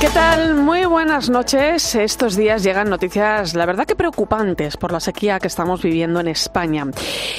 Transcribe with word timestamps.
¿Qué 0.00 0.08
tal? 0.08 0.54
Muy 0.54 0.86
buenas 0.86 1.28
noches. 1.28 1.94
Estos 1.94 2.34
días 2.34 2.62
llegan 2.62 2.88
noticias, 2.88 3.54
la 3.54 3.66
verdad 3.66 3.84
que 3.84 3.94
preocupantes 3.94 4.78
por 4.78 4.92
la 4.92 4.98
sequía 4.98 5.38
que 5.38 5.46
estamos 5.46 5.82
viviendo 5.82 6.20
en 6.20 6.28
España. 6.28 6.86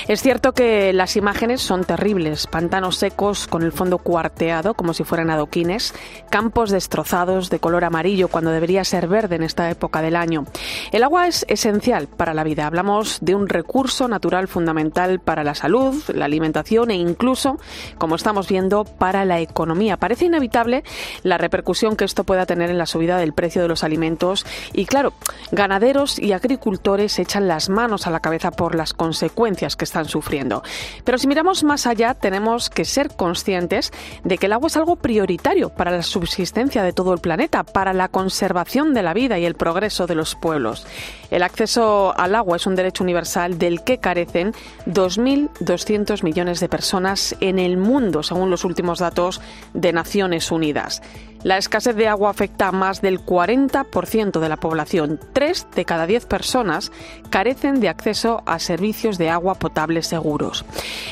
Es 0.08 0.22
cierto 0.22 0.54
que 0.54 0.94
las 0.94 1.16
imágenes 1.16 1.62
son 1.62 1.86
terribles. 1.86 2.46
Pantanos 2.46 2.98
secos 2.98 3.48
con 3.48 3.64
el 3.64 3.72
fondo 3.72 3.98
cuarteado 3.98 4.76
como 4.76 4.94
si 4.94 5.04
fueran 5.04 5.32
adoquines, 5.32 5.96
campos 6.30 6.70
destrozados 6.70 7.50
de 7.50 7.58
color 7.58 7.84
amarillo 7.84 8.28
cuando 8.28 8.52
debería 8.52 8.84
ser 8.84 9.08
verde 9.08 9.38
en 9.38 9.44
esta 9.44 9.68
época 9.72 10.04
del 10.04 10.16
año. 10.16 10.46
El 10.92 11.02
agua 11.02 11.28
es 11.28 11.48
esencial 11.50 12.10
para 12.10 12.36
la 12.36 12.44
vida. 12.44 12.68
Hablamos 12.68 13.18
de 13.22 13.34
un 13.34 13.50
recurso 13.50 14.08
natural 14.08 14.48
fundamental 14.48 15.20
para 15.20 15.44
la 15.44 15.56
salud, 15.56 15.96
la 16.14 16.26
alimentación 16.26 16.92
e 16.92 16.96
incluso, 16.96 17.58
como 17.98 18.14
estamos 18.14 18.48
viendo, 18.48 18.84
para 18.86 19.26
la 19.26 19.40
economía. 19.40 19.98
Parece 19.98 20.26
inevitable 20.26 20.84
la 21.24 21.40
repercusión 21.40 21.96
que 21.96 22.06
esto 22.06 22.24
pueda 22.24 22.46
tener 22.46 22.51
en 22.60 22.78
la 22.78 22.86
subida 22.86 23.18
del 23.18 23.34
precio 23.34 23.62
de 23.62 23.68
los 23.68 23.84
alimentos 23.84 24.46
y 24.74 24.86
claro, 24.86 25.14
ganaderos 25.52 26.20
y 26.20 26.34
agricultores 26.34 27.18
echan 27.20 27.48
las 27.48 27.70
manos 27.70 28.08
a 28.08 28.12
la 28.12 28.20
cabeza 28.20 28.52
por 28.52 28.76
las 28.76 28.94
consecuencias 28.94 29.76
que 29.76 29.86
están 29.86 30.06
sufriendo. 30.06 30.64
Pero 31.04 31.18
si 31.18 31.28
miramos 31.28 31.64
más 31.64 31.88
allá, 31.88 32.14
tenemos 32.14 32.70
que 32.70 32.86
ser 32.86 33.16
conscientes 33.16 33.92
de 34.24 34.38
que 34.38 34.48
el 34.48 34.54
agua 34.54 34.68
es 34.68 34.78
algo 34.78 34.98
prioritario 34.98 35.70
para 35.70 35.92
la 35.92 36.04
subsistencia 36.04 36.84
de 36.84 36.94
todo 36.94 37.14
el 37.14 37.20
planeta, 37.20 37.64
para 37.64 37.94
la 37.94 38.10
conservación 38.10 38.94
de 38.94 39.04
la 39.04 39.14
vida 39.14 39.40
y 39.40 39.46
el 39.46 39.56
progreso 39.56 40.08
de 40.08 40.16
los 40.16 40.36
pueblos. 40.36 40.86
El 41.32 41.44
acceso 41.44 42.14
al 42.16 42.36
agua 42.36 42.58
es 42.58 42.68
un 42.68 42.76
derecho 42.76 43.04
universal 43.04 43.58
del 43.58 43.84
que 43.84 43.98
carecen 43.98 44.54
2.200 44.86 46.24
millones 46.24 46.60
de 46.60 46.70
personas 46.70 47.36
en 47.40 47.58
el 47.58 47.78
mundo, 47.78 48.22
según 48.22 48.52
los 48.52 48.66
últimos 48.66 49.00
datos 49.00 49.42
de 49.74 49.94
Naciones 49.94 50.52
Unidas. 50.52 51.02
La 51.44 51.58
escasez 51.58 51.96
de 51.96 52.08
agua 52.08 52.30
afecta 52.30 52.68
a 52.68 52.72
más 52.72 53.02
del 53.02 53.26
40% 53.26 54.40
de 54.40 54.50
la 54.50 54.58
población. 54.58 55.20
Tres 55.34 55.66
de 55.74 55.86
cada 55.86 56.06
diez 56.06 56.28
personas 56.28 56.92
carecen 57.32 57.80
de 57.80 57.90
acceso 57.90 58.44
a 58.46 58.60
servicios 58.60 59.18
de 59.18 59.32
agua 59.32 59.56
potable 59.56 60.04
seguros. 60.04 60.66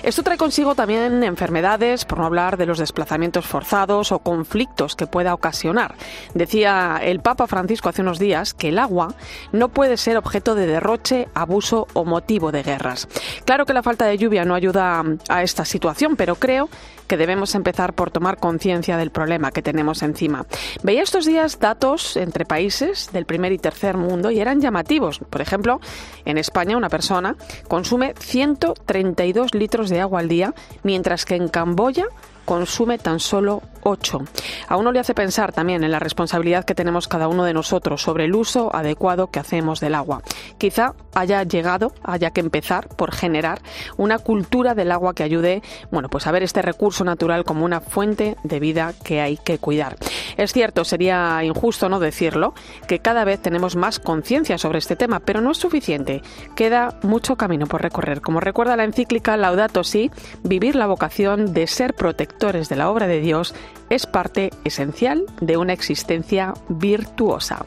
Esto 0.03 0.22
trae 0.22 0.38
consigo 0.38 0.75
también 0.75 1.23
enfermedades, 1.23 2.06
por 2.06 2.20
no 2.20 2.28
hablar 2.28 2.58
de 2.58 2.67
los 2.67 2.78
desplazamientos 2.78 3.47
forzados 3.47 4.12
o 4.12 4.20
conflictos 4.20 4.95
que 4.95 5.08
pueda 5.08 5.34
ocasionar. 5.34 5.95
Decía 6.36 7.00
el 7.02 7.22
Papa 7.22 7.47
Francisco 7.47 7.90
hace 7.90 8.03
unos 8.03 8.20
días 8.20 8.53
que 8.53 8.70
el 8.70 8.78
agua 8.78 9.16
no 9.52 9.70
puede 9.70 9.97
ser 9.97 10.08
objeto 10.17 10.55
de 10.55 10.67
derroche, 10.67 11.27
abuso 11.33 11.88
o 11.93 12.05
motivo 12.05 12.52
de 12.52 12.63
guerras. 12.63 13.07
Claro 13.45 13.65
que 13.65 13.73
la 13.73 13.83
falta 13.83 14.05
de 14.05 14.17
lluvia 14.17 14.45
no 14.45 14.55
ayuda 14.55 15.03
a 15.27 15.43
esta 15.43 15.66
situación, 15.66 16.16
pero 16.16 16.35
creo 16.35 16.69
que 17.07 17.17
debemos 17.17 17.55
empezar 17.55 17.93
por 17.93 18.11
tomar 18.11 18.38
conciencia 18.38 18.95
del 18.95 19.09
problema 19.09 19.51
que 19.51 19.63
tenemos 19.63 20.03
encima. 20.03 20.45
Veía 20.83 21.01
estos 21.01 21.25
días 21.25 21.59
datos 21.59 22.16
entre 22.16 22.45
países 22.45 23.09
del 23.11 23.25
primer 23.25 23.51
y 23.51 23.57
tercer 23.57 23.97
mundo 23.97 24.29
y 24.29 24.39
eran 24.39 24.61
llamativos. 24.61 25.19
Por 25.29 25.41
ejemplo, 25.41 25.81
en 26.25 26.38
España 26.38 26.77
una 26.77 26.89
persona 26.89 27.35
consume 27.67 28.13
132 28.19 29.55
litros 29.55 29.89
de 29.89 30.01
agua 30.01 30.19
al 30.19 30.29
día, 30.29 30.53
mientras 30.83 31.25
que 31.25 31.35
en 31.35 31.47
Camboya 31.49 32.05
consume 32.50 32.97
tan 32.97 33.19
solo 33.19 33.61
8. 33.83 34.22
A 34.69 34.75
uno 34.75 34.92
le 34.92 35.00
hace 35.00 35.14
pensar 35.14 35.53
también 35.53 35.83
en 35.83 35.92
la 35.92 36.00
responsabilidad 36.00 36.66
que 36.66 36.73
tenemos 36.73 37.08
cada 37.08 37.28
uno 37.28 37.44
de 37.44 37.53
nosotros 37.53 38.01
sobre 38.01 38.25
el 38.25 38.34
uso 38.34 38.75
adecuado 38.75 39.28
que 39.28 39.38
hacemos 39.38 39.79
del 39.79 39.94
agua. 39.94 40.23
Quizá 40.57 40.96
haya 41.13 41.44
llegado, 41.44 41.94
haya 42.03 42.31
que 42.31 42.41
empezar 42.41 42.90
por 42.90 43.12
generar 43.12 43.62
una 43.97 44.18
cultura 44.18 44.73
del 44.73 44.91
agua 44.91 45.13
que 45.13 45.22
ayude, 45.22 45.62
bueno, 45.91 46.09
pues 46.09 46.25
a 46.25 46.31
ver 46.31 46.41
este 46.41 46.63
recurso 46.63 47.03
natural 47.03 47.44
como 47.44 47.66
una 47.66 47.81
fuente 47.81 48.35
de 48.44 48.59
vida 48.59 48.94
que 49.03 49.22
hay 49.22 49.38
que 49.38 49.59
cuidar. 49.59 49.97
Es 50.35 50.52
cierto, 50.52 50.85
sería 50.85 51.44
injusto 51.44 51.88
no 51.88 52.00
decirlo, 52.00 52.56
que 52.88 52.97
cada 52.97 53.25
vez 53.25 53.41
tenemos 53.44 53.75
más 53.75 54.00
conciencia 54.00 54.57
sobre 54.57 54.79
este 54.79 54.96
tema, 54.96 55.19
pero 55.19 55.40
no 55.40 55.52
es 55.52 55.57
suficiente. 55.57 56.23
Queda 56.56 56.97
mucho 57.03 57.35
camino 57.35 57.68
por 57.68 57.84
recorrer. 57.84 58.22
Como 58.22 58.40
recuerda 58.40 58.75
la 58.75 58.85
encíclica 58.85 59.38
Laudato 59.38 59.84
Si, 59.84 60.09
vivir 60.44 60.75
la 60.75 60.88
vocación 60.88 61.53
de 61.53 61.68
ser 61.68 61.94
protector 61.94 62.38
de 62.39 62.75
la 62.77 62.89
obra 62.89 63.05
de 63.05 63.19
Dios 63.19 63.53
es 63.89 64.05
parte 64.05 64.51
esencial 64.63 65.25
de 65.41 65.57
una 65.57 65.73
existencia 65.73 66.53
virtuosa. 66.69 67.66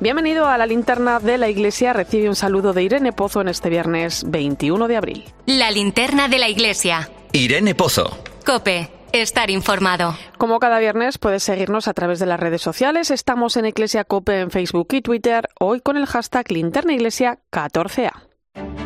Bienvenido 0.00 0.46
a 0.46 0.56
la 0.56 0.64
linterna 0.64 1.20
de 1.20 1.36
la 1.36 1.50
iglesia. 1.50 1.92
Recibe 1.92 2.30
un 2.30 2.34
saludo 2.34 2.72
de 2.72 2.82
Irene 2.82 3.12
Pozo 3.12 3.42
en 3.42 3.48
este 3.48 3.68
viernes 3.68 4.24
21 4.26 4.88
de 4.88 4.96
abril. 4.96 5.24
La 5.44 5.70
linterna 5.70 6.28
de 6.28 6.38
la 6.38 6.48
iglesia. 6.48 7.10
Irene 7.32 7.74
Pozo. 7.74 8.18
Cope. 8.46 8.88
Estar 9.12 9.50
informado. 9.50 10.16
Como 10.38 10.58
cada 10.58 10.78
viernes 10.78 11.18
puedes 11.18 11.42
seguirnos 11.42 11.86
a 11.86 11.92
través 11.92 12.18
de 12.18 12.26
las 12.26 12.40
redes 12.40 12.62
sociales. 12.62 13.10
Estamos 13.10 13.58
en 13.58 13.66
Iglesia 13.66 14.04
Cope 14.04 14.40
en 14.40 14.50
Facebook 14.50 14.88
y 14.92 15.02
Twitter. 15.02 15.48
Hoy 15.60 15.80
con 15.80 15.98
el 15.98 16.06
hashtag 16.06 16.50
linterna 16.50 16.94
iglesia 16.94 17.38
14A. 17.52 18.83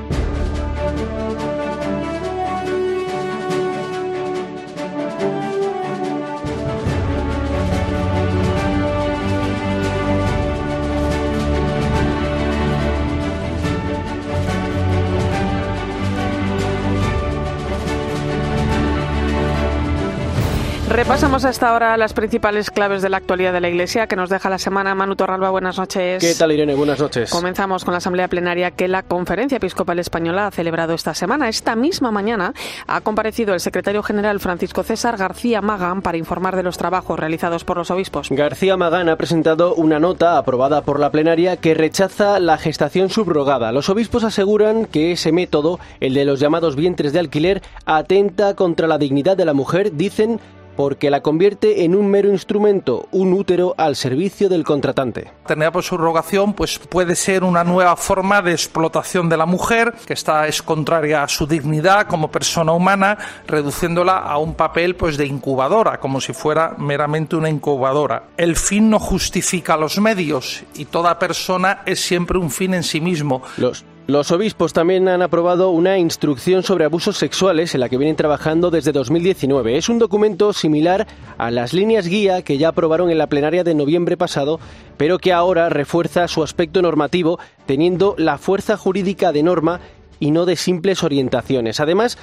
Repasamos 20.89 21.45
hasta 21.45 21.69
ahora 21.69 21.99
las 21.99 22.15
principales 22.15 22.71
claves 22.71 23.03
de 23.03 23.11
la 23.11 23.19
actualidad 23.19 23.53
de 23.53 23.61
la 23.61 23.69
Iglesia 23.69 24.07
que 24.07 24.17
nos 24.17 24.31
deja 24.31 24.49
la 24.49 24.59
semana. 24.59 24.95
Manu 24.95 25.17
Torralba, 25.17 25.51
buenas 25.51 25.77
noches. 25.77 26.25
¿Qué 26.25 26.35
tal, 26.35 26.51
Irene? 26.51 26.75
Buenas 26.75 26.99
noches. 26.99 27.31
Comenzamos 27.31 27.85
con 27.85 27.93
la 27.93 27.99
Asamblea 27.99 28.27
Plenaria 28.27 28.71
que 28.71 28.89
la 28.89 29.03
Conferencia 29.03 29.57
Episcopal 29.57 29.99
Española 29.99 30.47
ha 30.47 30.51
celebrado 30.51 30.95
esta 30.95 31.13
semana. 31.13 31.51
Esta 31.51 31.77
misma 31.77 32.11
mañana 32.11 32.55
ha 32.87 33.03
comparecido 33.03 33.53
el 33.53 33.61
secretario 33.61 34.03
general 34.03 34.41
Francisco 34.41 34.83
César 34.83 35.19
García 35.19 35.61
Magán 35.61 36.01
para 36.01 36.17
informar 36.17 36.57
de 36.57 36.63
los 36.63 36.79
trabajos 36.79 37.21
realizados 37.21 37.65
por 37.65 37.77
los 37.77 37.91
obispos. 37.91 38.31
García 38.31 38.79
Magán 38.79 39.11
ha 39.11 39.17
presentado 39.17 39.75
una 39.75 40.01
nota 40.01 40.39
aprobada 40.39 40.81
por 40.81 41.01
la 41.01 41.11
plenaria 41.11 41.59
que 41.59 41.75
rechaza 41.75 42.41
la 42.41 42.57
gestación 42.57 43.11
subrogada. 43.11 43.73
Los 43.73 43.91
obispos 43.91 44.25
aseguran 44.25 44.87
que 44.87 45.13
ese 45.13 45.33
método, 45.33 45.81
el 46.01 46.15
de 46.15 46.25
los 46.25 46.41
llamados 46.41 46.77
vientres 46.77 47.13
de 47.13 47.19
alquiler, 47.19 47.63
atenta 47.85 48.55
contra 48.55 48.89
la 48.89 48.97
dignidad 48.97 49.37
de 49.37 49.45
la 49.45 49.53
mujer, 49.53 49.93
dicen 49.93 50.41
porque 50.79 51.11
la 51.11 51.23
convierte 51.23 51.83
en 51.83 51.97
un 51.97 52.09
mero 52.09 52.29
instrumento, 52.29 53.09
un 53.11 53.33
útero 53.33 53.75
al 53.77 53.97
servicio 53.97 54.49
del 54.49 54.63
contratante. 54.63 55.33
Tener 55.45 55.73
por 55.73 55.83
subrogación 55.83 56.53
pues 56.53 56.79
puede 56.79 57.17
ser 57.17 57.43
una 57.43 57.65
nueva 57.65 57.97
forma 57.97 58.43
de 58.43 58.53
explotación 58.53 59.29
de 59.29 59.37
la 59.37 59.45
mujer, 59.45 59.93
que 60.07 60.13
está 60.13 60.47
es 60.47 60.63
contraria 60.63 61.25
a 61.25 61.29
su 61.29 61.49
dignidad 61.49 62.07
como 62.07 62.31
persona 62.31 62.71
humana, 62.71 63.19
reduciéndola 63.49 64.19
a 64.19 64.39
un 64.39 64.55
papel 64.55 64.95
pues 64.95 65.17
de 65.17 65.27
incubadora, 65.27 65.99
como 65.99 66.21
si 66.21 66.33
fuera 66.33 66.77
meramente 66.79 67.35
una 67.35 67.51
incubadora. 67.51 68.29
El 68.37 68.55
fin 68.55 68.89
no 68.89 69.01
justifica 69.01 69.77
los 69.77 69.99
medios 69.99 70.63
y 70.75 70.85
toda 70.85 71.19
persona 71.19 71.83
es 71.87 71.99
siempre 71.99 72.39
un 72.39 72.53
fin 72.53 72.75
en 72.75 72.85
sí 72.85 73.01
mismo. 73.01 73.43
Los 73.57 73.85
los 74.09 74.33
obispos 74.33 74.73
también 74.73 75.07
han 75.07 75.21
aprobado 75.21 75.69
una 75.69 75.99
instrucción 75.99 76.63
sobre 76.63 76.87
abusos 76.87 77.19
sexuales 77.19 77.75
en 77.75 77.81
la 77.81 77.91
que 77.91 77.99
vienen 77.99 78.17
trabajando 78.17 78.71
desde 78.71 78.91
2019. 78.91 79.77
Es 79.77 79.91
un 79.91 79.99
documento 79.99 80.55
similar 80.55 81.07
a 81.37 81.51
las 81.51 81.75
líneas 81.75 82.07
guía 82.07 82.41
que 82.41 82.57
ya 82.57 82.69
aprobaron 82.69 83.11
en 83.11 83.19
la 83.19 83.27
plenaria 83.27 83.65
de 83.65 83.75
noviembre 83.75 84.17
pasado, 84.17 84.61
pero 84.97 85.19
que 85.19 85.35
ahora 85.35 85.69
refuerza 85.69 86.27
su 86.27 86.43
aspecto 86.43 86.81
normativo 86.81 87.39
teniendo 87.67 88.15
la 88.17 88.39
fuerza 88.39 88.79
jurídica 88.79 89.31
de 89.31 89.43
norma 89.43 89.81
y 90.21 90.31
no 90.31 90.47
de 90.47 90.57
simples 90.57 91.03
orientaciones. 91.03 91.79
Además, 91.79 92.17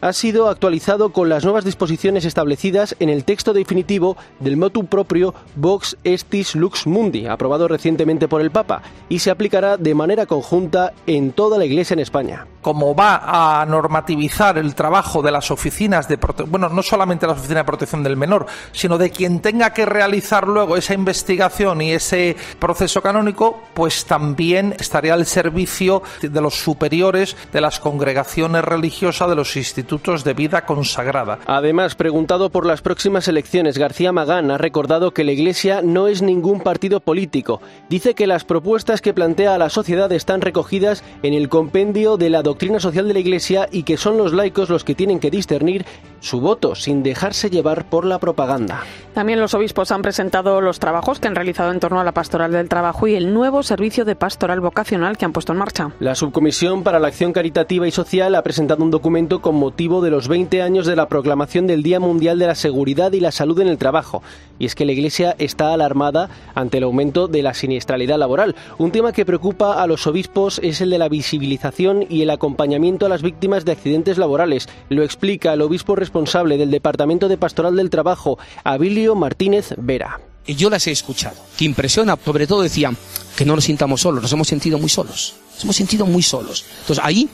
ha 0.00 0.12
sido 0.12 0.48
actualizado 0.48 1.12
con 1.12 1.28
las 1.28 1.44
nuevas 1.44 1.64
disposiciones 1.64 2.24
establecidas 2.24 2.96
en 3.00 3.08
el 3.08 3.24
texto 3.24 3.52
definitivo 3.52 4.16
del 4.38 4.56
motu 4.56 4.86
proprio 4.86 5.34
Vox 5.56 5.96
Estis 6.04 6.54
Lux 6.54 6.86
Mundi, 6.86 7.26
aprobado 7.26 7.68
recientemente 7.68 8.28
por 8.28 8.40
el 8.40 8.50
Papa, 8.50 8.82
y 9.08 9.18
se 9.18 9.30
aplicará 9.30 9.76
de 9.76 9.94
manera 9.94 10.26
conjunta 10.26 10.92
en 11.06 11.32
toda 11.32 11.58
la 11.58 11.64
Iglesia 11.64 11.94
en 11.94 12.00
España. 12.00 12.46
Como 12.62 12.94
va 12.94 13.60
a 13.60 13.66
normativizar 13.66 14.58
el 14.58 14.74
trabajo 14.74 15.22
de 15.22 15.30
las 15.30 15.50
oficinas 15.50 16.08
de 16.08 16.18
protección, 16.18 16.50
bueno, 16.50 16.68
no 16.68 16.82
solamente 16.82 17.26
las 17.26 17.38
oficinas 17.38 17.62
de 17.62 17.66
protección 17.66 18.02
del 18.02 18.16
menor, 18.16 18.46
sino 18.72 18.98
de 18.98 19.10
quien 19.10 19.40
tenga 19.40 19.72
que 19.72 19.86
realizar 19.86 20.46
luego 20.46 20.76
esa 20.76 20.92
investigación 20.92 21.80
y 21.80 21.92
ese 21.92 22.36
proceso 22.58 23.00
canónico, 23.00 23.62
pues 23.72 24.04
también 24.04 24.74
estaría 24.78 25.14
al 25.14 25.24
servicio 25.24 26.02
de 26.20 26.40
los 26.40 26.54
superiores 26.54 27.36
de 27.52 27.60
las 27.62 27.80
congregaciones 27.80 28.62
religiosas 28.62 29.28
de 29.28 29.36
los 29.36 29.56
institutos 29.56 29.89
de 29.90 30.34
vida 30.34 30.64
consagrada. 30.66 31.40
Además, 31.46 31.96
preguntado 31.96 32.50
por 32.50 32.64
las 32.64 32.80
próximas 32.80 33.26
elecciones, 33.26 33.76
García 33.76 34.12
Magán 34.12 34.52
ha 34.52 34.56
recordado 34.56 35.10
que 35.10 35.24
la 35.24 35.32
Iglesia 35.32 35.82
no 35.82 36.06
es 36.06 36.22
ningún 36.22 36.60
partido 36.60 37.00
político. 37.00 37.60
Dice 37.88 38.14
que 38.14 38.28
las 38.28 38.44
propuestas 38.44 39.00
que 39.00 39.12
plantea 39.12 39.54
a 39.54 39.58
la 39.58 39.68
sociedad 39.68 40.12
están 40.12 40.42
recogidas 40.42 41.02
en 41.24 41.34
el 41.34 41.48
compendio 41.48 42.16
de 42.16 42.30
la 42.30 42.42
doctrina 42.42 42.78
social 42.78 43.08
de 43.08 43.14
la 43.14 43.18
Iglesia 43.18 43.68
y 43.72 43.82
que 43.82 43.96
son 43.96 44.16
los 44.16 44.32
laicos 44.32 44.70
los 44.70 44.84
que 44.84 44.94
tienen 44.94 45.18
que 45.18 45.30
discernir 45.30 45.84
su 46.20 46.40
voto 46.40 46.74
sin 46.74 47.02
dejarse 47.02 47.50
llevar 47.50 47.88
por 47.88 48.04
la 48.04 48.18
propaganda. 48.18 48.82
También 49.14 49.40
los 49.40 49.54
obispos 49.54 49.90
han 49.90 50.02
presentado 50.02 50.60
los 50.60 50.78
trabajos 50.78 51.18
que 51.18 51.26
han 51.26 51.34
realizado 51.34 51.72
en 51.72 51.80
torno 51.80 52.00
a 52.00 52.04
la 52.04 52.12
pastoral 52.12 52.52
del 52.52 52.68
trabajo 52.68 53.08
y 53.08 53.14
el 53.14 53.34
nuevo 53.34 53.62
servicio 53.62 54.04
de 54.04 54.14
pastoral 54.14 54.60
vocacional 54.60 55.18
que 55.18 55.24
han 55.24 55.32
puesto 55.32 55.52
en 55.52 55.58
marcha. 55.58 55.90
La 55.98 56.14
Subcomisión 56.14 56.84
para 56.84 57.00
la 57.00 57.08
Acción 57.08 57.32
Caritativa 57.32 57.88
y 57.88 57.90
Social 57.90 58.34
ha 58.34 58.42
presentado 58.42 58.84
un 58.84 58.90
documento 58.90 59.42
con 59.42 59.56
motivo 59.56 60.00
de 60.00 60.10
los 60.10 60.28
20 60.28 60.62
años 60.62 60.86
de 60.86 60.94
la 60.94 61.08
proclamación 61.08 61.66
del 61.66 61.82
Día 61.82 61.98
Mundial 61.98 62.38
de 62.38 62.46
la 62.46 62.54
Seguridad 62.54 63.12
y 63.12 63.20
la 63.20 63.32
Salud 63.32 63.58
en 63.60 63.68
el 63.68 63.78
Trabajo. 63.78 64.22
Y 64.58 64.66
es 64.66 64.74
que 64.74 64.84
la 64.84 64.92
Iglesia 64.92 65.34
está 65.38 65.72
alarmada 65.72 66.28
ante 66.54 66.78
el 66.78 66.84
aumento 66.84 67.28
de 67.28 67.42
la 67.42 67.54
siniestralidad 67.54 68.18
laboral. 68.18 68.54
Un 68.78 68.92
tema 68.92 69.12
que 69.12 69.24
preocupa 69.24 69.82
a 69.82 69.86
los 69.86 70.06
obispos 70.06 70.60
es 70.62 70.82
el 70.82 70.90
de 70.90 70.98
la 70.98 71.08
visibilización 71.08 72.04
y 72.08 72.22
el 72.22 72.30
acompañamiento 72.30 73.06
a 73.06 73.08
las 73.08 73.22
víctimas 73.22 73.64
de 73.64 73.72
accidentes 73.72 74.18
laborales. 74.18 74.68
Lo 74.90 75.02
explica 75.02 75.54
el 75.54 75.62
obispo 75.62 75.96
responsable 75.96 76.09
del 76.12 76.70
Departamento 76.70 77.28
de 77.28 77.36
Pastoral 77.36 77.76
del 77.76 77.90
Trabajo, 77.90 78.38
Abilio 78.64 79.14
Martínez 79.14 79.74
Vera. 79.76 80.20
Yo 80.46 80.70
las 80.70 80.86
he 80.86 80.90
escuchado, 80.90 81.36
que 81.56 81.64
impresiona, 81.64 82.18
sobre 82.24 82.46
todo 82.46 82.62
decían 82.62 82.96
que 83.36 83.44
no 83.44 83.54
nos 83.54 83.64
sintamos 83.64 84.00
solos, 84.00 84.22
nos 84.22 84.32
hemos 84.32 84.48
sentido 84.48 84.78
muy 84.78 84.88
solos, 84.88 85.34
nos 85.54 85.64
hemos 85.64 85.76
sentido 85.76 86.06
muy 86.06 86.22
solos. 86.22 86.64
Entonces 86.80 87.04
ahí, 87.04 87.28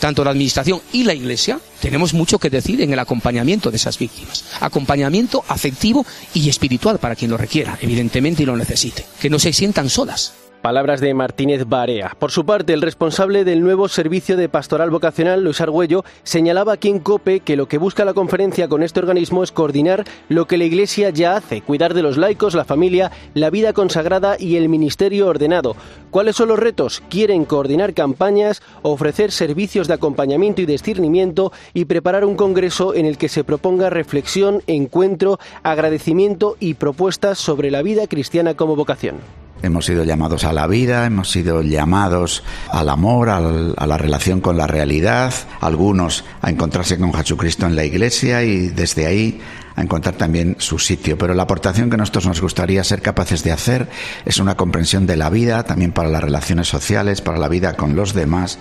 tanto 0.00 0.24
la 0.24 0.30
administración 0.30 0.80
y 0.92 1.04
la 1.04 1.14
iglesia, 1.14 1.60
tenemos 1.80 2.14
mucho 2.14 2.38
que 2.38 2.50
decir 2.50 2.80
en 2.80 2.92
el 2.92 2.98
acompañamiento 2.98 3.70
de 3.70 3.76
esas 3.76 3.98
víctimas. 3.98 4.44
Acompañamiento 4.60 5.44
afectivo 5.46 6.04
y 6.34 6.48
espiritual 6.48 6.98
para 6.98 7.14
quien 7.14 7.30
lo 7.30 7.36
requiera, 7.36 7.78
evidentemente, 7.80 8.42
y 8.42 8.46
lo 8.46 8.56
necesite. 8.56 9.04
Que 9.20 9.30
no 9.30 9.38
se 9.38 9.52
sientan 9.52 9.88
solas. 9.88 10.32
Palabras 10.62 11.00
de 11.00 11.14
Martínez 11.14 11.64
Barea. 11.68 12.16
Por 12.18 12.32
su 12.32 12.44
parte, 12.44 12.72
el 12.72 12.82
responsable 12.82 13.44
del 13.44 13.62
nuevo 13.62 13.86
servicio 13.86 14.36
de 14.36 14.48
pastoral 14.48 14.90
vocacional, 14.90 15.44
Luis 15.44 15.60
Argüello, 15.60 16.04
señalaba 16.24 16.72
aquí 16.72 16.88
en 16.88 16.98
COPE 16.98 17.40
que 17.40 17.56
lo 17.56 17.68
que 17.68 17.78
busca 17.78 18.04
la 18.04 18.12
conferencia 18.12 18.66
con 18.66 18.82
este 18.82 18.98
organismo 18.98 19.44
es 19.44 19.52
coordinar 19.52 20.04
lo 20.28 20.46
que 20.46 20.58
la 20.58 20.64
Iglesia 20.64 21.10
ya 21.10 21.36
hace, 21.36 21.62
cuidar 21.62 21.94
de 21.94 22.02
los 22.02 22.16
laicos, 22.16 22.54
la 22.54 22.64
familia, 22.64 23.12
la 23.34 23.50
vida 23.50 23.72
consagrada 23.72 24.36
y 24.36 24.56
el 24.56 24.68
ministerio 24.68 25.28
ordenado. 25.28 25.76
¿Cuáles 26.10 26.34
son 26.34 26.48
los 26.48 26.58
retos? 26.58 27.04
Quieren 27.08 27.44
coordinar 27.44 27.94
campañas, 27.94 28.60
ofrecer 28.82 29.30
servicios 29.30 29.86
de 29.86 29.94
acompañamiento 29.94 30.60
y 30.60 30.66
discernimiento 30.66 31.52
y 31.72 31.84
preparar 31.84 32.24
un 32.24 32.34
congreso 32.34 32.94
en 32.94 33.06
el 33.06 33.16
que 33.16 33.28
se 33.28 33.44
proponga 33.44 33.90
reflexión, 33.90 34.62
encuentro, 34.66 35.38
agradecimiento 35.62 36.56
y 36.58 36.74
propuestas 36.74 37.38
sobre 37.38 37.70
la 37.70 37.82
vida 37.82 38.08
cristiana 38.08 38.54
como 38.54 38.74
vocación. 38.74 39.18
Hemos 39.62 39.86
sido 39.86 40.04
llamados 40.04 40.44
a 40.44 40.52
la 40.52 40.66
vida, 40.66 41.06
hemos 41.06 41.30
sido 41.30 41.62
llamados 41.62 42.44
al 42.70 42.88
amor, 42.88 43.28
al, 43.28 43.74
a 43.76 43.86
la 43.86 43.98
relación 43.98 44.40
con 44.40 44.56
la 44.56 44.66
realidad, 44.66 45.34
algunos 45.60 46.24
a 46.40 46.50
encontrarse 46.50 46.98
con 46.98 47.12
Jesucristo 47.12 47.66
en 47.66 47.74
la 47.74 47.84
iglesia 47.84 48.44
y 48.44 48.68
desde 48.68 49.06
ahí 49.06 49.40
a 49.78 49.82
encontrar 49.82 50.16
también 50.16 50.56
su 50.58 50.78
sitio. 50.78 51.16
Pero 51.16 51.34
la 51.34 51.44
aportación 51.44 51.88
que 51.88 51.96
nosotros 51.96 52.26
nos 52.26 52.40
gustaría 52.40 52.82
ser 52.84 53.00
capaces 53.00 53.44
de 53.44 53.52
hacer 53.52 53.88
es 54.24 54.38
una 54.38 54.56
comprensión 54.56 55.06
de 55.06 55.16
la 55.16 55.30
vida, 55.30 55.62
también 55.64 55.92
para 55.92 56.08
las 56.08 56.22
relaciones 56.22 56.68
sociales, 56.68 57.20
para 57.20 57.38
la 57.38 57.48
vida 57.48 57.74
con 57.74 57.94
los 57.94 58.12
demás. 58.12 58.58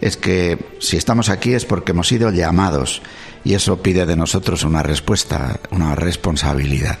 Es 0.00 0.16
que 0.16 0.58
si 0.80 0.96
estamos 0.96 1.28
aquí 1.28 1.54
es 1.54 1.64
porque 1.64 1.92
hemos 1.92 2.08
sido 2.08 2.30
llamados 2.30 3.02
y 3.44 3.54
eso 3.54 3.82
pide 3.82 4.06
de 4.06 4.16
nosotros 4.16 4.64
una 4.64 4.82
respuesta, 4.82 5.60
una 5.70 5.94
responsabilidad. 5.94 6.98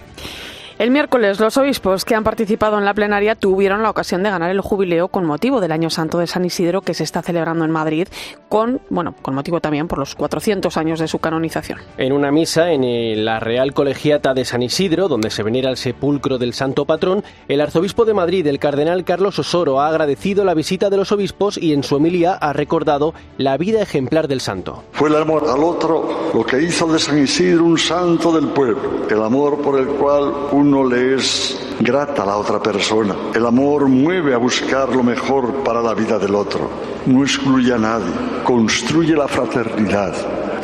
El 0.78 0.90
miércoles, 0.90 1.40
los 1.40 1.56
obispos 1.56 2.04
que 2.04 2.14
han 2.14 2.22
participado 2.22 2.76
en 2.76 2.84
la 2.84 2.92
plenaria 2.92 3.34
tuvieron 3.34 3.82
la 3.82 3.88
ocasión 3.88 4.22
de 4.22 4.28
ganar 4.28 4.50
el 4.50 4.60
jubileo 4.60 5.08
con 5.08 5.24
motivo 5.24 5.58
del 5.58 5.72
Año 5.72 5.88
Santo 5.88 6.18
de 6.18 6.26
San 6.26 6.44
Isidro 6.44 6.82
que 6.82 6.92
se 6.92 7.02
está 7.02 7.22
celebrando 7.22 7.64
en 7.64 7.70
Madrid, 7.70 8.08
con, 8.50 8.82
bueno, 8.90 9.14
con 9.22 9.34
motivo 9.34 9.58
también 9.62 9.88
por 9.88 9.98
los 9.98 10.14
400 10.14 10.76
años 10.76 11.00
de 11.00 11.08
su 11.08 11.18
canonización. 11.18 11.78
En 11.96 12.12
una 12.12 12.30
misa 12.30 12.72
en 12.72 13.24
la 13.24 13.40
Real 13.40 13.72
Colegiata 13.72 14.34
de 14.34 14.44
San 14.44 14.62
Isidro, 14.62 15.08
donde 15.08 15.30
se 15.30 15.42
venera 15.42 15.70
el 15.70 15.78
sepulcro 15.78 16.36
del 16.36 16.52
santo 16.52 16.84
patrón, 16.84 17.24
el 17.48 17.62
arzobispo 17.62 18.04
de 18.04 18.12
Madrid, 18.12 18.46
el 18.46 18.58
cardenal 18.58 19.04
Carlos 19.04 19.38
Osoro, 19.38 19.80
ha 19.80 19.88
agradecido 19.88 20.44
la 20.44 20.52
visita 20.52 20.90
de 20.90 20.98
los 20.98 21.10
obispos 21.10 21.56
y 21.56 21.72
en 21.72 21.84
su 21.84 21.96
homilía 21.96 22.34
ha 22.34 22.52
recordado 22.52 23.14
la 23.38 23.56
vida 23.56 23.80
ejemplar 23.80 24.28
del 24.28 24.42
santo. 24.42 24.84
Fue 24.92 25.08
el 25.08 25.16
amor 25.16 25.44
al 25.48 25.64
otro 25.64 26.30
lo 26.34 26.44
que 26.44 26.62
hizo 26.62 26.86
de 26.92 26.98
San 26.98 27.16
Isidro 27.16 27.64
un 27.64 27.78
santo 27.78 28.30
del 28.30 28.48
pueblo, 28.48 29.06
el 29.08 29.22
amor 29.22 29.62
por 29.62 29.80
el 29.80 29.86
cual 29.86 30.34
un 30.52 30.65
uno 30.66 30.82
le 30.82 31.14
es 31.14 31.56
grata 31.78 32.24
a 32.24 32.26
la 32.26 32.36
otra 32.36 32.60
persona. 32.60 33.14
El 33.32 33.46
amor 33.46 33.88
mueve 33.88 34.34
a 34.34 34.38
buscar 34.38 34.88
lo 34.88 35.04
mejor 35.04 35.62
para 35.62 35.80
la 35.80 35.94
vida 35.94 36.18
del 36.18 36.34
otro. 36.34 36.68
No 37.06 37.22
excluye 37.22 37.72
a 37.72 37.78
nadie, 37.78 38.12
construye 38.42 39.14
la 39.14 39.28
fraternidad 39.28 40.14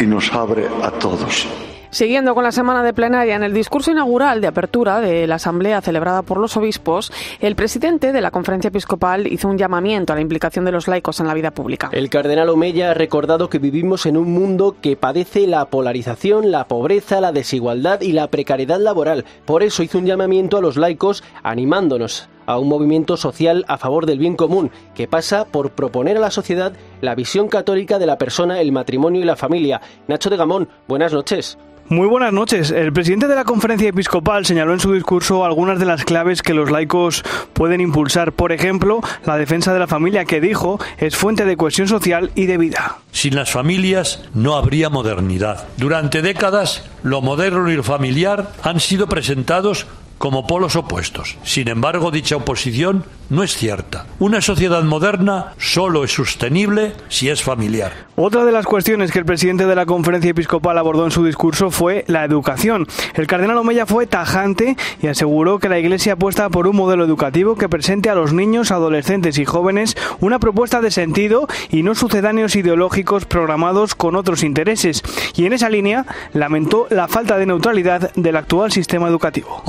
y 0.01 0.07
nos 0.07 0.33
abre 0.33 0.67
a 0.83 0.91
todos. 0.91 1.47
Siguiendo 1.93 2.35
con 2.35 2.43
la 2.43 2.53
semana 2.53 2.83
de 2.83 2.95
plenaria, 2.95 3.37
en 3.37 3.43
el 3.43 3.53
discurso 3.53 3.91
inaugural 3.91 4.41
de 4.41 4.47
apertura 4.47 5.03
de 5.03 5.27
la 5.27 5.35
asamblea 5.35 5.83
celebrada 5.83 6.23
por 6.23 6.39
los 6.39 6.57
obispos, 6.57 7.13
el 7.39 7.55
presidente 7.55 8.13
de 8.13 8.23
la 8.23 8.31
conferencia 8.31 8.69
episcopal 8.69 9.27
hizo 9.27 9.47
un 9.47 9.59
llamamiento 9.59 10.15
a 10.15 10.17
la 10.17 10.23
implicación 10.23 10.65
de 10.65 10.73
los 10.73 10.89
laicos 10.89 11.21
en 11.21 11.27
la 11.27 11.35
vida 11.35 11.51
pública. 11.51 11.91
El 11.93 12.09
cardenal 12.09 12.49
Omeya 12.49 12.93
ha 12.93 12.95
recordado 12.95 13.51
que 13.51 13.59
vivimos 13.59 14.07
en 14.07 14.17
un 14.17 14.33
mundo 14.33 14.75
que 14.81 14.97
padece 14.97 15.47
la 15.47 15.67
polarización, 15.67 16.51
la 16.51 16.67
pobreza, 16.67 17.21
la 17.21 17.31
desigualdad 17.31 18.01
y 18.01 18.13
la 18.13 18.29
precariedad 18.29 18.81
laboral. 18.81 19.27
Por 19.45 19.63
eso 19.63 19.83
hizo 19.83 19.99
un 19.99 20.07
llamamiento 20.07 20.57
a 20.57 20.63
los 20.63 20.79
laicos 20.79 21.23
animándonos 21.43 22.31
a 22.47 22.59
un 22.59 22.69
movimiento 22.69 23.19
social 23.19 23.67
a 23.69 23.77
favor 23.77 24.07
del 24.07 24.19
bien 24.19 24.35
común, 24.35 24.71
que 24.95 25.09
pasa 25.09 25.45
por 25.45 25.73
proponer 25.73 26.17
a 26.17 26.21
la 26.21 26.31
sociedad 26.31 26.73
la 27.03 27.15
visión 27.15 27.49
católica 27.49 27.99
de 27.99 28.07
la 28.07 28.17
persona, 28.17 28.63
el 28.63 28.73
matrimonio 28.73 29.21
y 29.21 29.25
la 29.25 29.37
familia. 29.37 29.83
Nacho 30.09 30.31
de 30.31 30.39
Gamón, 30.39 30.71
buenas 30.89 31.13
noches. 31.13 31.59
Muy 31.93 32.07
buenas 32.07 32.33
noches. 32.33 32.71
El 32.71 32.91
presidente 32.91 33.29
de 33.29 33.35
la 33.35 33.45
conferencia 33.45 33.91
episcopal 33.91 34.47
señaló 34.47 34.73
en 34.73 34.81
su 34.81 34.95
discurso 34.95 35.45
algunas 35.45 35.79
de 35.79 35.85
las 35.85 36.07
claves 36.07 36.41
que 36.41 36.55
los 36.55 36.71
laicos 36.71 37.23
pueden 37.53 37.83
impulsar. 37.83 38.33
Por 38.33 38.51
ejemplo, 38.51 39.03
la 39.27 39.37
defensa 39.37 39.75
de 39.75 39.79
la 39.79 39.87
familia, 39.87 40.25
que 40.25 40.41
dijo 40.41 40.81
es 40.97 41.17
fuente 41.17 41.45
de 41.45 41.55
cohesión 41.59 41.89
social 41.89 42.31
y 42.35 42.47
de 42.47 42.57
vida. 42.57 42.97
Sin 43.11 43.35
las 43.35 43.51
familias 43.51 44.25
no 44.33 44.55
habría 44.55 44.89
modernidad. 44.89 45.69
Durante 45.77 46.23
décadas, 46.23 46.89
lo 47.03 47.21
moderno 47.21 47.71
y 47.71 47.77
lo 47.77 47.83
familiar 47.83 48.53
han 48.63 48.81
sido 48.81 49.07
presentados 49.07 49.87
como 50.23 50.47
polos 50.47 50.77
opuestos. 50.77 51.37
Sin 51.43 51.67
embargo, 51.67 52.13
dicha 52.13 52.37
oposición 52.37 53.05
no 53.29 53.43
es 53.43 53.57
cierta. 53.57 54.07
Una 54.21 54.41
sociedad 54.41 54.85
moderna 54.85 55.55
solo 55.57 56.05
es 56.05 56.13
sostenible 56.13 56.93
si 57.09 57.29
es 57.29 57.43
familiar. 57.43 57.93
Otra 58.15 58.45
de 58.45 58.53
las 58.53 58.67
cuestiones 58.67 59.11
que 59.11 59.19
el 59.19 59.25
presidente 59.25 59.67
de 59.67 59.75
la 59.75 59.87
conferencia 59.87 60.31
episcopal 60.31 60.77
abordó 60.77 61.07
en 61.07 61.11
su 61.11 61.25
discurso 61.25 61.71
fue 61.71 62.05
la 62.07 62.25
educación. 62.25 62.87
El 63.15 63.27
cardenal 63.27 63.57
Omeya 63.57 63.87
fue 63.87 64.07
tajante 64.07 64.77
y 65.01 65.07
aseguró 65.07 65.59
que 65.59 65.71
la 65.71 65.79
Iglesia 65.79 66.13
apuesta 66.13 66.51
por 66.51 66.69
un 66.69 66.77
modelo 66.77 67.05
educativo 67.05 67.57
que 67.57 67.71
presente 67.71 68.11
a 68.11 68.15
los 68.15 68.35
niños, 68.35 68.71
adolescentes 68.71 69.39
y 69.39 69.45
jóvenes 69.45 69.97
una 70.21 70.39
propuesta 70.39 70.83
de 70.83 70.91
sentido 70.91 71.49
y 71.71 71.83
no 71.83 71.95
sucedáneos 71.95 72.55
ideológicos 72.55 73.25
programados 73.25 73.95
con 73.95 74.15
otros 74.15 74.45
intereses. 74.45 75.03
Y 75.35 75.47
en 75.47 75.55
esa 75.55 75.71
línea 75.71 76.05
lamentó 76.35 76.87
la 76.91 77.09
falta 77.09 77.39
de 77.39 77.47
neutralidad 77.47 78.13
del 78.15 78.37
actual 78.37 78.71
sistema 78.71 79.09
educativo. 79.09 79.63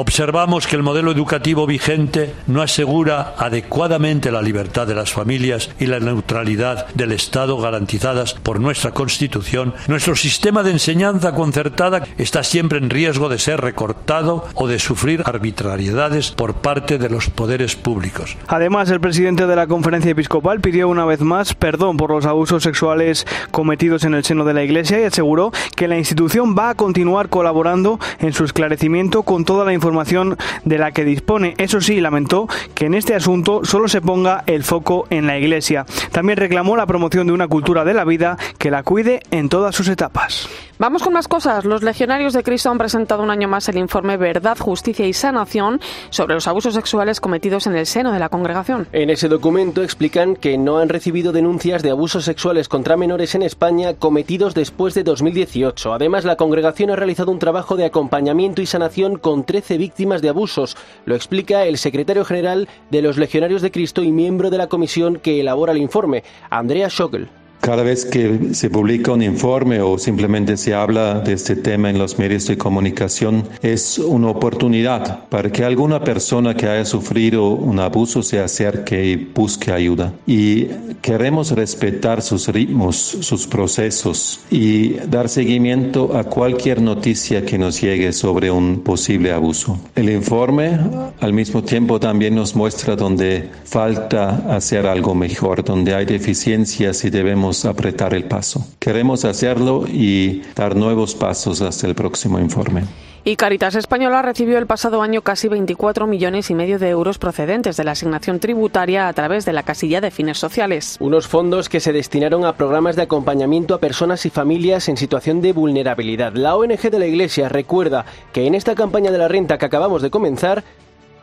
Observamos 0.43 0.67
que 0.67 0.75
el 0.75 0.83
modelo 0.83 1.09
educativo 1.09 1.65
vigente 1.65 2.35
no 2.47 2.61
asegura 2.61 3.33
adecuadamente 3.37 4.29
la 4.29 4.41
libertad 4.41 4.85
de 4.85 4.93
las 4.93 5.13
familias 5.13 5.69
y 5.79 5.85
la 5.85 6.01
neutralidad 6.01 6.85
del 6.95 7.13
Estado 7.13 7.57
garantizadas 7.59 8.33
por 8.33 8.59
nuestra 8.59 8.91
Constitución, 8.91 9.73
nuestro 9.87 10.17
sistema 10.17 10.61
de 10.61 10.71
enseñanza 10.71 11.33
concertada 11.33 12.03
está 12.17 12.43
siempre 12.43 12.77
en 12.77 12.89
riesgo 12.89 13.29
de 13.29 13.39
ser 13.39 13.61
recortado 13.61 14.45
o 14.55 14.67
de 14.67 14.79
sufrir 14.79 15.23
arbitrariedades 15.23 16.31
por 16.31 16.55
parte 16.55 16.97
de 16.97 17.09
los 17.09 17.29
poderes 17.29 17.77
públicos. 17.77 18.35
Además, 18.47 18.89
el 18.89 18.99
presidente 18.99 19.47
de 19.47 19.55
la 19.55 19.67
conferencia 19.67 20.11
episcopal 20.11 20.59
pidió 20.59 20.89
una 20.89 21.05
vez 21.05 21.21
más 21.21 21.53
perdón 21.53 21.95
por 21.95 22.11
los 22.11 22.25
abusos 22.25 22.63
sexuales 22.63 23.25
cometidos 23.51 24.03
en 24.03 24.13
el 24.13 24.25
seno 24.25 24.43
de 24.43 24.53
la 24.53 24.63
Iglesia 24.65 24.99
y 24.99 25.05
aseguró 25.05 25.53
que 25.77 25.87
la 25.87 25.97
institución 25.97 26.53
va 26.53 26.71
a 26.71 26.75
continuar 26.75 27.29
colaborando 27.29 27.97
en 28.19 28.33
su 28.33 28.43
esclarecimiento 28.43 29.23
con 29.23 29.45
toda 29.45 29.63
la 29.63 29.71
información 29.71 30.32
de 30.65 30.77
la 30.77 30.91
que 30.91 31.05
dispone. 31.05 31.53
Eso 31.57 31.81
sí, 31.81 31.99
lamentó 31.99 32.47
que 32.73 32.85
en 32.85 32.93
este 32.93 33.15
asunto 33.15 33.61
solo 33.63 33.87
se 33.87 34.01
ponga 34.01 34.43
el 34.47 34.63
foco 34.63 35.05
en 35.09 35.27
la 35.27 35.37
Iglesia. 35.37 35.85
También 36.11 36.37
reclamó 36.37 36.75
la 36.77 36.85
promoción 36.85 37.27
de 37.27 37.33
una 37.33 37.47
cultura 37.47 37.83
de 37.85 37.93
la 37.93 38.05
vida 38.05 38.37
que 38.57 38.71
la 38.71 38.83
cuide 38.83 39.21
en 39.31 39.49
todas 39.49 39.75
sus 39.75 39.87
etapas. 39.87 40.47
Vamos 40.79 41.03
con 41.03 41.13
más 41.13 41.27
cosas. 41.27 41.65
Los 41.65 41.81
legionarios 41.81 42.33
de 42.33 42.43
Cristo 42.43 42.69
han 42.69 42.77
presentado 42.77 43.23
un 43.23 43.29
año 43.29 43.47
más 43.47 43.69
el 43.69 43.77
informe 43.77 44.17
Verdad, 44.17 44.57
Justicia 44.59 45.05
y 45.05 45.13
Sanación 45.13 45.79
sobre 46.09 46.33
los 46.33 46.47
abusos 46.47 46.73
sexuales 46.73 47.21
cometidos 47.21 47.67
en 47.67 47.75
el 47.75 47.85
seno 47.85 48.11
de 48.11 48.19
la 48.19 48.29
congregación. 48.29 48.87
En 48.91 49.09
ese 49.09 49.29
documento 49.29 49.81
explican 49.81 50.35
que 50.35 50.57
no 50.57 50.79
han 50.79 50.89
recibido 50.89 51.31
denuncias 51.31 51.83
de 51.83 51.91
abusos 51.91 52.25
sexuales 52.25 52.67
contra 52.67 52.97
menores 52.97 53.33
en 53.33 53.43
España 53.43 53.93
cometidos 53.93 54.53
después 54.55 54.93
de 54.93 55.03
2018. 55.03 55.93
Además, 55.93 56.25
la 56.25 56.35
congregación 56.35 56.89
ha 56.89 56.95
realizado 56.95 57.31
un 57.31 57.39
trabajo 57.39 57.77
de 57.77 57.85
acompañamiento 57.85 58.61
y 58.61 58.65
sanación 58.65 59.17
con 59.17 59.45
13 59.45 59.77
víctimas 59.77 60.12
de 60.21 60.29
abusos. 60.29 60.77
Lo 61.05 61.15
explica 61.15 61.65
el 61.65 61.77
secretario 61.77 62.25
general 62.25 62.67
de 62.91 63.01
los 63.01 63.17
Legionarios 63.17 63.61
de 63.61 63.71
Cristo 63.71 64.03
y 64.03 64.11
miembro 64.11 64.49
de 64.49 64.57
la 64.57 64.67
comisión 64.67 65.17
que 65.17 65.39
elabora 65.39 65.73
el 65.73 65.79
informe, 65.79 66.23
Andrea 66.49 66.89
Schockel. 66.89 67.29
Cada 67.63 67.81
vez 67.81 68.03
que 68.03 68.53
se 68.53 68.69
publica 68.69 69.13
un 69.13 69.21
informe 69.21 69.79
o 69.79 69.97
simplemente 69.97 70.57
se 70.57 70.73
habla 70.73 71.21
de 71.21 71.31
este 71.31 71.55
tema 71.55 71.89
en 71.89 71.97
los 71.97 72.19
medios 72.19 72.45
de 72.45 72.57
comunicación, 72.57 73.47
es 73.61 73.99
una 73.99 74.27
oportunidad 74.31 75.29
para 75.29 75.49
que 75.49 75.63
alguna 75.63 76.03
persona 76.03 76.55
que 76.57 76.67
haya 76.67 76.83
sufrido 76.83 77.51
un 77.51 77.79
abuso 77.79 78.21
se 78.21 78.41
acerque 78.41 79.05
y 79.05 79.15
busque 79.15 79.71
ayuda. 79.71 80.11
Y 80.27 80.65
queremos 81.01 81.51
respetar 81.51 82.21
sus 82.21 82.49
ritmos, 82.49 82.97
sus 82.97 83.47
procesos 83.47 84.41
y 84.51 84.95
dar 85.07 85.29
seguimiento 85.29 86.17
a 86.17 86.25
cualquier 86.25 86.81
noticia 86.81 87.45
que 87.45 87.57
nos 87.57 87.79
llegue 87.79 88.11
sobre 88.11 88.51
un 88.51 88.81
posible 88.81 89.31
abuso. 89.31 89.79
El 89.95 90.09
informe 90.09 90.77
al 91.21 91.31
mismo 91.31 91.63
tiempo 91.63 91.97
también 91.97 92.35
nos 92.35 92.57
muestra 92.57 92.97
donde 92.97 93.49
falta 93.63 94.53
hacer 94.53 94.85
algo 94.85 95.15
mejor, 95.15 95.63
donde 95.63 95.95
hay 95.95 96.03
deficiencias 96.05 97.05
y 97.05 97.09
debemos 97.09 97.52
apretar 97.65 98.13
el 98.13 98.25
paso. 98.25 98.65
Queremos 98.79 99.25
hacerlo 99.25 99.85
y 99.87 100.41
dar 100.55 100.75
nuevos 100.75 101.15
pasos 101.15 101.61
hasta 101.61 101.87
el 101.87 101.95
próximo 101.95 102.39
informe. 102.39 102.83
Y 103.25 103.37
Caritas 103.37 103.75
Española 103.75 104.21
recibió 104.21 104.57
el 104.57 104.67
pasado 104.67 105.01
año 105.01 105.21
casi 105.21 105.47
24 105.47 106.07
millones 106.07 106.49
y 106.49 106.55
medio 106.55 106.77
de 106.77 106.89
euros 106.89 107.17
procedentes 107.17 107.77
de 107.77 107.85
la 107.85 107.91
asignación 107.91 108.41
tributaria 108.41 109.07
a 109.07 109.13
través 109.13 109.45
de 109.45 109.53
la 109.53 109.63
casilla 109.63 110.01
de 110.01 110.11
fines 110.11 110.37
sociales. 110.37 110.97
Unos 110.99 111.29
fondos 111.29 111.69
que 111.69 111.79
se 111.79 111.93
destinaron 111.93 112.43
a 112.43 112.57
programas 112.57 112.97
de 112.97 113.03
acompañamiento 113.03 113.75
a 113.75 113.79
personas 113.79 114.25
y 114.25 114.29
familias 114.29 114.89
en 114.89 114.97
situación 114.97 115.41
de 115.41 115.53
vulnerabilidad. 115.53 116.33
La 116.33 116.57
ONG 116.57 116.81
de 116.91 116.99
la 116.99 117.05
Iglesia 117.05 117.47
recuerda 117.47 118.05
que 118.33 118.45
en 118.45 118.55
esta 118.55 118.75
campaña 118.75 119.09
de 119.09 119.19
la 119.19 119.29
renta 119.29 119.57
que 119.57 119.67
acabamos 119.67 120.01
de 120.01 120.09
comenzar 120.09 120.65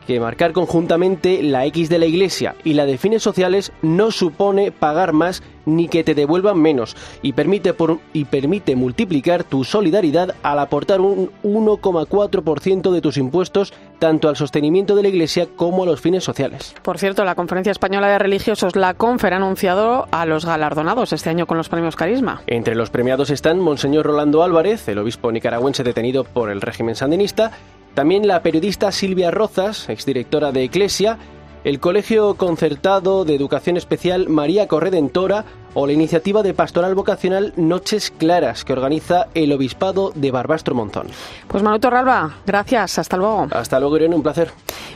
que 0.05 0.19
marcar 0.19 0.51
conjuntamente 0.51 1.43
la 1.43 1.65
X 1.65 1.89
de 1.89 1.99
la 1.99 2.05
Iglesia 2.05 2.55
y 2.63 2.73
la 2.73 2.85
de 2.85 2.97
fines 2.97 3.23
sociales 3.23 3.71
no 3.81 4.11
supone 4.11 4.71
pagar 4.71 5.13
más 5.13 5.43
ni 5.65 5.87
que 5.87 6.03
te 6.03 6.15
devuelvan 6.15 6.59
menos 6.59 6.95
y 7.21 7.33
permite, 7.33 7.73
por, 7.73 7.99
y 8.13 8.25
permite 8.25 8.75
multiplicar 8.75 9.43
tu 9.43 9.63
solidaridad 9.63 10.35
al 10.43 10.59
aportar 10.59 11.01
un 11.01 11.31
1,4% 11.43 12.91
de 12.91 13.01
tus 13.01 13.17
impuestos 13.17 13.73
tanto 13.99 14.29
al 14.29 14.35
sostenimiento 14.35 14.95
de 14.95 15.03
la 15.03 15.09
Iglesia 15.09 15.47
como 15.55 15.83
a 15.83 15.85
los 15.85 16.01
fines 16.01 16.23
sociales. 16.23 16.73
Por 16.81 16.97
cierto, 16.97 17.23
la 17.23 17.35
Conferencia 17.35 17.71
Española 17.71 18.07
de 18.07 18.17
Religiosos, 18.17 18.75
la 18.75 18.95
CONFER, 18.95 19.33
ha 19.33 19.37
anunciado 19.37 20.07
a 20.11 20.25
los 20.25 20.45
galardonados 20.45 21.13
este 21.13 21.29
año 21.29 21.45
con 21.45 21.57
los 21.57 21.69
premios 21.69 21.95
Carisma. 21.95 22.41
Entre 22.47 22.75
los 22.75 22.89
premiados 22.89 23.29
están 23.29 23.59
Monseñor 23.59 24.05
Rolando 24.05 24.43
Álvarez, 24.43 24.87
el 24.87 24.97
obispo 24.97 25.31
nicaragüense 25.31 25.83
detenido 25.83 26.23
por 26.23 26.49
el 26.49 26.61
régimen 26.61 26.95
sandinista, 26.95 27.51
también 27.93 28.27
la 28.27 28.41
periodista 28.41 28.91
Silvia 28.91 29.31
Rozas, 29.31 29.89
exdirectora 29.89 30.51
de 30.51 30.63
Eclesia, 30.63 31.17
el 31.63 31.79
Colegio 31.79 32.35
Concertado 32.35 33.25
de 33.25 33.35
Educación 33.35 33.77
Especial 33.77 34.29
María 34.29 34.67
Corredentora 34.67 35.45
o 35.73 35.87
la 35.87 35.93
iniciativa 35.93 36.43
de 36.43 36.53
pastoral 36.53 36.95
vocacional 36.95 37.53
Noches 37.55 38.11
Claras 38.17 38.65
que 38.65 38.73
organiza 38.73 39.27
el 39.33 39.51
Obispado 39.51 40.11
de 40.15 40.31
Barbastro 40.31 40.75
Monzón. 40.75 41.07
Pues 41.47 41.63
Manuto 41.63 41.89
Ralba, 41.89 42.37
gracias, 42.45 42.99
hasta 42.99 43.17
luego. 43.17 43.47
Hasta 43.51 43.79
luego 43.79 43.97
Irene, 43.97 44.15
un 44.15 44.23
placer. 44.23 44.51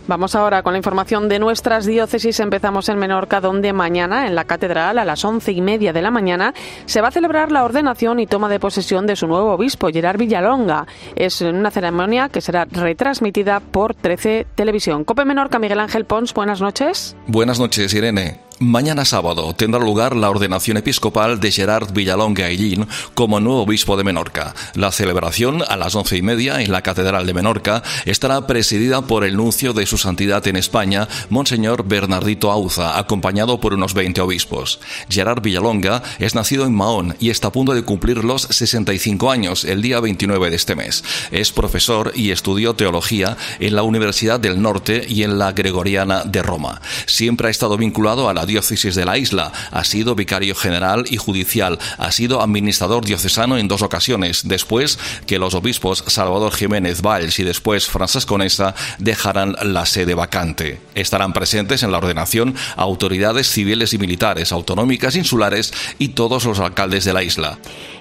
Vamos 0.08 0.36
ahora 0.36 0.62
con 0.62 0.74
la 0.74 0.78
información 0.78 1.28
de 1.28 1.40
nuestras 1.40 1.86
diócesis. 1.86 2.40
Empezamos 2.40 2.90
en 2.90 3.00
Menorca, 3.00 3.42
donde 3.42 3.74
mañana, 3.74 4.28
en 4.28 4.36
la 4.36 4.44
catedral, 4.44 5.00
a 5.00 5.06
las 5.06 5.26
once 5.26 5.52
y 5.52 5.62
media 5.62 5.94
de 5.94 6.02
la 6.04 6.12
mañana, 6.12 6.54
se 6.86 7.02
va 7.02 7.08
a 7.08 7.12
celebrar 7.12 7.52
la 7.52 7.64
ordenación 7.64 8.20
y 8.20 8.28
toma 8.28 8.48
de 8.48 8.60
posesión 8.60 9.08
de 9.08 9.16
su 9.16 9.28
nuevo 9.28 9.54
obispo, 9.54 9.90
Gerard 9.90 10.20
Villalonga. 10.20 10.86
Es 11.16 11.42
una 11.42 11.72
ceremonia 11.72 12.30
que 12.30 12.42
será 12.42 12.66
retransmitida 12.66 13.60
por 13.60 13.96
13 13.96 14.46
Televisión. 14.54 15.04
Cope 15.04 15.26
Menorca, 15.26 15.58
Miguel 15.58 15.80
Ángel 15.80 16.06
Pons, 16.06 16.34
buenas 16.34 16.62
noches. 16.62 17.16
Buenas 17.28 17.60
noches, 17.60 17.94
Irene. 17.94 18.45
Mañana 18.60 19.04
sábado 19.04 19.54
tendrá 19.54 19.82
lugar 19.82 20.16
la 20.16 20.30
ordenación 20.30 20.78
episcopal 20.78 21.42
de 21.42 21.52
Gerard 21.52 21.92
Villalonga 21.92 22.46
Aillín 22.46 22.88
como 23.14 23.42
nuevo 23.42 23.64
obispo 23.64 23.98
de 23.98 24.06
Menorca. 24.06 24.56
La 24.76 24.94
celebración 24.94 25.62
a 25.68 25.76
las 25.76 25.94
once 25.94 26.16
y 26.16 26.22
media 26.22 26.62
en 26.62 26.72
la 26.72 26.82
Catedral 26.82 27.26
de 27.26 27.34
Menorca 27.34 27.84
estará 28.06 28.48
presidida 28.48 29.02
por 29.02 29.26
el 29.26 29.36
nuncio 29.36 29.74
de 29.74 29.86
su 29.86 29.98
santidad 29.98 30.48
en 30.48 30.56
España, 30.56 31.10
Monseñor 31.30 31.86
Bernardito 31.86 32.50
Auza, 32.50 32.98
acompañado 32.98 33.60
por 33.60 33.74
unos 33.74 33.94
20 33.94 34.22
obispos. 34.22 34.80
Gerard 35.10 35.42
Villalonga 35.42 36.02
es 36.20 36.34
nacido 36.34 36.66
en 36.66 36.74
Mahón 36.74 37.18
y 37.20 37.32
está 37.32 37.50
a 37.50 37.52
punto 37.52 37.74
de 37.74 37.84
cumplir 37.84 38.24
los 38.24 38.44
65 38.44 39.32
años 39.32 39.66
el 39.66 39.82
día 39.82 40.00
29 40.00 40.50
de 40.50 40.56
este 40.56 40.76
mes. 40.76 41.04
Es 41.32 41.52
profesor 41.52 42.14
y 42.16 42.32
estudió 42.32 42.74
teología 42.74 43.36
en 43.60 43.76
la 43.76 43.84
Universidad 43.84 44.40
del 44.40 44.62
Norte 44.62 45.06
y 45.10 45.24
en 45.24 45.40
la 45.40 45.52
Gregoriana 45.52 46.24
de 46.24 46.42
Roma. 46.42 46.82
Siempre 47.06 47.50
ha 47.50 47.52
estado 47.52 47.76
vinculado 47.76 48.30
a 48.30 48.34
la 48.34 48.45
diócesis 48.46 48.96
de 48.96 49.06
la 49.06 49.18
isla, 49.18 49.52
ha 49.72 49.84
sido 49.84 50.16
vicario 50.16 50.56
general 50.56 51.06
y 51.10 51.18
judicial, 51.18 51.80
ha 51.98 52.12
sido 52.12 52.42
administrador 52.42 53.06
diocesano 53.06 53.58
en 53.58 53.68
dos 53.68 53.82
ocasiones, 53.82 54.48
después 54.48 55.00
que 55.26 55.40
los 55.40 55.54
obispos 55.54 56.04
Salvador 56.08 56.54
Jiménez 56.54 57.02
Valls 57.02 57.40
y 57.40 57.44
después 57.44 57.88
Francesco 57.88 58.38
Nesta 58.38 58.76
dejarán 59.00 59.56
la 59.62 59.86
sede 59.86 60.14
vacante. 60.14 60.80
Estarán 60.96 61.34
presentes 61.34 61.84
en 61.84 61.92
la 61.92 61.98
ordenación 61.98 62.56
autoridades 62.76 63.50
civiles 63.50 63.94
y 63.94 63.98
militares, 63.98 64.52
autonómicas, 64.52 65.16
insulares 65.16 65.74
y 66.00 66.10
todos 66.10 66.46
los 66.46 66.60
alcaldes 66.60 67.06
de 67.06 67.14
la 67.14 67.24
isla. 67.24 67.58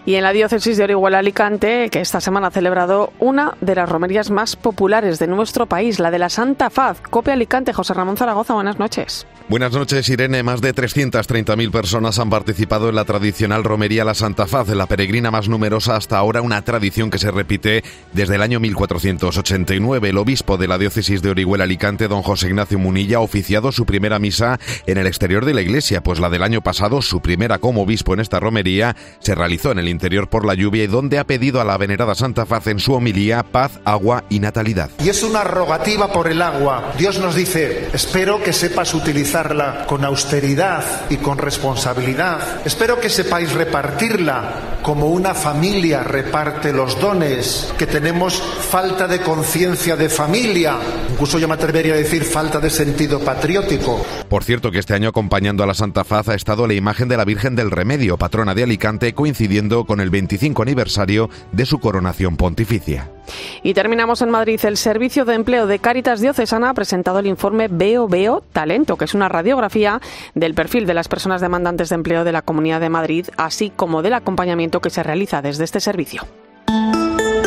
Y 0.07 0.17
en 0.17 0.23
la 0.23 0.35
diócesis 0.35 0.77
de 0.77 0.85
Orihuela 0.85 1.21
Alicante, 1.21 1.89
que 1.91 2.01
esta 2.01 2.21
semana 2.21 2.49
ha 2.49 2.51
celebrado 2.51 3.15
una 3.19 3.57
de 3.63 3.75
las 3.75 3.89
romerías 3.89 4.31
más 4.31 4.55
populares 4.55 5.19
de 5.19 5.27
nuestro 5.27 5.65
país, 5.65 5.99
la 5.99 6.11
de 6.11 6.19
la 6.19 6.29
Santa 6.29 6.69
Faz. 6.69 7.01
Cope 7.01 7.33
Alicante, 7.33 7.73
José 7.73 7.95
Ramón 7.95 8.19
Zaragoza, 8.19 8.53
buenas 8.53 8.79
noches. 8.79 9.27
Buenas 9.47 9.73
noches, 9.73 10.09
Irene. 10.09 10.43
Más 10.43 10.63
de 10.63 10.75
330.000 10.75 11.71
personas 11.71 12.19
han 12.19 12.31
participado 12.31 12.89
en 12.89 12.95
la 12.95 13.05
tradicional 13.05 13.63
romería 13.63 14.05
La 14.05 14.15
Santa 14.15 14.47
Faz, 14.47 14.69
la 14.69 14.87
peregrina 14.87 15.31
más 15.31 15.51
numerosa 15.51 15.97
hasta 15.97 16.17
ahora, 16.17 16.41
una 16.41 16.63
tradición 16.63 17.11
que 17.11 17.19
se 17.19 17.31
repite 17.31 17.85
desde 18.13 18.37
el 18.37 18.43
año 18.43 18.59
1489. 18.61 20.09
El 20.09 20.19
obispo 20.19 20.57
de 20.57 20.69
la 20.69 20.79
diócesis 20.79 21.21
de 21.21 21.31
Orihuela 21.31 21.65
Alicante, 21.65 22.09
don 22.09 22.23
José 22.23 22.49
Ignacio 22.49 22.79
Munilla, 22.79 23.19
ha 23.19 23.21
oficiado 23.21 23.71
su 23.71 23.85
primera 23.85 24.19
misa 24.19 24.59
en 24.87 24.97
el 24.97 25.07
exterior 25.07 25.45
de 25.45 25.53
la 25.53 25.61
iglesia, 25.61 26.03
pues 26.03 26.21
la 26.21 26.31
del 26.31 26.43
año 26.43 26.63
pasado, 26.63 27.03
su 27.03 27.21
primera 27.21 27.59
como 27.59 27.83
obispo 27.83 28.15
en 28.15 28.21
esta 28.21 28.41
romería, 28.41 28.97
se 29.19 29.35
realizó 29.35 29.73
en 29.73 29.79
el 29.79 29.94
interior 29.95 30.29
por 30.29 30.45
la 30.45 30.55
lluvia 30.55 30.85
y 30.85 30.89
donde 30.89 31.19
ha 31.19 31.25
pedido 31.25 31.61
a 31.61 31.65
la 31.65 31.79
venerada 31.79 32.15
Santa 32.15 32.45
Faz 32.45 32.67
en 32.67 32.79
su 32.79 32.93
homilía 32.93 33.43
paz, 33.43 33.81
agua 33.85 34.25
y 34.29 34.41
natalidad. 34.41 34.91
Y 35.03 35.09
es 35.09 35.23
una 35.23 35.45
rogativa 35.45 36.13
por 36.13 36.29
el 36.29 36.43
agua. 36.43 36.93
Dios 36.99 37.19
nos 37.19 37.35
dice, 37.35 37.89
espero 37.93 38.43
que 38.43 38.53
sepas 38.53 38.93
utilizarla 38.95 39.87
con 39.87 40.05
austeridad 40.05 40.85
y 41.09 41.17
con 41.17 41.39
responsabilidad. 41.39 42.67
Espero 42.67 43.01
que 43.01 43.09
sepáis 43.09 43.53
repartirla 43.53 44.75
como 44.83 45.07
una 45.07 45.33
familia 45.33 46.03
reparte 46.03 46.73
los 46.73 47.01
dones, 47.01 47.73
que 47.79 47.87
tenemos 47.87 48.41
falta 48.41 49.09
de 49.09 49.21
conciencia 49.21 49.97
de 49.97 50.11
familia, 50.11 50.77
incluso 51.11 51.39
yo 51.39 51.49
me 51.49 51.55
atrevería 51.55 51.95
a 51.95 51.97
decir 51.97 52.23
falta 52.23 52.61
de 52.61 52.69
sentido 52.69 53.21
patriótico. 53.21 54.05
Por 54.29 54.45
cierto 54.45 54.71
que 54.71 54.79
este 54.79 54.93
año 54.93 55.09
acompañando 55.09 55.65
a 55.65 55.67
la 55.67 55.75
Santa 55.75 56.05
Faz 56.05 56.29
ha 56.29 56.35
estado 56.35 56.67
la 56.67 56.75
imagen 56.75 57.09
de 57.09 57.17
la 57.17 57.25
Virgen 57.25 57.57
del 57.57 57.71
Remedio, 57.71 58.19
patrona 58.19 58.55
de 58.55 58.65
Alicante, 58.65 59.15
coincidiendo 59.85 59.95
con 59.95 60.01
el 60.01 60.11
25 60.11 60.63
aniversario 60.63 61.31
de 61.53 61.67
su 61.67 61.79
coronación 61.79 62.37
pontificia. 62.37 63.11
Y 63.63 63.75
terminamos 63.75 64.21
en 64.23 64.31
Madrid. 64.31 64.61
El 64.65 64.77
Servicio 64.77 65.25
de 65.25 65.35
Empleo 65.35 65.67
de 65.67 65.79
Cáritas 65.79 66.21
Diocesana 66.21 66.71
ha 66.71 66.75
presentado 66.75 67.19
el 67.19 67.27
informe 67.27 67.69
Veo 67.69 68.09
Veo 68.09 68.43
Talento, 68.53 68.97
que 68.97 69.05
es 69.05 69.15
una 69.15 69.29
radiografía 69.29 70.01
del 70.35 70.55
perfil 70.55 70.87
de 70.87 70.95
las 70.95 71.09
personas 71.09 71.41
demandantes 71.41 71.89
de 71.89 71.95
empleo 71.95 72.25
de 72.25 72.33
la 72.33 72.43
Comunidad 72.43 72.81
de 72.81 72.91
Madrid, 72.91 73.27
así 73.37 73.71
como 73.75 74.03
del 74.03 74.15
acompañamiento 74.15 74.81
que 74.81 74.91
se 74.91 75.03
realiza 75.03 75.43
desde 75.43 75.65
este 75.65 75.81
servicio. 75.81 76.23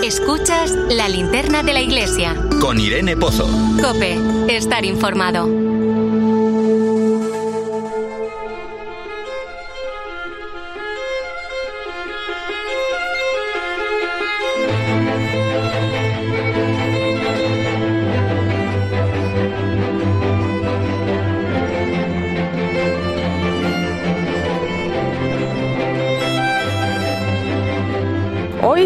Escuchas 0.03 0.71
la 0.89 1.09
linterna 1.09 1.63
de 1.63 1.73
la 1.73 1.81
iglesia. 1.81 2.35
Con 2.61 2.79
Irene 2.79 3.17
Pozo. 3.17 3.47
Cope, 3.81 4.17
estar 4.55 4.85
informado. 4.85 5.76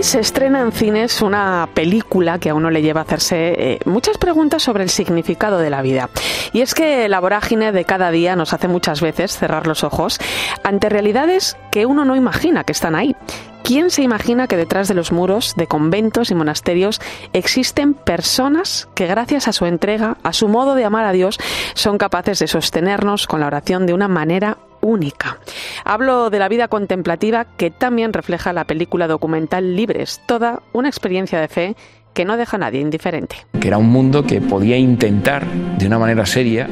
Se 0.01 0.19
estrena 0.19 0.61
en 0.61 0.71
cines 0.71 1.21
una 1.21 1.69
película 1.73 2.39
que 2.39 2.49
a 2.49 2.55
uno 2.55 2.71
le 2.71 2.81
lleva 2.81 3.01
a 3.01 3.03
hacerse 3.03 3.73
eh, 3.73 3.79
muchas 3.85 4.17
preguntas 4.17 4.63
sobre 4.63 4.83
el 4.83 4.89
significado 4.89 5.59
de 5.59 5.69
la 5.69 5.83
vida. 5.83 6.09
Y 6.53 6.61
es 6.61 6.73
que 6.73 7.07
la 7.07 7.19
vorágine 7.19 7.71
de 7.71 7.85
cada 7.85 8.09
día 8.09 8.35
nos 8.35 8.51
hace 8.51 8.67
muchas 8.67 8.99
veces 8.99 9.37
cerrar 9.37 9.67
los 9.67 9.83
ojos 9.83 10.19
ante 10.63 10.89
realidades 10.89 11.55
que 11.71 11.85
uno 11.85 12.03
no 12.03 12.15
imagina 12.15 12.63
que 12.63 12.71
están 12.71 12.95
ahí. 12.95 13.15
¿Quién 13.63 13.89
se 13.89 14.01
imagina 14.01 14.47
que 14.47 14.57
detrás 14.57 14.87
de 14.87 14.93
los 14.93 15.11
muros 15.11 15.53
de 15.55 15.67
conventos 15.67 16.31
y 16.31 16.35
monasterios 16.35 16.99
existen 17.33 17.93
personas 17.93 18.89
que 18.95 19.07
gracias 19.07 19.47
a 19.47 19.53
su 19.53 19.65
entrega, 19.65 20.17
a 20.23 20.33
su 20.33 20.47
modo 20.47 20.75
de 20.75 20.83
amar 20.83 21.05
a 21.05 21.11
Dios, 21.11 21.37
son 21.73 21.97
capaces 21.97 22.39
de 22.39 22.47
sostenernos 22.47 23.27
con 23.27 23.39
la 23.39 23.47
oración 23.47 23.85
de 23.85 23.93
una 23.93 24.07
manera 24.07 24.57
única. 24.81 25.37
Hablo 25.85 26.29
de 26.29 26.39
la 26.39 26.49
vida 26.49 26.67
contemplativa 26.67 27.45
que 27.45 27.69
también 27.71 28.13
refleja 28.13 28.51
la 28.51 28.65
película 28.65 29.07
documental 29.07 29.75
Libres, 29.75 30.21
toda 30.25 30.63
una 30.73 30.89
experiencia 30.89 31.39
de 31.39 31.47
fe 31.47 31.75
que 32.13 32.25
no 32.25 32.37
deja 32.37 32.57
a 32.57 32.59
nadie 32.59 32.81
indiferente. 32.81 33.35
Que 33.59 33.67
era 33.67 33.77
un 33.77 33.89
mundo 33.89 34.23
que 34.23 34.41
podía 34.41 34.77
intentar, 34.77 35.45
de 35.45 35.87
una 35.87 35.99
manera 35.99 36.25
seria, 36.25 36.67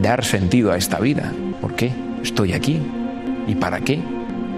dar 0.00 0.24
sentido 0.24 0.72
a 0.72 0.76
esta 0.76 0.98
vida. 0.98 1.32
¿Por 1.60 1.74
qué 1.74 1.92
estoy 2.22 2.52
aquí? 2.52 2.80
¿Y 3.46 3.56
para 3.56 3.80
qué? 3.80 4.00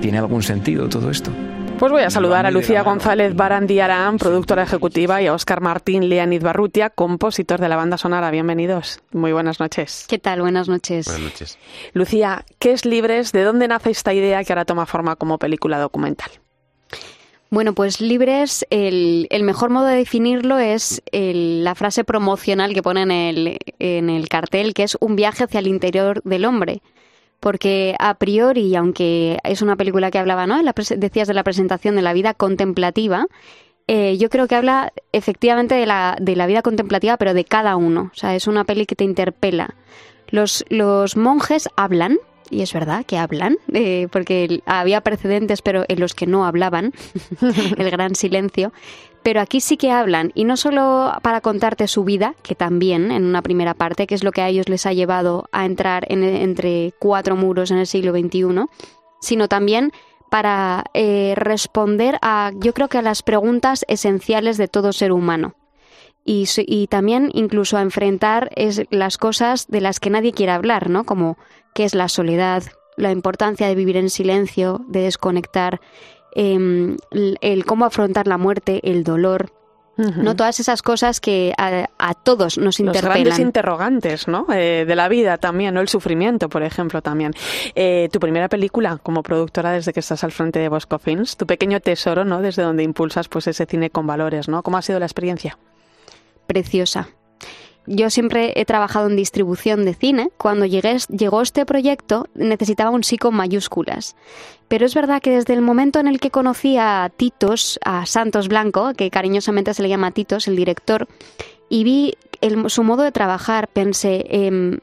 ¿Tiene 0.01 0.19
algún 0.19 0.43
sentido 0.43 0.89
todo 0.89 1.11
esto? 1.11 1.33
Pues 1.79 1.91
voy 1.91 2.03
a 2.03 2.11
saludar 2.11 2.47
a 2.47 2.51
Lucía 2.51 2.83
González 2.83 3.35
Barandiarán, 3.35 4.19
productora 4.19 4.63
ejecutiva, 4.63 5.21
y 5.21 5.27
a 5.27 5.33
Óscar 5.33 5.61
Martín 5.61 6.09
Leanid 6.09 6.43
Barrutia, 6.43 6.91
compositor 6.91 7.61
de 7.61 7.69
la 7.69 7.77
banda 7.77 7.99
sonora. 7.99 8.31
Bienvenidos. 8.31 9.01
Muy 9.13 9.33
buenas 9.33 9.59
noches. 9.59 10.07
¿Qué 10.09 10.19
tal? 10.19 10.41
Buenas 10.41 10.69
noches. 10.69 11.07
Buenas 11.07 11.25
noches. 11.25 11.59
Lucía, 11.95 12.45
¿qué 12.61 12.73
es 12.73 12.85
Libres? 12.85 13.33
¿De 13.33 13.43
dónde 13.43 13.67
nace 13.67 13.91
esta 13.91 14.15
idea 14.15 14.43
que 14.45 14.53
ahora 14.53 14.65
toma 14.65 14.87
forma 14.87 15.17
como 15.17 15.39
película 15.39 15.79
documental? 15.79 16.31
Bueno, 17.51 17.75
pues 17.75 18.01
Libres, 18.01 18.67
el, 18.71 19.29
mejor 19.43 19.71
modo 19.71 19.87
de 19.87 19.97
definirlo 19.97 20.59
es 20.59 21.03
la 21.13 21.75
frase 21.75 22.05
promocional 22.05 22.75
que 22.75 22.83
pone 22.83 23.03
en 23.03 23.11
el, 23.11 23.59
en 23.79 24.11
el 24.11 24.29
cartel, 24.29 24.75
que 24.75 24.85
es 24.85 24.97
un 25.01 25.17
viaje 25.17 25.45
hacia 25.45 25.61
el 25.61 25.67
interior 25.67 26.23
del 26.25 26.45
hombre 26.45 26.83
porque 27.41 27.95
a 27.99 28.15
priori, 28.15 28.75
aunque 28.75 29.39
es 29.45 29.63
una 29.63 29.77
película 29.77 30.11
que 30.11 30.19
hablaba, 30.19 30.47
¿no? 30.47 30.61
decías 30.97 31.29
de 31.29 31.35
la 31.35 31.45
presentación 31.45 31.97
de 31.97 32.03
la 32.03 32.13
vida 32.13 32.35
contemplativa, 32.35 33.27
eh, 33.87 34.19
yo 34.19 34.29
creo 34.29 34.47
que 34.47 34.55
habla 34.55 34.93
efectivamente 35.13 35.75
de 35.75 35.87
la, 35.87 36.17
de 36.21 36.37
la 36.37 36.47
vida 36.47 36.63
contemplativa, 36.63 37.17
pero 37.17 37.33
de 37.33 37.45
cada 37.45 37.77
uno. 37.77 38.11
O 38.13 38.17
sea, 38.17 38.35
es 38.35 38.47
una 38.47 38.65
peli 38.65 38.85
que 38.85 38.97
te 38.97 39.05
interpela. 39.05 39.77
Los, 40.29 40.65
los 40.69 41.17
monjes 41.17 41.71
hablan, 41.75 42.19
y 42.51 42.63
es 42.63 42.73
verdad 42.73 43.05
que 43.05 43.19
hablan, 43.19 43.59
eh, 43.73 44.09
porque 44.11 44.63
había 44.67 45.01
precedentes, 45.01 45.63
pero 45.63 45.85
en 45.89 46.01
los 46.01 46.15
que 46.15 46.27
no 46.27 46.45
hablaban, 46.47 46.93
el 47.77 47.91
gran 47.91 48.15
silencio. 48.15 48.73
Pero 49.23 49.41
aquí 49.41 49.61
sí 49.61 49.77
que 49.77 49.91
hablan, 49.91 50.33
y 50.35 50.45
no 50.45 50.57
solo 50.57 51.13
para 51.23 51.41
contarte 51.41 51.89
su 51.89 52.05
vida, 52.05 52.35
que 52.43 52.55
también 52.55 53.11
en 53.11 53.25
una 53.25 53.43
primera 53.43 53.75
parte, 53.75 54.07
que 54.07 54.15
es 54.15 54.25
lo 54.25 54.33
que 54.33 54.43
a 54.43 54.49
ellos 54.49 54.69
les 54.69 54.87
ha 54.87 54.93
llevado 54.93 55.49
a 55.53 55.67
entrar 55.67 56.07
entre 56.09 56.95
cuatro 56.99 57.37
muros 57.37 57.71
en 57.71 57.79
el 57.79 57.87
siglo 57.87 58.13
XXI, 58.13 58.67
sino 59.21 59.49
también 59.49 59.93
para 60.31 60.85
eh, 60.95 61.35
responder 61.37 62.19
a, 62.23 62.53
yo 62.55 62.75
creo 62.75 62.89
que 62.89 62.99
a 62.99 63.03
las 63.03 63.23
preguntas 63.23 63.85
esenciales 63.89 64.57
de 64.57 64.69
todo 64.69 64.93
ser 64.93 65.13
humano. 65.13 65.55
Y, 66.25 66.47
y 66.67 66.89
también 66.89 67.31
incluso 67.33 67.79
a 67.79 67.83
enfrentar 67.83 68.51
es, 68.55 68.83
las 68.91 69.17
cosas 69.17 69.67
de 69.69 69.81
las 69.81 69.99
que 69.99 70.11
nadie 70.11 70.33
quiere 70.33 70.53
hablar, 70.53 70.91
¿no? 70.91 71.05
Como 71.05 71.39
qué 71.79 71.85
es 71.85 71.95
la 71.95 72.09
soledad, 72.09 72.65
la 72.97 73.13
importancia 73.13 73.69
de 73.69 73.77
vivir 73.77 73.97
en 73.97 74.11
silencio, 74.11 74.85
de 74.89 75.03
desconectar, 75.03 75.81
Em, 76.33 76.97
el, 77.11 77.65
cómo 77.65 77.85
afrontar 77.85 78.29
la 78.29 78.39
muerte, 78.39 78.81
el 78.85 79.03
dolor, 79.03 79.51
¿no? 79.97 80.37
Todas 80.37 80.61
esas 80.61 80.81
cosas 80.83 81.19
que 81.19 81.53
a, 81.59 82.15
todos 82.15 82.57
nos 82.57 82.79
interpelan. 82.79 83.09
Los 83.09 83.25
grandes 83.25 83.39
interrogantes, 83.41 84.29
¿no? 84.29 84.47
Eh, 84.53 84.85
de 84.87 84.95
la 84.95 85.09
vida 85.09 85.39
también, 85.39 85.75
¿no? 85.75 85.81
El 85.81 85.89
sufrimiento, 85.89 86.49
por 86.49 86.63
ejemplo, 86.63 87.03
también. 87.03 87.33
Eh, 87.75 88.09
tu 88.13 88.21
primera 88.21 88.49
película 88.49 89.01
como 89.03 89.25
productora 89.25 89.73
desde 89.73 89.93
que 89.93 89.99
estás 89.99 90.23
al 90.23 90.31
frente 90.31 90.61
de 90.61 90.69
Bosco 90.69 91.01
Films, 91.01 91.37
tu 91.37 91.47
pequeño 91.47 91.81
tesoro, 91.81 92.25
¿no? 92.25 92.41
Desde 92.41 92.63
donde 92.63 92.85
impulsas 92.85 93.29
pues 93.29 93.49
ese 93.49 93.67
cine 93.67 93.91
con 93.91 94.07
valores, 94.07 94.47
¿no? 94.49 94.63
¿Cómo 94.63 94.77
ha 94.77 94.83
sido 94.83 95.01
la 95.01 95.07
experiencia? 95.07 95.59
Preciosa 96.47 97.09
yo 97.89 98.11
siempre 98.11 98.53
he 98.57 98.65
trabajado 98.65 99.09
en 99.09 99.17
distribución 99.17 99.85
de 99.85 99.95
cine. 99.95 100.31
Cuando 100.37 100.67
llegué, 100.67 100.97
llegó 101.09 101.43
este 101.43 101.65
proyecto 101.67 102.27
necesitaba 102.35 102.91
un 102.91 103.03
sí 103.03 103.17
con 103.17 103.35
mayúsculas. 103.35 104.15
Pero 104.69 104.85
es 104.85 104.95
verdad 104.95 105.23
que 105.23 105.31
desde 105.31 105.55
el 105.55 105.63
momento 105.63 105.99
en 105.99 106.07
el 106.07 106.21
que 106.21 106.31
conocí 106.31 106.77
a 106.77 107.11
Titos, 107.17 107.81
a 107.85 108.05
Santos 108.05 108.49
Blanco, 108.49 108.93
que 108.95 109.11
cariñosamente 109.11 109.73
se 109.73 109.83
le 109.83 109.89
llama 109.89 110.11
Titos, 110.11 110.47
el 110.49 110.57
director, 110.57 111.09
y 111.71 111.85
vi 111.85 112.15
su 112.67 112.85
modo 112.85 113.03
de 113.03 113.13
trabajar, 113.13 113.69
pensé, 113.69 114.27
em, 114.29 114.79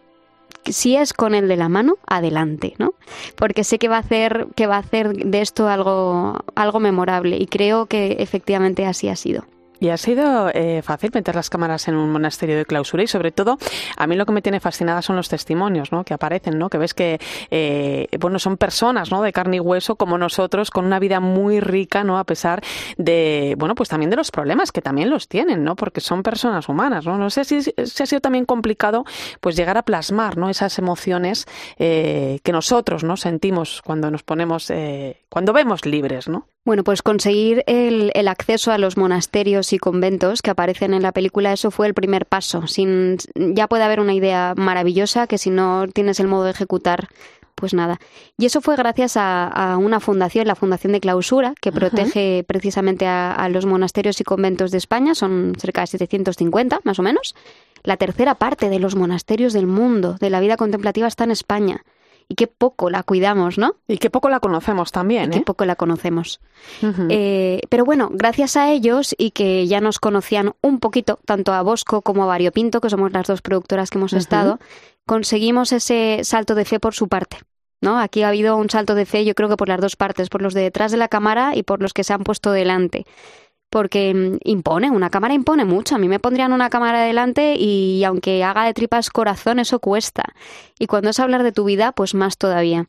si 0.65 0.95
es 0.95 1.13
con 1.13 1.35
el 1.35 1.47
de 1.47 1.57
la 1.57 1.69
mano, 1.69 1.97
adelante, 2.07 2.73
¿no? 2.79 2.95
Porque 3.35 3.63
sé 3.63 3.77
que 3.77 3.87
va 3.87 3.97
a 3.97 3.99
hacer, 3.99 4.47
que 4.55 4.65
va 4.65 4.77
a 4.77 4.79
hacer 4.79 5.13
de 5.13 5.41
esto 5.41 5.67
algo, 5.69 6.39
algo 6.55 6.79
memorable 6.79 7.37
y 7.37 7.45
creo 7.45 7.85
que 7.85 8.17
efectivamente 8.19 8.85
así 8.85 9.07
ha 9.07 9.15
sido. 9.15 9.45
Y 9.79 9.89
ha 9.89 9.97
sido 9.97 10.49
eh, 10.53 10.81
fácil 10.83 11.11
meter 11.13 11.35
las 11.35 11.49
cámaras 11.49 11.87
en 11.87 11.95
un 11.95 12.11
monasterio 12.11 12.57
de 12.57 12.65
clausura 12.65 13.03
y 13.03 13.07
sobre 13.07 13.31
todo 13.31 13.57
a 13.97 14.07
mí 14.07 14.15
lo 14.15 14.25
que 14.25 14.31
me 14.31 14.41
tiene 14.41 14.59
fascinada 14.59 15.01
son 15.01 15.15
los 15.15 15.29
testimonios 15.29 15.91
¿no? 15.91 16.03
que 16.03 16.13
aparecen, 16.13 16.57
¿no? 16.57 16.69
que 16.69 16.77
ves 16.77 16.93
que 16.93 17.19
eh, 17.51 18.07
bueno 18.19 18.39
son 18.39 18.57
personas 18.57 19.11
¿no? 19.11 19.21
de 19.21 19.33
carne 19.33 19.57
y 19.57 19.59
hueso 19.59 19.95
como 19.95 20.17
nosotros 20.17 20.71
con 20.71 20.85
una 20.85 20.99
vida 20.99 21.19
muy 21.19 21.59
rica 21.59 22.03
¿no? 22.03 22.17
a 22.17 22.23
pesar 22.23 22.61
de 22.97 23.55
bueno 23.57 23.75
pues 23.75 23.89
también 23.89 24.09
de 24.09 24.15
los 24.15 24.31
problemas 24.31 24.71
que 24.71 24.81
también 24.81 25.09
los 25.09 25.27
tienen 25.27 25.63
¿no? 25.63 25.75
porque 25.75 26.01
son 26.01 26.23
personas 26.23 26.69
humanas 26.69 27.05
¿no? 27.05 27.17
no 27.17 27.29
sé 27.29 27.43
si, 27.43 27.61
si 27.61 28.03
ha 28.03 28.05
sido 28.05 28.21
también 28.21 28.45
complicado 28.45 29.05
pues 29.41 29.55
llegar 29.55 29.77
a 29.77 29.83
plasmar 29.83 30.37
¿no? 30.37 30.49
esas 30.49 30.77
emociones 30.79 31.45
eh, 31.77 32.39
que 32.43 32.51
nosotros 32.51 33.03
¿no? 33.03 33.17
sentimos 33.17 33.81
cuando 33.83 34.09
nos 34.11 34.23
ponemos 34.23 34.71
cuando 35.29 35.53
vemos 35.53 35.85
libres 35.85 36.27
¿no? 36.27 36.47
Bueno, 36.65 36.83
pues 36.83 37.03
conseguir 37.03 37.63
el, 37.67 38.11
el, 38.15 38.27
acceso 38.27 38.71
a 38.71 38.79
los 38.79 38.97
monasterios 38.97 39.71
y 39.71 39.77
conventos 39.77 40.41
que 40.41 40.49
aparecen 40.49 40.95
en 40.95 41.03
la 41.03 41.11
película, 41.11 41.53
eso 41.53 41.69
fue 41.69 41.85
el 41.85 41.93
primer 41.93 42.25
paso. 42.25 42.65
Sin, 42.65 43.17
ya 43.35 43.67
puede 43.67 43.83
haber 43.83 43.99
una 43.99 44.15
idea 44.15 44.55
maravillosa 44.57 45.27
que 45.27 45.37
si 45.37 45.51
no 45.51 45.85
tienes 45.93 46.19
el 46.19 46.27
modo 46.27 46.45
de 46.45 46.51
ejecutar, 46.51 47.07
pues 47.53 47.75
nada. 47.75 47.99
Y 48.39 48.47
eso 48.47 48.61
fue 48.61 48.75
gracias 48.77 49.13
a, 49.15 49.77
una 49.79 49.99
fundación, 49.99 50.47
la 50.47 50.55
Fundación 50.55 50.93
de 50.93 51.01
Clausura, 51.01 51.53
que 51.61 51.71
protege 51.71 52.43
precisamente 52.47 53.05
a, 53.05 53.31
a, 53.31 53.47
los 53.49 53.67
monasterios 53.67 54.19
y 54.19 54.23
conventos 54.23 54.71
de 54.71 54.79
España, 54.79 55.13
son 55.13 55.53
cerca 55.59 55.81
de 55.81 55.87
750 55.87 56.79
más 56.83 56.97
o 56.97 57.03
menos. 57.03 57.35
La 57.83 57.97
tercera 57.97 58.33
parte 58.33 58.69
de 58.69 58.79
los 58.79 58.95
monasterios 58.95 59.53
del 59.53 59.67
mundo, 59.67 60.15
de 60.19 60.31
la 60.31 60.39
vida 60.39 60.57
contemplativa, 60.57 61.07
está 61.07 61.25
en 61.25 61.31
España 61.31 61.83
y 62.27 62.35
qué 62.35 62.47
poco 62.47 62.89
la 62.89 63.03
cuidamos, 63.03 63.57
¿no? 63.57 63.75
Y 63.87 63.97
qué 63.97 64.09
poco 64.09 64.29
la 64.29 64.39
conocemos 64.39 64.91
también, 64.91 65.25
y 65.25 65.35
Qué 65.35 65.39
¿eh? 65.39 65.43
poco 65.45 65.65
la 65.65 65.75
conocemos. 65.75 66.39
Eh, 67.09 67.61
pero 67.69 67.85
bueno, 67.85 68.09
gracias 68.11 68.57
a 68.57 68.71
ellos 68.71 69.13
y 69.17 69.31
que 69.31 69.67
ya 69.67 69.81
nos 69.81 69.99
conocían 69.99 70.53
un 70.61 70.79
poquito, 70.79 71.19
tanto 71.25 71.53
a 71.53 71.61
Bosco 71.61 72.01
como 72.01 72.23
a 72.23 72.27
Variopinto, 72.27 72.81
que 72.81 72.89
somos 72.89 73.11
las 73.11 73.27
dos 73.27 73.41
productoras 73.41 73.89
que 73.89 73.97
hemos 73.97 74.13
estado, 74.13 74.59
conseguimos 75.05 75.71
ese 75.71 76.21
salto 76.23 76.55
de 76.55 76.65
fe 76.65 76.79
por 76.79 76.93
su 76.93 77.07
parte. 77.07 77.37
¿No? 77.81 77.99
Aquí 77.99 78.23
ha 78.23 78.29
habido 78.29 78.55
un 78.55 78.69
salto 78.69 78.95
de 78.95 79.05
fe, 79.05 79.25
yo 79.25 79.35
creo 79.35 79.49
que 79.49 79.57
por 79.57 79.67
las 79.67 79.79
dos 79.79 79.95
partes, 79.95 80.29
por 80.29 80.41
los 80.41 80.55
de 80.55 80.61
detrás 80.61 80.91
de 80.91 80.97
la 80.97 81.09
cámara 81.09 81.55
y 81.55 81.61
por 81.61 81.81
los 81.81 81.93
que 81.93 82.03
se 82.03 82.13
han 82.13 82.23
puesto 82.23 82.51
delante 82.51 83.05
porque 83.69 84.13
mm, 84.13 84.37
impone, 84.43 84.89
una 84.89 85.09
cámara 85.09 85.33
impone 85.33 85.65
mucho. 85.65 85.95
A 85.95 85.97
mí 85.97 86.07
me 86.07 86.19
pondrían 86.19 86.53
una 86.53 86.69
cámara 86.69 87.01
delante 87.03 87.55
y 87.57 88.03
aunque 88.03 88.43
haga 88.43 88.65
de 88.65 88.73
tripas 88.73 89.09
corazón, 89.09 89.59
eso 89.59 89.79
cuesta. 89.79 90.23
Y 90.79 90.87
cuando 90.87 91.09
es 91.09 91.19
hablar 91.19 91.43
de 91.43 91.51
tu 91.51 91.65
vida, 91.65 91.91
pues 91.91 92.13
más 92.13 92.37
todavía. 92.37 92.87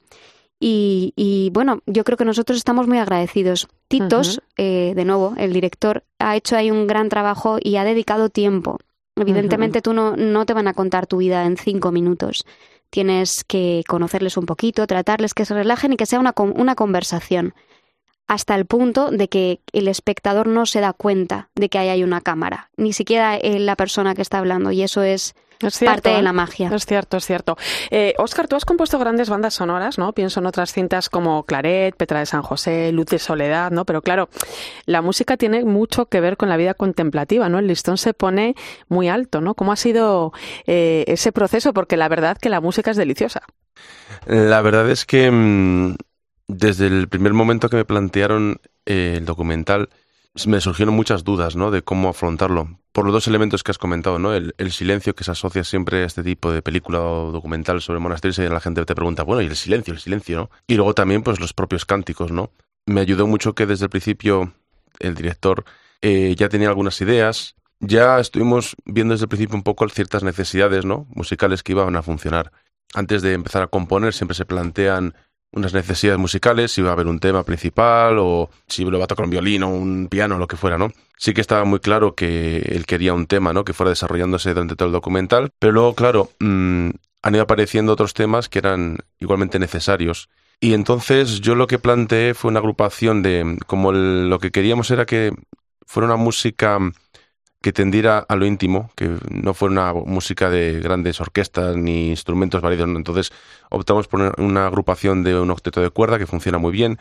Y, 0.59 1.51
bueno, 1.53 1.81
yo 1.87 2.03
creo 2.05 2.17
que 2.17 2.25
nosotros 2.25 2.57
estamos 2.57 2.87
muy 2.87 2.99
agradecidos. 2.99 3.69
Titos, 3.89 4.41
eh, 4.57 4.95
de 4.97 5.05
nuevo, 5.05 5.35
el 5.37 5.53
director, 5.53 6.05
ha 6.19 6.35
hecho 6.35 6.57
ahí 6.57 6.71
un 6.71 6.87
gran 6.87 7.09
trabajo 7.09 7.59
y 7.63 7.77
ha 7.77 7.85
dedicado 7.85 8.31
tiempo. 8.31 8.79
Evidentemente 9.17 9.83
tú 9.83 9.93
no, 9.93 10.17
no 10.17 10.47
te 10.47 10.55
van 10.55 10.69
a 10.69 10.75
contar 10.75 11.07
tu 11.07 11.19
vida 11.19 11.45
en 11.45 11.57
cinco 11.57 11.93
minutos. 11.93 12.45
Tienes 12.91 13.45
que 13.45 13.83
conocerles 13.87 14.37
un 14.37 14.47
poquito, 14.47 14.87
tratarles 14.87 15.35
que 15.35 15.45
se 15.45 15.55
relajen 15.55 15.93
y 15.93 15.97
que 15.97 16.07
sea 16.07 16.21
una, 16.21 16.35
una 16.37 16.75
conversación 16.75 17.55
hasta 18.27 18.55
el 18.55 18.67
punto 18.67 19.11
de 19.11 19.29
que 19.29 19.61
el 19.73 19.89
espectador 19.89 20.49
no 20.49 20.67
se 20.67 20.81
da 20.81 20.93
cuenta 20.93 21.49
de 21.55 21.69
que 21.69 21.79
ahí 21.79 21.89
hay 21.89 22.03
una 22.03 22.21
cámara, 22.21 22.71
ni 22.77 22.93
siquiera 22.93 23.39
la 23.43 23.77
persona 23.77 24.15
que 24.15 24.23
está 24.23 24.39
hablando, 24.39 24.73
y 24.73 24.83
eso 24.83 25.03
es, 25.03 25.35
parte 25.85 26.11
de 26.11 26.23
la 26.23 26.33
magia. 26.33 26.71
Es 26.75 26.87
cierto, 26.87 27.17
es 27.17 27.25
cierto. 27.25 27.57
Eh, 27.91 28.15
Oscar, 28.19 28.49
tú 28.49 28.57
has 28.57 28.65
compuesto 28.65 28.99
grandes 28.99 29.31
bandas 29.31 29.55
sonoras, 29.55 29.99
¿no? 29.99 30.13
Pienso 30.13 30.41
en 30.41 30.47
otras 30.47 30.73
cintas 30.73 31.09
como 31.09 31.45
Claret, 31.45 31.97
Petra 31.97 32.19
de 32.19 32.27
San 32.27 32.43
José, 32.43 32.93
Luz 32.93 33.07
de 33.07 33.19
Soledad, 33.19 33.71
¿no? 33.71 33.85
Pero 33.85 34.03
claro, 34.03 34.29
la 34.85 35.03
música 35.03 35.37
tiene 35.37 35.65
mucho 35.65 36.07
que 36.07 36.21
ver 36.21 36.37
con 36.37 36.49
la 36.49 36.57
vida 36.57 36.75
contemplativa, 36.75 37.49
¿no? 37.49 37.59
El 37.59 37.69
listón 37.69 37.97
se 37.97 38.13
pone 38.13 38.55
muy 38.89 39.09
alto, 39.09 39.41
¿no? 39.41 39.55
¿Cómo 39.55 39.73
ha 39.73 39.77
sido 39.77 40.33
eh, 40.67 41.05
ese 41.07 41.33
proceso? 41.33 41.73
Porque 41.73 41.97
la 41.97 42.09
verdad 42.09 42.37
que 42.37 42.51
la 42.51 42.61
música 42.61 42.91
es 42.91 42.97
deliciosa. 42.97 43.43
La 44.27 44.61
verdad 44.63 44.91
es 44.91 45.05
que 45.05 45.31
mm, 45.31 45.97
desde 46.49 46.87
el 46.87 47.09
primer 47.09 47.33
momento 47.33 47.69
que 47.69 47.77
me 47.77 47.85
plantearon 47.85 48.61
eh, 48.85 49.15
el 49.19 49.25
documental, 49.25 49.89
me 50.47 50.61
surgieron 50.61 50.95
muchas 50.95 51.25
dudas, 51.25 51.57
¿no? 51.57 51.71
De 51.71 51.83
cómo 51.83 52.11
afrontarlo. 52.11 52.79
Por 52.93 53.05
los 53.05 53.15
dos 53.15 53.27
elementos 53.27 53.63
que 53.63 53.71
has 53.71 53.79
comentado, 53.79 54.19
¿no? 54.19 54.35
El, 54.35 54.55
silencio 54.71 55.15
que 55.15 55.25
se 55.25 55.31
asocia 55.31 55.65
siempre 55.65 56.03
a 56.03 56.07
este 56.07 56.23
tipo 56.23 56.53
de 56.53 56.63
película 56.63 57.01
o 57.01 57.33
documental 57.33 57.81
sobre 57.81 58.01
monasterios 58.01 58.39
y 58.39 58.43
la 58.43 58.61
gente 58.61 58.85
te 58.85 58.95
pregunta, 58.95 59.23
bueno, 59.23 59.43
¿y 59.43 59.47
el 59.47 59.57
silencio? 59.57 59.95
El 59.95 60.01
silencio, 60.01 60.37
¿no? 60.37 60.51
Y 60.67 60.75
luego 60.75 60.95
también, 60.95 61.23
pues, 61.23 61.41
los 61.41 61.53
propios 61.53 61.85
cánticos, 61.85 62.33
¿no? 62.33 62.51
Me 62.87 63.01
ayudó 63.01 63.27
mucho 63.27 63.55
que 63.55 63.67
desde 63.67 63.87
el 63.87 63.91
principio 63.91 64.53
el 64.99 65.15
director 65.15 65.65
eh, 66.03 66.35
ya 66.37 66.49
tenía 66.49 66.69
algunas 66.69 67.01
ideas. 67.01 67.57
Ya 67.81 68.19
estuvimos 68.19 68.77
viendo 68.85 69.13
desde 69.13 69.25
el 69.25 69.29
principio 69.29 69.57
un 69.57 69.63
poco 69.63 69.89
ciertas 69.89 70.23
necesidades, 70.23 70.85
¿no? 70.85 71.07
Musicales 71.11 71.63
que 71.63 71.73
iban 71.73 71.97
a 71.97 72.03
funcionar. 72.03 72.53
Antes 72.95 73.23
de 73.23 73.33
empezar 73.33 73.63
a 73.63 73.67
componer 73.67 74.15
siempre 74.15 74.35
se 74.35 74.47
plantean 74.47 75.15
unas 75.57 75.73
necesidades 75.73 76.21
musicales, 76.21 76.71
si 76.71 76.83
va 76.83 76.91
a 76.91 76.93
haber 76.93 77.07
un 77.07 77.19
tema 77.19 77.43
principal 77.43 78.19
o 78.19 78.51
si 78.69 78.85
lo 78.85 78.99
va 78.99 79.05
a 79.05 79.09
tocar 79.09 79.25
un 79.25 79.31
violín 79.31 79.63
o 79.63 79.69
un 79.69 80.09
piano 80.09 80.39
lo 80.39 80.47
que 80.47 80.57
fuera, 80.57 80.77
¿no? 80.79 80.93
Sí 81.17 81.33
que 81.33 81.41
estaba 81.41 81.65
muy 81.65 81.81
claro 81.81 82.15
que 82.15 82.59
él 82.59 82.85
quería 82.87 83.15
un 83.15 83.27
tema, 83.27 83.53
¿no? 83.55 83.65
Que 83.65 83.73
fuera 83.73 83.91
desarrollándose 83.91 84.51
durante 84.51 84.77
todo 84.77 84.87
el 84.87 84.93
documental, 84.93 85.51
pero 85.59 85.73
luego, 85.73 85.95
claro, 85.95 86.31
mm, 86.41 86.91
han 87.23 87.35
ido 87.35 87.43
apareciendo 87.43 87.93
otros 87.93 88.13
temas 88.13 88.49
que 88.49 88.59
eran 88.59 88.99
igualmente 89.19 89.59
necesarios. 89.59 90.29
Y 90.61 90.75
entonces 90.75 91.41
yo 91.41 91.55
lo 91.55 91.67
que 91.67 91.79
planteé 91.79 92.35
fue 92.35 92.51
una 92.51 92.61
agrupación 92.61 93.23
de, 93.23 93.59
como 93.67 93.93
lo 93.93 94.39
que 94.39 94.51
queríamos 94.51 94.91
era 94.91 95.07
que 95.07 95.33
fuera 95.87 96.07
una 96.07 96.17
música 96.17 96.79
que 97.67 97.73
tendiera 97.73 98.19
a 98.19 98.37
lo 98.37 98.47
íntimo, 98.47 98.93
que 98.95 99.19
no 99.29 99.53
fuera 99.53 99.73
una 99.73 99.93
música 99.93 100.51
de 100.51 100.79
grandes 100.79 101.21
orquestas 101.21 101.77
ni 101.77 102.11
instrumentos 102.11 102.63
variados. 102.63 102.95
Entonces 102.95 103.33
optamos 103.71 104.07
por 104.07 104.41
una 104.41 104.69
agrupación 104.69 105.25
de 105.25 105.37
un 105.37 105.51
octeto 105.51 105.81
de 105.81 105.91
cuerda 105.91 106.17
que 106.17 106.29
funciona 106.29 106.59
muy 106.59 106.71
bien, 106.71 107.01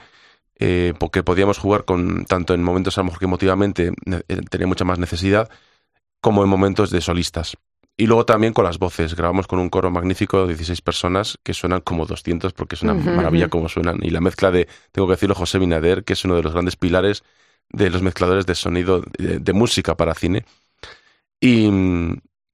eh, 0.58 0.96
porque 1.00 1.22
podíamos 1.22 1.60
jugar 1.60 1.86
con 1.86 2.26
tanto 2.26 2.56
en 2.56 2.64
momentos 2.64 2.98
a 2.98 3.02
lo 3.02 3.06
mejor 3.06 3.20
que 3.20 3.26
emotivamente 3.26 3.92
eh, 4.08 4.42
tenía 4.50 4.66
mucha 4.66 4.86
más 4.86 4.98
necesidad, 4.98 5.52
como 6.20 6.44
en 6.44 6.50
momentos 6.50 6.90
de 6.90 7.00
solistas. 7.00 7.56
Y 7.96 8.08
luego 8.08 8.26
también 8.26 8.52
con 8.52 8.66
las 8.66 8.80
voces. 8.80 9.16
Grabamos 9.16 9.46
con 9.46 9.60
un 9.60 9.70
coro 9.70 9.92
magnífico 9.92 10.48
de 10.48 10.56
16 10.56 10.82
personas 10.82 11.38
que 11.44 11.54
suenan 11.54 11.82
como 11.82 12.08
200 12.08 12.54
porque 12.54 12.74
es 12.74 12.82
una 12.82 12.96
maravilla 12.96 13.50
como 13.50 13.70
suenan. 13.70 14.00
Y 14.02 14.10
la 14.10 14.20
mezcla 14.20 14.50
de, 14.50 14.68
tengo 14.92 15.08
que 15.08 15.14
decirlo, 15.14 15.36
José 15.36 15.60
Binader, 15.60 16.04
que 16.04 16.14
es 16.14 16.26
uno 16.26 16.36
de 16.36 16.42
los 16.42 16.54
grandes 16.54 16.76
pilares 16.76 17.24
de 17.70 17.90
los 17.90 18.02
mezcladores 18.02 18.46
de 18.46 18.56
sonido 18.56 19.04
de, 19.18 19.54
música 19.54 19.96
para 19.96 20.14
cine. 20.14 20.46
Y, 21.40 21.68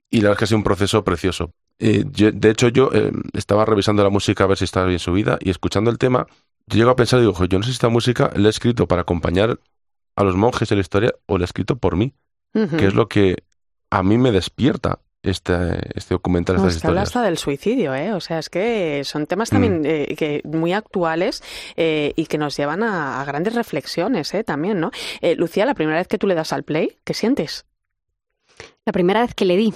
y, 0.09 0.21
la 0.21 0.29
verdad 0.29 0.31
es 0.31 0.37
que 0.37 0.43
ha 0.43 0.47
sido 0.47 0.57
un 0.57 0.63
proceso 0.63 1.03
precioso. 1.03 1.53
Eh, 1.79 2.03
de 2.05 2.49
hecho, 2.49 2.67
yo 2.67 2.91
eh, 2.93 3.11
estaba 3.33 3.65
revisando 3.65 4.03
la 4.03 4.09
música 4.09 4.43
a 4.43 4.47
ver 4.47 4.57
si 4.57 4.65
estaba 4.65 4.85
bien 4.85 4.99
subida 4.99 5.37
y 5.41 5.49
escuchando 5.49 5.89
el 5.89 5.97
tema, 5.97 6.27
yo 6.67 6.77
llego 6.77 6.91
a 6.91 6.95
pensar 6.95 7.19
y 7.19 7.23
digo, 7.23 7.45
yo 7.45 7.57
no 7.57 7.63
sé 7.63 7.71
si 7.71 7.73
esta 7.73 7.89
música 7.89 8.31
la 8.35 8.47
he 8.47 8.49
escrito 8.49 8.87
para 8.87 9.01
acompañar 9.01 9.59
a 10.15 10.23
los 10.23 10.35
monjes 10.35 10.71
en 10.71 10.77
la 10.77 10.81
historia 10.81 11.13
o 11.25 11.37
la 11.37 11.43
he 11.43 11.45
escrito 11.45 11.77
por 11.77 11.95
mí, 11.95 12.13
que 12.53 12.85
es 12.85 12.93
lo 12.93 13.07
que 13.07 13.43
a 13.89 14.03
mí 14.03 14.17
me 14.17 14.31
despierta 14.31 14.99
este, 15.23 15.97
este 15.97 16.15
documental, 16.15 16.55
estas 16.55 16.75
historias. 16.75 16.89
habla 16.89 17.01
hasta 17.03 17.21
del 17.21 17.37
suicidio, 17.37 17.93
¿eh? 17.93 18.13
O 18.13 18.19
sea, 18.19 18.39
es 18.39 18.49
que 18.49 19.03
son 19.03 19.27
temas 19.27 19.49
también 19.49 19.81
mm. 19.81 19.85
eh, 19.85 20.15
que 20.17 20.41
muy 20.45 20.73
actuales 20.73 21.43
eh, 21.75 22.13
y 22.15 22.25
que 22.25 22.37
nos 22.37 22.57
llevan 22.57 22.83
a, 22.83 23.23
grandes 23.25 23.53
reflexiones, 23.53 24.33
¿eh? 24.33 24.43
También, 24.43 24.79
¿no? 24.79 24.91
Eh, 25.21 25.35
Lucía, 25.35 25.65
la 25.65 25.75
primera 25.75 25.99
vez 25.99 26.07
que 26.07 26.17
tú 26.17 26.27
le 26.27 26.35
das 26.35 26.53
al 26.53 26.63
play, 26.63 26.97
¿qué 27.03 27.13
sientes? 27.13 27.65
La 28.85 28.93
primera 28.93 29.21
vez 29.21 29.35
que 29.35 29.45
le 29.45 29.57
di, 29.57 29.73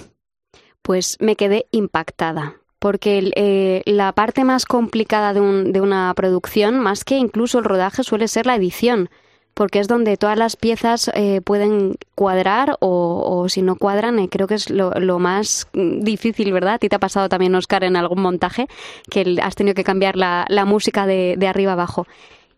pues 0.82 1.16
me 1.20 1.36
quedé 1.36 1.66
impactada. 1.70 2.56
Porque 2.78 3.82
la 3.86 4.12
parte 4.12 4.44
más 4.44 4.66
complicada 4.66 5.32
de, 5.32 5.40
un, 5.40 5.72
de 5.72 5.80
una 5.80 6.12
producción, 6.14 6.78
más 6.78 7.04
que 7.04 7.16
incluso 7.16 7.58
el 7.58 7.64
rodaje, 7.64 8.04
suele 8.04 8.28
ser 8.28 8.46
la 8.46 8.54
edición 8.54 9.08
porque 9.56 9.78
es 9.78 9.88
donde 9.88 10.18
todas 10.18 10.36
las 10.36 10.54
piezas 10.54 11.10
eh, 11.14 11.40
pueden 11.40 11.96
cuadrar 12.14 12.76
o, 12.80 13.46
si 13.48 13.62
no 13.62 13.76
cuadran, 13.76 14.18
eh, 14.18 14.28
creo 14.28 14.46
que 14.46 14.54
es 14.54 14.68
lo, 14.68 15.18
más 15.18 15.66
difícil, 15.72 16.52
¿verdad? 16.52 16.74
A 16.74 16.78
ti 16.78 16.90
te 16.90 16.96
ha 16.96 16.98
pasado 16.98 17.30
también, 17.30 17.54
Oscar, 17.54 17.82
en 17.82 17.96
algún 17.96 18.20
montaje 18.20 18.68
que 19.10 19.38
has 19.42 19.54
tenido 19.54 19.74
que 19.74 19.82
cambiar 19.82 20.14
la, 20.16 20.64
música 20.66 21.06
de, 21.06 21.38
arriba 21.48 21.72
abajo. 21.72 22.06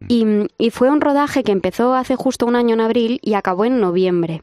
Mm. 0.01 0.47
y, 0.59 0.71
fue 0.71 0.91
un 0.91 1.01
rodaje 1.01 1.45
que 1.45 1.53
empezó 1.53 1.95
hace 1.95 2.17
justo 2.17 2.47
un 2.47 2.57
año 2.57 2.75
en 2.75 2.81
abril 2.81 3.21
y 3.23 3.35
acabó 3.35 3.65
en 3.65 3.79
noviembre. 3.81 4.43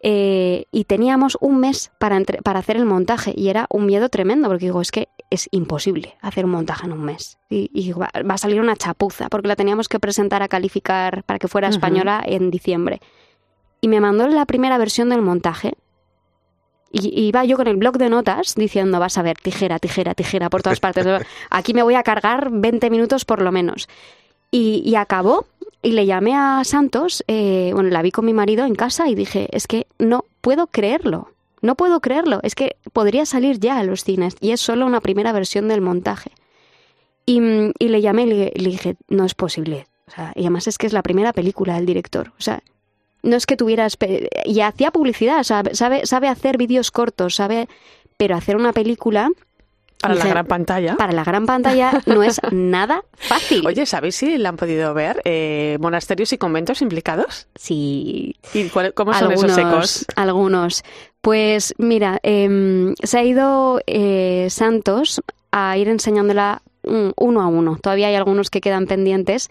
Eh, 0.00 0.66
y 0.70 0.84
teníamos 0.84 1.36
un 1.40 1.58
mes 1.58 1.90
para, 1.98 2.20
para 2.44 2.60
hacer 2.60 2.76
el 2.76 2.84
montaje 2.84 3.32
y 3.36 3.48
era 3.48 3.66
un 3.68 3.84
miedo 3.86 4.08
tremendo 4.08 4.48
porque 4.48 4.66
digo, 4.66 4.80
es 4.80 4.92
que 4.92 5.08
es 5.28 5.48
imposible 5.50 6.16
hacer 6.20 6.44
un 6.44 6.52
montaje 6.52 6.86
en 6.86 6.92
un 6.92 7.02
mes 7.02 7.38
y, 7.50 7.92
va, 7.92 8.08
a 8.12 8.38
salir 8.38 8.60
una 8.60 8.76
chapuza 8.76 9.28
porque 9.28 9.48
la 9.48 9.56
teníamos 9.56 9.88
que 9.88 9.98
presentar 9.98 10.42
a 10.42 10.48
calificar 10.48 11.24
para 11.24 11.40
que 11.40 11.48
fuera 11.48 11.68
española 11.68 12.22
en 12.24 12.50
diciembre. 12.50 13.00
Y 13.80 13.88
me 13.88 14.00
mandó 14.00 14.28
la 14.28 14.46
primera 14.46 14.78
versión 14.78 15.08
del 15.08 15.22
montaje 15.22 15.74
y 16.92 17.26
iba 17.26 17.44
yo 17.44 17.56
con 17.56 17.66
el 17.66 17.76
blog 17.76 17.98
de 17.98 18.08
notas 18.08 18.54
diciendo, 18.54 19.00
vas 19.00 19.18
a 19.18 19.22
ver, 19.22 19.36
tijera, 19.36 19.78
tijera, 19.78 20.14
tijera 20.14 20.48
por 20.48 20.62
todas 20.62 20.80
partes. 20.80 21.06
Aquí 21.50 21.74
me 21.74 21.82
voy 21.82 21.96
a 21.96 22.02
cargar 22.02 22.50
20 22.50 22.88
minutos 22.90 23.24
por 23.24 23.42
lo 23.42 23.50
menos. 23.50 23.88
Y, 24.50 24.82
y 24.84 24.94
acabó 24.94 25.46
y 25.82 25.92
le 25.92 26.06
llamé 26.06 26.34
a 26.34 26.62
Santos, 26.64 27.24
eh, 27.28 27.70
bueno, 27.72 27.90
la 27.90 28.02
vi 28.02 28.10
con 28.10 28.24
mi 28.24 28.32
marido 28.32 28.64
en 28.66 28.74
casa 28.74 29.08
y 29.08 29.14
dije, 29.14 29.48
es 29.52 29.66
que 29.66 29.86
no 29.98 30.24
puedo 30.40 30.66
creerlo, 30.66 31.30
no 31.62 31.76
puedo 31.76 32.00
creerlo, 32.00 32.40
es 32.42 32.54
que 32.54 32.76
podría 32.92 33.26
salir 33.26 33.58
ya 33.60 33.78
a 33.78 33.84
los 33.84 34.04
cines 34.04 34.36
y 34.40 34.50
es 34.50 34.60
solo 34.60 34.86
una 34.86 35.00
primera 35.00 35.32
versión 35.32 35.68
del 35.68 35.80
montaje. 35.80 36.32
Y, 37.26 37.40
y 37.78 37.88
le 37.88 38.00
llamé 38.00 38.22
y 38.22 38.26
le, 38.26 38.52
dije, 38.70 38.96
no 39.08 39.24
es 39.24 39.34
posible. 39.34 39.86
O 40.06 40.10
sea, 40.10 40.32
y 40.34 40.40
además 40.40 40.66
es 40.66 40.78
que 40.78 40.86
es 40.86 40.94
la 40.94 41.02
primera 41.02 41.34
película 41.34 41.74
del 41.74 41.84
director. 41.84 42.32
O 42.38 42.40
sea, 42.40 42.62
no 43.22 43.36
es 43.36 43.44
que 43.44 43.56
tuvieras... 43.56 43.98
Y 44.46 44.60
hacía 44.60 44.90
publicidad, 44.90 45.42
sabe, 45.42 45.74
sabe 45.74 46.28
hacer 46.28 46.56
vídeos 46.56 46.90
cortos, 46.90 47.34
sabe... 47.34 47.68
Pero 48.16 48.34
hacer 48.34 48.56
una 48.56 48.72
película 48.72 49.30
para 50.00 50.14
la 50.14 50.24
gran 50.26 50.46
pantalla. 50.46 50.96
Para 50.96 51.12
la 51.12 51.24
gran 51.24 51.46
pantalla 51.46 52.02
no 52.06 52.22
es 52.22 52.40
nada 52.52 53.04
fácil. 53.14 53.66
Oye, 53.66 53.84
¿sabéis 53.86 54.16
si 54.16 54.38
la 54.38 54.50
han 54.50 54.56
podido 54.56 54.94
ver? 54.94 55.20
Eh, 55.24 55.76
¿Monasterios 55.80 56.32
y 56.32 56.38
conventos 56.38 56.82
implicados? 56.82 57.48
Sí. 57.54 58.36
¿Y 58.54 58.68
cómo 58.68 59.12
son 59.14 59.32
esos 59.32 59.58
ecos? 59.58 60.06
Algunos. 60.16 60.84
Pues 61.20 61.74
mira, 61.78 62.20
em, 62.22 62.94
se 63.02 63.18
ha 63.18 63.24
ido 63.24 63.80
eh, 63.86 64.46
Santos 64.50 65.20
a 65.50 65.76
ir 65.76 65.88
enseñándola 65.88 66.62
uno 66.84 67.42
a 67.42 67.46
uno. 67.48 67.76
Todavía 67.82 68.08
hay 68.08 68.14
algunos 68.14 68.50
que 68.50 68.60
quedan 68.60 68.86
pendientes, 68.86 69.50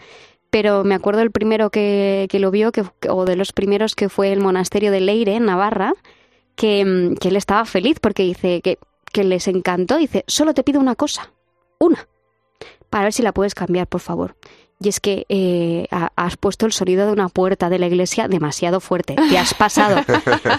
pero 0.50 0.84
me 0.84 0.96
acuerdo 0.96 1.22
el 1.22 1.32
primero 1.32 1.70
que, 1.70 2.28
que 2.30 2.40
lo 2.40 2.52
vio, 2.52 2.72
que, 2.72 2.84
o 3.10 3.26
de 3.26 3.36
los 3.36 3.52
primeros 3.52 3.96
que 3.96 4.10
fue 4.10 4.32
el 4.32 4.40
monasterio 4.40 4.92
de 4.92 5.02
Leire, 5.02 5.36
en 5.36 5.46
Navarra, 5.46 5.94
que, 6.56 6.80
em, 6.80 7.16
que 7.16 7.28
él 7.28 7.36
estaba 7.36 7.66
feliz 7.66 8.00
porque 8.00 8.24
dice 8.24 8.62
que 8.62 8.80
que 9.18 9.24
les 9.24 9.48
encantó, 9.48 9.98
dice, 9.98 10.24
solo 10.28 10.54
te 10.54 10.62
pido 10.62 10.80
una 10.80 10.94
cosa, 10.94 11.32
una, 11.80 12.08
para 12.92 13.06
ver 13.06 13.14
si 13.14 13.24
la 13.24 13.34
puedes 13.34 13.56
cambiar, 13.56 13.88
por 13.88 14.00
favor. 14.00 14.36
Y 14.80 14.90
es 14.90 15.00
que 15.00 15.26
eh, 15.28 15.88
has 16.16 16.38
puesto 16.38 16.68
el 16.68 16.72
sonido 16.72 17.08
de 17.08 17.14
una 17.14 17.28
puerta 17.28 17.68
de 17.68 17.80
la 17.80 17.88
iglesia 17.88 18.28
demasiado 18.28 18.80
fuerte, 18.80 19.16
te 19.16 19.40
has 19.40 19.56
pasado. 19.56 20.04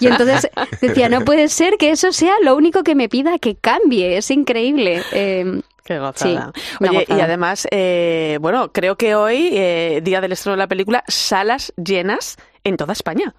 Y 0.01 0.09
entonces 0.09 0.51
decía, 0.81 1.09
no 1.09 1.25
puede 1.25 1.47
ser 1.47 1.77
que 1.79 1.91
eso 1.91 2.11
sea 2.11 2.35
lo 2.43 2.57
único 2.57 2.83
que 2.83 2.97
me 2.97 3.09
pida 3.09 3.39
que 3.39 3.55
cambie, 3.55 4.17
es 4.17 4.29
increíble. 4.33 5.05
Em, 5.13 5.63
Qué 5.85 6.01
gozada. 6.01 6.53
Oye, 6.81 7.07
y 7.09 7.21
además, 7.21 7.69
eh, 7.71 8.39
bueno, 8.41 8.73
creo 8.73 8.97
que 8.97 9.15
hoy, 9.15 9.51
eh, 9.53 10.01
día 10.03 10.21
del 10.21 10.33
estreno 10.33 10.57
de 10.57 10.65
la 10.65 10.67
película, 10.67 11.05
salas 11.07 11.73
llenas 11.77 12.39
en 12.65 12.77
toda 12.77 12.93
España. 12.93 13.37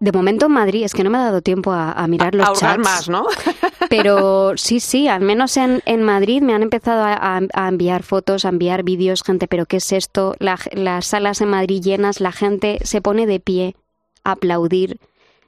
De 0.00 0.12
momento 0.12 0.46
en 0.46 0.52
Madrid, 0.52 0.84
es 0.84 0.94
que 0.94 1.04
no 1.04 1.10
me 1.10 1.18
ha 1.18 1.24
dado 1.24 1.42
tiempo 1.42 1.72
a, 1.72 2.06
mirar 2.06 2.34
los 2.34 2.58
chats. 2.58 2.78
más, 2.78 3.08
¿no? 3.08 3.26
pero 3.90 4.56
sí, 4.56 4.80
sí, 4.80 5.08
al 5.08 5.20
menos 5.20 5.56
en, 5.56 5.82
en 5.84 6.02
Madrid 6.02 6.42
me 6.42 6.54
han 6.54 6.62
empezado 6.62 7.04
a, 7.04 7.68
enviar 7.68 8.02
fotos, 8.02 8.44
a 8.44 8.48
enviar 8.48 8.82
vídeos, 8.82 9.22
gente, 9.22 9.48
pero 9.48 9.66
¿qué 9.66 9.76
es 9.78 9.92
esto? 9.92 10.34
las 10.38 11.06
salas 11.06 11.40
en 11.40 11.48
Madrid 11.48 11.82
llenas, 11.82 12.20
la 12.20 12.32
gente 12.32 12.78
se 12.82 13.00
pone 13.00 13.26
de 13.26 13.40
pie 13.40 13.76
a 14.24 14.32
aplaudir. 14.32 14.98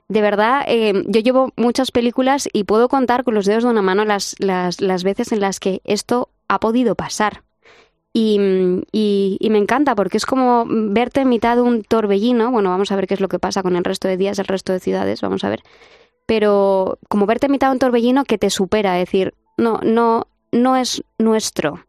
De 0.08 0.22
verdad, 0.22 0.64
eh, 0.66 1.04
yo 1.06 1.20
llevo 1.20 1.52
muchas 1.56 1.90
películas 1.90 2.48
y 2.52 2.64
puedo 2.64 2.88
contar 2.88 3.24
con 3.24 3.34
los 3.34 3.44
dedos 3.44 3.64
de 3.64 3.70
una 3.70 3.82
mano 3.82 4.04
las, 4.04 4.34
las, 4.38 4.80
las 4.80 5.04
veces 5.04 5.32
en 5.32 5.40
las 5.40 5.60
que 5.60 5.80
esto 5.84 6.30
ha 6.48 6.60
podido 6.60 6.94
pasar. 6.94 7.42
Y, 8.12 8.38
y, 8.90 9.50
me 9.50 9.58
encanta 9.58 9.94
porque 9.94 10.16
es 10.16 10.26
como 10.26 10.64
verte 10.66 11.20
en 11.20 11.28
mitad 11.28 11.56
de 11.56 11.62
un 11.62 11.82
torbellino. 11.82 12.50
Bueno, 12.50 12.70
vamos 12.70 12.90
a 12.90 12.96
ver 12.96 13.06
qué 13.06 13.14
es 13.14 13.20
lo 13.20 13.28
que 13.28 13.38
pasa 13.38 13.62
con 13.62 13.76
el 13.76 13.84
resto 13.84 14.08
de 14.08 14.16
días, 14.16 14.38
el 14.38 14.46
resto 14.46 14.72
de 14.72 14.80
ciudades, 14.80 15.20
vamos 15.20 15.44
a 15.44 15.50
ver. 15.50 15.62
Pero 16.26 16.98
como 17.08 17.26
verte 17.26 17.46
en 17.46 17.52
mitad 17.52 17.68
de 17.68 17.72
un 17.74 17.78
torbellino 17.78 18.24
que 18.24 18.38
te 18.38 18.50
supera, 18.50 18.98
es 18.98 19.06
decir, 19.06 19.34
no, 19.56 19.80
no, 19.82 20.26
no 20.52 20.76
es 20.76 21.02
nuestro. 21.18 21.84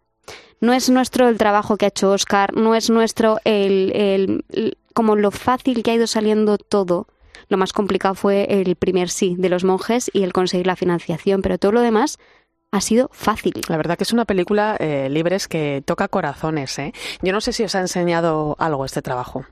No 0.62 0.74
es 0.74 0.90
nuestro 0.90 1.30
el 1.30 1.38
trabajo 1.38 1.78
que 1.78 1.86
ha 1.86 1.90
hecho 1.90 2.12
Oscar, 2.12 2.54
no 2.54 2.76
es 2.76 2.90
nuestro 2.90 3.40
el, 3.46 3.92
el, 3.96 4.78
como 4.94 5.16
lo 5.16 5.32
fácil 5.32 5.84
que 5.84 5.92
ha 5.92 5.96
ido 5.96 6.08
saliendo 6.08 6.58
todo. 6.58 7.08
Lo 7.48 7.58
más 7.58 7.74
complicado 7.74 8.16
fue 8.16 8.46
el 8.50 8.76
primer 8.76 9.10
sí 9.10 9.36
de 9.38 9.50
los 9.50 9.64
monjes 9.64 10.12
y 10.14 10.24
el 10.24 10.34
conseguir 10.34 10.68
la 10.68 10.76
financiación, 10.76 11.42
pero 11.42 11.58
todo 11.58 11.72
lo 11.72 11.82
demás 11.82 12.20
ha 12.72 12.82
sido 12.82 13.10
fácil. 13.12 13.54
La 13.68 13.78
verdad 13.78 13.98
que 13.98 14.04
es 14.04 14.14
una 14.14 14.26
película, 14.26 14.76
eh, 14.80 15.10
Libres, 15.10 15.48
que 15.48 15.84
toca 15.86 16.08
corazones. 16.08 16.78
¿eh? 16.80 16.94
Yo 17.22 17.34
no 17.34 17.42
sé 17.42 17.54
si 17.54 17.64
os 17.64 17.76
ha 17.76 17.80
enseñado 17.80 18.56
algo 18.60 18.86
este 18.86 19.02
trabajo. 19.02 19.46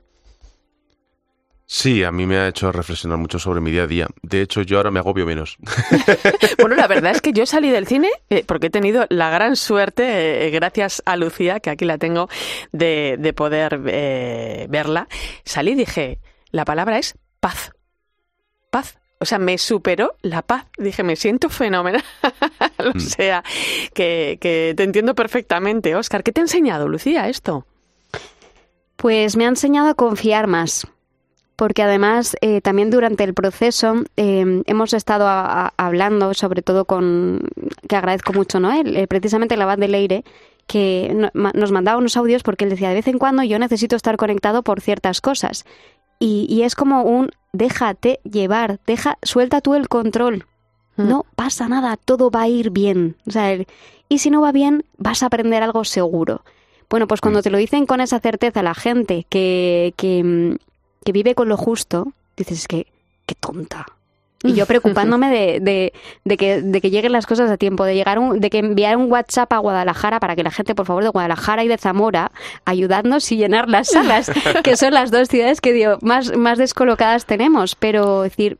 Sí, 1.70 2.02
a 2.02 2.10
mí 2.10 2.24
me 2.24 2.38
ha 2.38 2.48
hecho 2.48 2.72
reflexionar 2.72 3.18
mucho 3.18 3.38
sobre 3.38 3.60
mi 3.60 3.70
día 3.70 3.82
a 3.82 3.86
día. 3.86 4.06
De 4.22 4.40
hecho, 4.40 4.62
yo 4.62 4.78
ahora 4.78 4.90
me 4.90 5.00
agobio 5.00 5.26
menos. 5.26 5.58
bueno, 6.58 6.74
la 6.76 6.86
verdad 6.86 7.12
es 7.12 7.20
que 7.20 7.34
yo 7.34 7.44
salí 7.44 7.68
del 7.68 7.86
cine 7.86 8.08
eh, 8.30 8.42
porque 8.46 8.68
he 8.68 8.70
tenido 8.70 9.04
la 9.10 9.28
gran 9.28 9.54
suerte, 9.54 10.46
eh, 10.46 10.50
gracias 10.50 11.02
a 11.04 11.18
Lucía, 11.18 11.60
que 11.60 11.68
aquí 11.68 11.84
la 11.84 11.98
tengo, 11.98 12.30
de, 12.72 13.16
de 13.18 13.32
poder 13.34 13.82
eh, 13.86 14.66
verla. 14.70 15.08
Salí 15.44 15.72
y 15.72 15.74
dije, 15.74 16.20
la 16.52 16.64
palabra 16.64 16.98
es 16.98 17.18
paz. 17.38 17.72
Paz. 18.70 18.98
O 19.20 19.24
sea, 19.24 19.38
me 19.38 19.58
superó 19.58 20.14
la 20.22 20.42
paz. 20.42 20.66
Dije, 20.78 21.02
me 21.02 21.16
siento 21.16 21.48
fenomenal. 21.48 22.04
o 22.78 22.96
Mm. 22.96 23.00
sea, 23.00 23.42
que, 23.94 24.38
que 24.40 24.74
te 24.76 24.84
entiendo 24.84 25.14
perfectamente. 25.14 25.96
Oscar, 25.96 26.22
¿qué 26.22 26.30
te 26.32 26.40
ha 26.40 26.44
enseñado, 26.44 26.88
Lucía, 26.88 27.28
esto? 27.28 27.66
Pues 28.96 29.36
me 29.36 29.44
ha 29.44 29.48
enseñado 29.48 29.88
a 29.88 29.94
confiar 29.94 30.46
más, 30.48 30.86
porque 31.56 31.82
además 31.82 32.36
eh, 32.40 32.60
también 32.60 32.90
durante 32.90 33.22
el 33.24 33.34
proceso 33.34 34.02
eh, 34.16 34.62
hemos 34.66 34.92
estado 34.92 35.26
a- 35.28 35.66
a- 35.66 35.72
hablando, 35.76 36.34
sobre 36.34 36.62
todo 36.62 36.84
con, 36.84 37.40
que 37.88 37.96
agradezco 37.96 38.32
mucho, 38.32 38.58
¿no? 38.58 38.72
El, 38.72 38.96
el- 38.96 39.06
precisamente 39.08 39.54
el 39.54 39.62
abad 39.62 39.78
de 39.78 39.88
Leire, 39.88 40.24
que 40.66 41.12
no- 41.14 41.30
ma- 41.32 41.52
nos 41.54 41.70
mandaba 41.70 41.98
unos 41.98 42.16
audios 42.16 42.42
porque 42.42 42.64
él 42.64 42.70
decía, 42.70 42.88
de 42.88 42.96
vez 42.96 43.08
en 43.08 43.18
cuando 43.18 43.42
yo 43.44 43.58
necesito 43.60 43.94
estar 43.94 44.16
conectado 44.16 44.62
por 44.62 44.80
ciertas 44.80 45.20
cosas. 45.20 45.64
Y, 46.18 46.46
y 46.50 46.62
es 46.62 46.74
como 46.74 47.02
un 47.02 47.30
déjate 47.52 48.20
llevar, 48.24 48.80
deja, 48.86 49.18
suelta 49.22 49.60
tú 49.60 49.74
el 49.74 49.88
control. 49.88 50.46
No 50.96 51.24
pasa 51.36 51.68
nada, 51.68 51.96
todo 51.96 52.28
va 52.30 52.42
a 52.42 52.48
ir 52.48 52.70
bien. 52.70 53.16
O 53.26 53.30
sea, 53.30 53.52
el- 53.52 53.66
y 54.08 54.18
si 54.18 54.30
no 54.30 54.40
va 54.40 54.50
bien, 54.50 54.84
vas 54.96 55.22
a 55.22 55.26
aprender 55.26 55.62
algo 55.62 55.84
seguro. 55.84 56.42
Bueno, 56.90 57.06
pues 57.06 57.20
cuando 57.20 57.40
te 57.42 57.50
lo 57.50 57.58
dicen 57.58 57.86
con 57.86 58.00
esa 58.00 58.18
certeza 58.18 58.62
la 58.64 58.74
gente 58.74 59.24
que, 59.28 59.94
que, 59.96 60.56
que 61.04 61.12
vive 61.12 61.34
con 61.36 61.48
lo 61.48 61.56
justo, 61.56 62.12
dices, 62.36 62.58
es 62.60 62.66
que, 62.68 62.86
qué 63.26 63.34
tonta. 63.36 63.86
Y 64.44 64.54
yo 64.54 64.66
preocupándome 64.66 65.30
de, 65.36 65.58
de, 65.60 65.92
de 66.24 66.36
que, 66.36 66.62
de 66.62 66.80
que 66.80 66.90
lleguen 66.90 67.10
las 67.12 67.26
cosas 67.26 67.50
a 67.50 67.56
tiempo, 67.56 67.84
de 67.84 67.94
llegar 67.96 68.18
un, 68.20 68.38
de 68.38 68.50
que 68.50 68.58
enviar 68.58 68.96
un 68.96 69.10
WhatsApp 69.10 69.52
a 69.52 69.58
Guadalajara 69.58 70.20
para 70.20 70.36
que 70.36 70.44
la 70.44 70.50
gente, 70.52 70.74
por 70.76 70.86
favor, 70.86 71.02
de 71.02 71.08
Guadalajara 71.10 71.64
y 71.64 71.68
de 71.68 71.76
Zamora, 71.78 72.30
ayudadnos 72.64 73.30
y 73.32 73.36
llenar 73.36 73.68
las 73.68 73.88
salas, 73.88 74.30
que 74.64 74.76
son 74.76 74.94
las 74.94 75.10
dos 75.10 75.28
ciudades 75.28 75.60
que 75.60 75.72
digo, 75.72 75.98
más, 76.02 76.36
más 76.36 76.56
descolocadas 76.58 77.26
tenemos. 77.26 77.74
Pero 77.74 78.22
decir, 78.22 78.58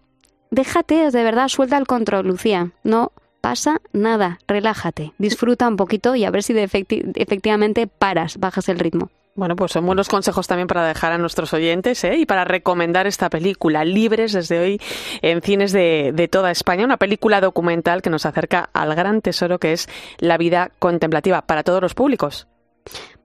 déjate, 0.51 1.11
de 1.11 1.23
verdad, 1.23 1.49
suelta 1.49 1.79
el 1.79 1.87
control, 1.87 2.27
Lucía. 2.27 2.71
No 2.83 3.13
pasa 3.41 3.81
nada, 3.93 4.41
relájate, 4.49 5.13
disfruta 5.19 5.69
un 5.69 5.77
poquito 5.77 6.17
y 6.17 6.25
a 6.25 6.31
ver 6.33 6.43
si 6.43 6.55
de 6.55 6.69
efecti- 6.69 7.13
efectivamente 7.15 7.87
paras, 7.87 8.39
bajas 8.39 8.69
el 8.69 8.81
ritmo. 8.81 9.11
Bueno, 9.39 9.55
pues 9.55 9.71
son 9.71 9.87
buenos 9.87 10.09
consejos 10.09 10.49
también 10.49 10.67
para 10.67 10.85
dejar 10.85 11.13
a 11.13 11.19
nuestros 11.19 11.55
oyentes 11.55 12.03
¿eh? 12.03 12.17
y 12.17 12.27
para 12.27 12.45
recomendar 12.45 13.07
esta 13.07 13.31
película, 13.31 13.85
Libres 13.85 14.33
desde 14.33 14.59
hoy 14.59 14.81
en 15.23 15.43
cines 15.43 15.71
de, 15.71 16.11
de 16.13 16.27
toda 16.27 16.51
España, 16.51 16.85
una 16.85 16.97
película 16.97 17.41
documental 17.41 18.03
que 18.03 18.11
nos 18.11 18.27
acerca 18.27 18.69
al 18.73 18.97
gran 18.97 19.21
tesoro 19.23 19.61
que 19.61 19.73
es 19.73 19.89
la 20.19 20.39
vida 20.39 20.73
contemplativa 20.81 21.43
para 21.43 21.63
todos 21.63 21.81
los 21.81 21.95
públicos. 21.95 22.49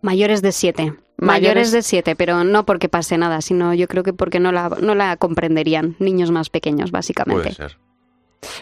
Mayores 0.02 0.44
de 0.44 0.52
siete. 0.52 0.84
Mayores- 0.84 1.18
Mayores 1.18 1.72
de 1.72 1.82
siete, 1.82 2.16
pero 2.16 2.44
no 2.44 2.64
porque 2.64 2.90
pase 2.90 3.18
nada, 3.18 3.42
sino 3.42 3.74
yo 3.74 3.88
creo 3.88 4.04
que 4.04 4.14
porque 4.14 4.40
no 4.40 4.52
la, 4.52 4.70
no 4.82 4.94
la 4.94 5.18
comprenderían 5.18 5.96
niños 5.98 6.30
más 6.30 6.52
pequeños, 6.52 6.92
básicamente. 6.92 7.54
ser. 7.54 7.78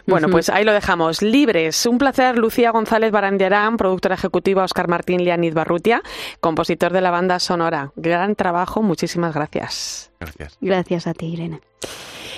Bueno, 0.06 0.30
pues 0.30 0.50
ahí 0.50 0.64
lo 0.64 0.74
dejamos. 0.74 1.22
Libres. 1.22 1.86
Un 1.86 1.98
placer, 1.98 2.38
Lucía 2.38 2.72
González 2.72 3.12
Barandiarán, 3.12 3.78
productora 3.78 4.16
ejecutiva, 4.16 4.64
Oscar 4.64 4.88
Martín 4.88 5.24
Lianiz 5.24 5.54
Barrutia, 5.54 6.02
compositor 6.40 6.94
de 6.94 7.02
la 7.02 7.12
banda 7.12 7.40
sonora. 7.40 7.92
Gran 7.96 8.36
trabajo, 8.36 8.82
muchísimas 8.82 9.34
gracias. 9.34 10.12
Gracias. 10.20 10.58
Gracias 10.62 11.08
a 11.08 11.14
ti, 11.14 11.28
Irene. 11.28 11.62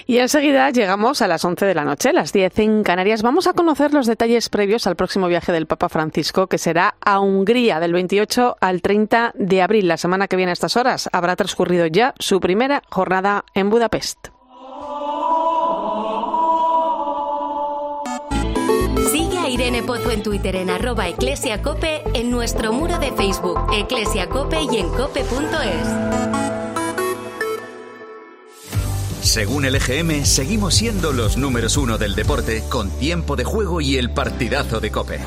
Y 0.05 0.17
enseguida 0.17 0.69
llegamos 0.69 1.21
a 1.21 1.27
las 1.27 1.45
11 1.45 1.65
de 1.65 1.75
la 1.75 1.85
noche, 1.85 2.11
las 2.11 2.33
10 2.33 2.59
en 2.59 2.83
Canarias. 2.83 3.21
Vamos 3.21 3.47
a 3.47 3.53
conocer 3.53 3.93
los 3.93 4.05
detalles 4.05 4.49
previos 4.49 4.85
al 4.85 4.95
próximo 4.95 5.27
viaje 5.27 5.51
del 5.51 5.65
Papa 5.65 5.87
Francisco, 5.87 6.47
que 6.47 6.57
será 6.57 6.95
a 6.99 7.19
Hungría 7.19 7.79
del 7.79 7.93
28 7.93 8.57
al 8.59 8.81
30 8.81 9.33
de 9.35 9.61
abril. 9.61 9.87
La 9.87 9.97
semana 9.97 10.27
que 10.27 10.35
viene 10.35 10.51
a 10.51 10.53
estas 10.53 10.75
horas 10.75 11.09
habrá 11.13 11.35
transcurrido 11.35 11.87
ya 11.87 12.13
su 12.19 12.39
primera 12.41 12.83
jornada 12.89 13.45
en 13.53 13.69
Budapest. 13.69 14.32
Irene 19.53 19.83
Pozo 19.83 20.09
en 20.09 20.23
Twitter 20.23 20.55
en 20.55 20.71
arroba 20.71 21.07
eclesiacope, 21.07 22.01
en 22.15 22.31
nuestro 22.31 22.73
muro 22.73 22.97
de 22.97 23.11
Facebook, 23.11 23.59
eclesiacope 23.71 24.59
y 24.63 24.77
en 24.77 24.89
cope.es. 24.89 25.87
Según 29.21 29.65
el 29.65 29.75
EGM, 29.75 30.25
seguimos 30.25 30.73
siendo 30.73 31.13
los 31.13 31.37
números 31.37 31.77
uno 31.77 31.99
del 31.99 32.15
deporte 32.15 32.63
con 32.67 32.89
tiempo 32.97 33.35
de 33.35 33.43
juego 33.43 33.79
y 33.79 33.97
el 33.97 34.09
partidazo 34.09 34.79
de 34.79 34.89
Cope. 34.89 35.19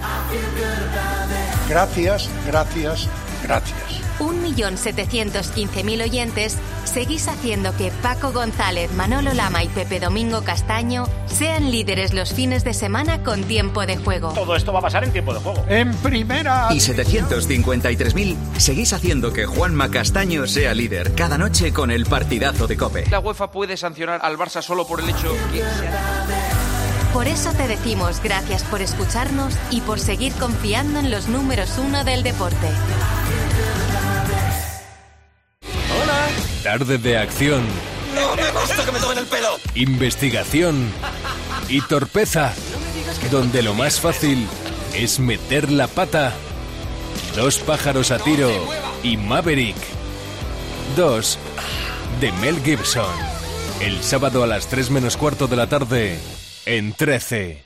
Gracias, 1.68 2.28
gracias, 2.48 3.08
gracias. 3.44 4.05
1.715.000 4.54 6.02
oyentes, 6.02 6.56
seguís 6.84 7.28
haciendo 7.28 7.76
que 7.76 7.90
Paco 8.02 8.32
González, 8.32 8.92
Manolo 8.92 9.34
Lama 9.34 9.64
y 9.64 9.68
Pepe 9.68 10.00
Domingo 10.00 10.42
Castaño 10.42 11.06
sean 11.26 11.70
líderes 11.70 12.14
los 12.14 12.32
fines 12.32 12.64
de 12.64 12.74
semana 12.74 13.22
con 13.22 13.44
tiempo 13.44 13.84
de 13.86 13.96
juego. 13.96 14.32
Todo 14.32 14.56
esto 14.56 14.72
va 14.72 14.78
a 14.78 14.82
pasar 14.82 15.04
en 15.04 15.12
tiempo 15.12 15.34
de 15.34 15.40
juego. 15.40 15.64
En 15.68 15.92
primera. 15.96 16.68
Y 16.70 16.76
753.000 16.76 18.36
seguís 18.58 18.92
haciendo 18.92 19.32
que 19.32 19.46
Juanma 19.46 19.90
Castaño 19.90 20.46
sea 20.46 20.74
líder 20.74 21.14
cada 21.14 21.38
noche 21.38 21.72
con 21.72 21.90
el 21.90 22.06
partidazo 22.06 22.66
de 22.66 22.76
Cope. 22.76 23.06
La 23.10 23.20
UEFA 23.20 23.50
puede 23.50 23.76
sancionar 23.76 24.20
al 24.22 24.36
Barça 24.38 24.62
solo 24.62 24.86
por 24.86 25.00
el 25.00 25.10
hecho 25.10 25.32
que 25.52 25.62
Por 27.12 27.26
eso 27.26 27.52
te 27.52 27.66
decimos 27.68 28.20
gracias 28.22 28.62
por 28.64 28.80
escucharnos 28.80 29.54
y 29.70 29.80
por 29.80 29.98
seguir 29.98 30.32
confiando 30.34 31.00
en 31.00 31.10
los 31.10 31.28
números 31.28 31.70
uno 31.78 32.04
del 32.04 32.22
deporte. 32.22 32.68
Tarde 36.66 36.98
de 36.98 37.16
acción, 37.16 37.64
¡No 38.12 38.34
me 38.34 38.50
gusta 38.50 38.84
que 38.84 38.90
me 38.90 38.98
tomen 38.98 39.18
el 39.18 39.26
pelo! 39.26 39.56
investigación 39.76 40.90
y 41.68 41.80
torpeza, 41.82 42.52
donde 43.30 43.62
lo 43.62 43.72
más 43.72 44.00
fácil 44.00 44.48
es 44.92 45.20
meter 45.20 45.70
la 45.70 45.86
pata. 45.86 46.34
Dos 47.36 47.58
pájaros 47.58 48.10
a 48.10 48.18
tiro 48.18 48.50
y 49.04 49.16
Maverick. 49.16 49.76
Dos 50.96 51.38
de 52.20 52.32
Mel 52.32 52.60
Gibson. 52.64 53.14
El 53.80 54.02
sábado 54.02 54.42
a 54.42 54.48
las 54.48 54.66
3 54.66 54.90
menos 54.90 55.16
cuarto 55.16 55.46
de 55.46 55.54
la 55.54 55.68
tarde 55.68 56.18
en 56.64 56.94
13. 56.94 57.65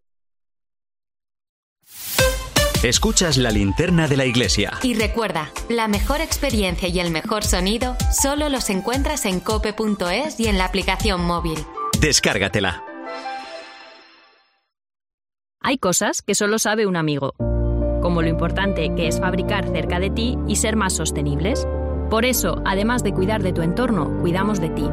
Escuchas 2.83 3.37
la 3.37 3.51
linterna 3.51 4.07
de 4.07 4.17
la 4.17 4.25
iglesia. 4.25 4.71
Y 4.81 4.95
recuerda, 4.95 5.51
la 5.69 5.87
mejor 5.87 6.19
experiencia 6.19 6.87
y 6.87 6.99
el 6.99 7.11
mejor 7.11 7.43
sonido 7.43 7.95
solo 8.11 8.49
los 8.49 8.71
encuentras 8.71 9.25
en 9.27 9.39
cope.es 9.39 10.39
y 10.39 10.47
en 10.47 10.57
la 10.57 10.65
aplicación 10.65 11.23
móvil. 11.23 11.59
Descárgatela. 11.99 12.83
Hay 15.61 15.77
cosas 15.77 16.23
que 16.23 16.33
solo 16.33 16.57
sabe 16.57 16.87
un 16.87 16.95
amigo, 16.95 17.35
como 18.01 18.23
lo 18.23 18.29
importante 18.29 18.91
que 18.95 19.07
es 19.07 19.19
fabricar 19.19 19.67
cerca 19.67 19.99
de 19.99 20.09
ti 20.09 20.39
y 20.47 20.55
ser 20.55 20.75
más 20.75 20.93
sostenibles. 20.93 21.67
Por 22.09 22.25
eso, 22.25 22.63
además 22.65 23.03
de 23.03 23.13
cuidar 23.13 23.43
de 23.43 23.53
tu 23.53 23.61
entorno, 23.61 24.17
cuidamos 24.21 24.59
de 24.59 24.69
ti. 24.69 24.89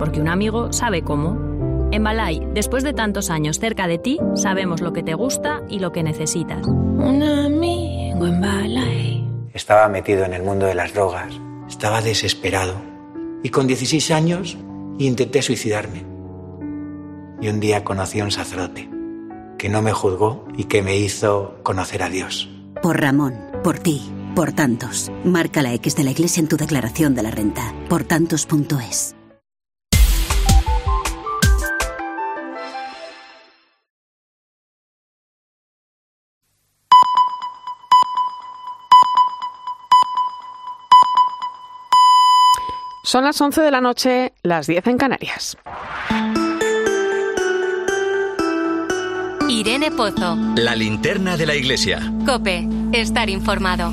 Porque 0.00 0.20
un 0.20 0.26
amigo 0.26 0.72
sabe 0.72 1.02
cómo. 1.02 1.51
En 1.92 2.04
Balay, 2.04 2.42
después 2.54 2.84
de 2.84 2.94
tantos 2.94 3.28
años 3.28 3.58
cerca 3.58 3.86
de 3.86 3.98
ti, 3.98 4.18
sabemos 4.34 4.80
lo 4.80 4.94
que 4.94 5.02
te 5.02 5.12
gusta 5.12 5.60
y 5.68 5.78
lo 5.78 5.92
que 5.92 6.02
necesitas. 6.02 6.66
Un 6.66 7.22
amigo 7.22 8.26
en 8.26 8.40
Balay. 8.40 9.28
Estaba 9.52 9.88
metido 9.90 10.24
en 10.24 10.32
el 10.32 10.42
mundo 10.42 10.64
de 10.64 10.74
las 10.74 10.94
drogas, 10.94 11.38
estaba 11.68 12.00
desesperado 12.00 12.76
y 13.42 13.50
con 13.50 13.66
16 13.66 14.10
años 14.10 14.56
intenté 14.98 15.42
suicidarme. 15.42 16.06
Y 17.42 17.50
un 17.50 17.60
día 17.60 17.84
conocí 17.84 18.20
a 18.20 18.24
un 18.24 18.30
sacerdote 18.30 18.88
que 19.58 19.68
no 19.68 19.82
me 19.82 19.92
juzgó 19.92 20.46
y 20.56 20.64
que 20.64 20.80
me 20.80 20.96
hizo 20.96 21.58
conocer 21.62 22.02
a 22.02 22.08
Dios. 22.08 22.48
Por 22.80 23.02
Ramón, 23.02 23.34
por 23.62 23.78
ti, 23.78 24.10
por 24.34 24.52
tantos. 24.52 25.12
Marca 25.24 25.60
la 25.60 25.74
X 25.74 25.94
de 25.94 26.04
la 26.04 26.12
iglesia 26.12 26.40
en 26.40 26.48
tu 26.48 26.56
declaración 26.56 27.14
de 27.14 27.22
la 27.22 27.30
renta. 27.30 27.74
Por 27.90 28.04
tantos.es. 28.04 29.14
Son 43.12 43.24
las 43.24 43.38
11 43.38 43.60
de 43.60 43.70
la 43.70 43.82
noche, 43.82 44.32
las 44.42 44.66
10 44.66 44.86
en 44.86 44.96
Canarias. 44.96 45.58
Irene 49.50 49.90
Pozo. 49.90 50.34
La 50.56 50.74
linterna 50.74 51.36
de 51.36 51.44
la 51.44 51.54
iglesia. 51.54 52.00
Cope, 52.24 52.66
estar 52.92 53.28
informado. 53.28 53.90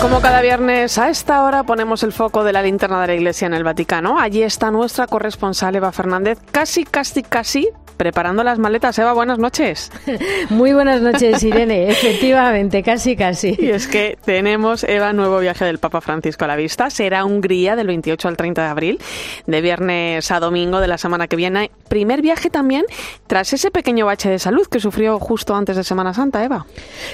Como 0.00 0.20
cada 0.20 0.40
viernes 0.42 0.96
a 0.98 1.08
esta 1.08 1.42
hora 1.42 1.64
ponemos 1.64 2.04
el 2.04 2.12
foco 2.12 2.44
de 2.44 2.52
la 2.52 2.62
linterna 2.62 3.00
de 3.00 3.08
la 3.08 3.14
iglesia 3.14 3.46
en 3.46 3.54
el 3.54 3.64
Vaticano. 3.64 4.20
Allí 4.20 4.44
está 4.44 4.70
nuestra 4.70 5.08
corresponsal 5.08 5.74
Eva 5.74 5.90
Fernández, 5.90 6.38
casi, 6.52 6.84
casi, 6.84 7.24
casi 7.24 7.68
preparando 7.98 8.42
las 8.44 8.58
maletas. 8.58 8.98
Eva, 8.98 9.12
buenas 9.12 9.38
noches. 9.38 9.90
Muy 10.48 10.72
buenas 10.72 11.02
noches, 11.02 11.42
Irene. 11.42 11.88
Efectivamente, 11.90 12.82
casi, 12.82 13.16
casi. 13.16 13.56
Y 13.58 13.70
es 13.70 13.86
que 13.88 14.16
tenemos, 14.24 14.84
Eva, 14.84 15.12
nuevo 15.12 15.38
viaje 15.40 15.66
del 15.66 15.78
Papa 15.78 16.00
Francisco 16.00 16.46
a 16.46 16.48
la 16.48 16.56
vista. 16.56 16.88
Será 16.88 17.24
Hungría 17.24 17.76
del 17.76 17.88
28 17.88 18.28
al 18.28 18.36
30 18.36 18.62
de 18.62 18.68
abril, 18.68 19.00
de 19.46 19.60
viernes 19.60 20.30
a 20.30 20.40
domingo 20.40 20.80
de 20.80 20.86
la 20.86 20.96
semana 20.96 21.26
que 21.26 21.36
viene. 21.36 21.70
Primer 21.88 22.22
viaje 22.22 22.48
también 22.48 22.84
tras 23.26 23.52
ese 23.52 23.70
pequeño 23.70 24.06
bache 24.06 24.30
de 24.30 24.38
salud 24.38 24.66
que 24.68 24.78
sufrió 24.80 25.18
justo 25.18 25.54
antes 25.54 25.76
de 25.76 25.82
Semana 25.82 26.14
Santa, 26.14 26.44
Eva. 26.44 26.66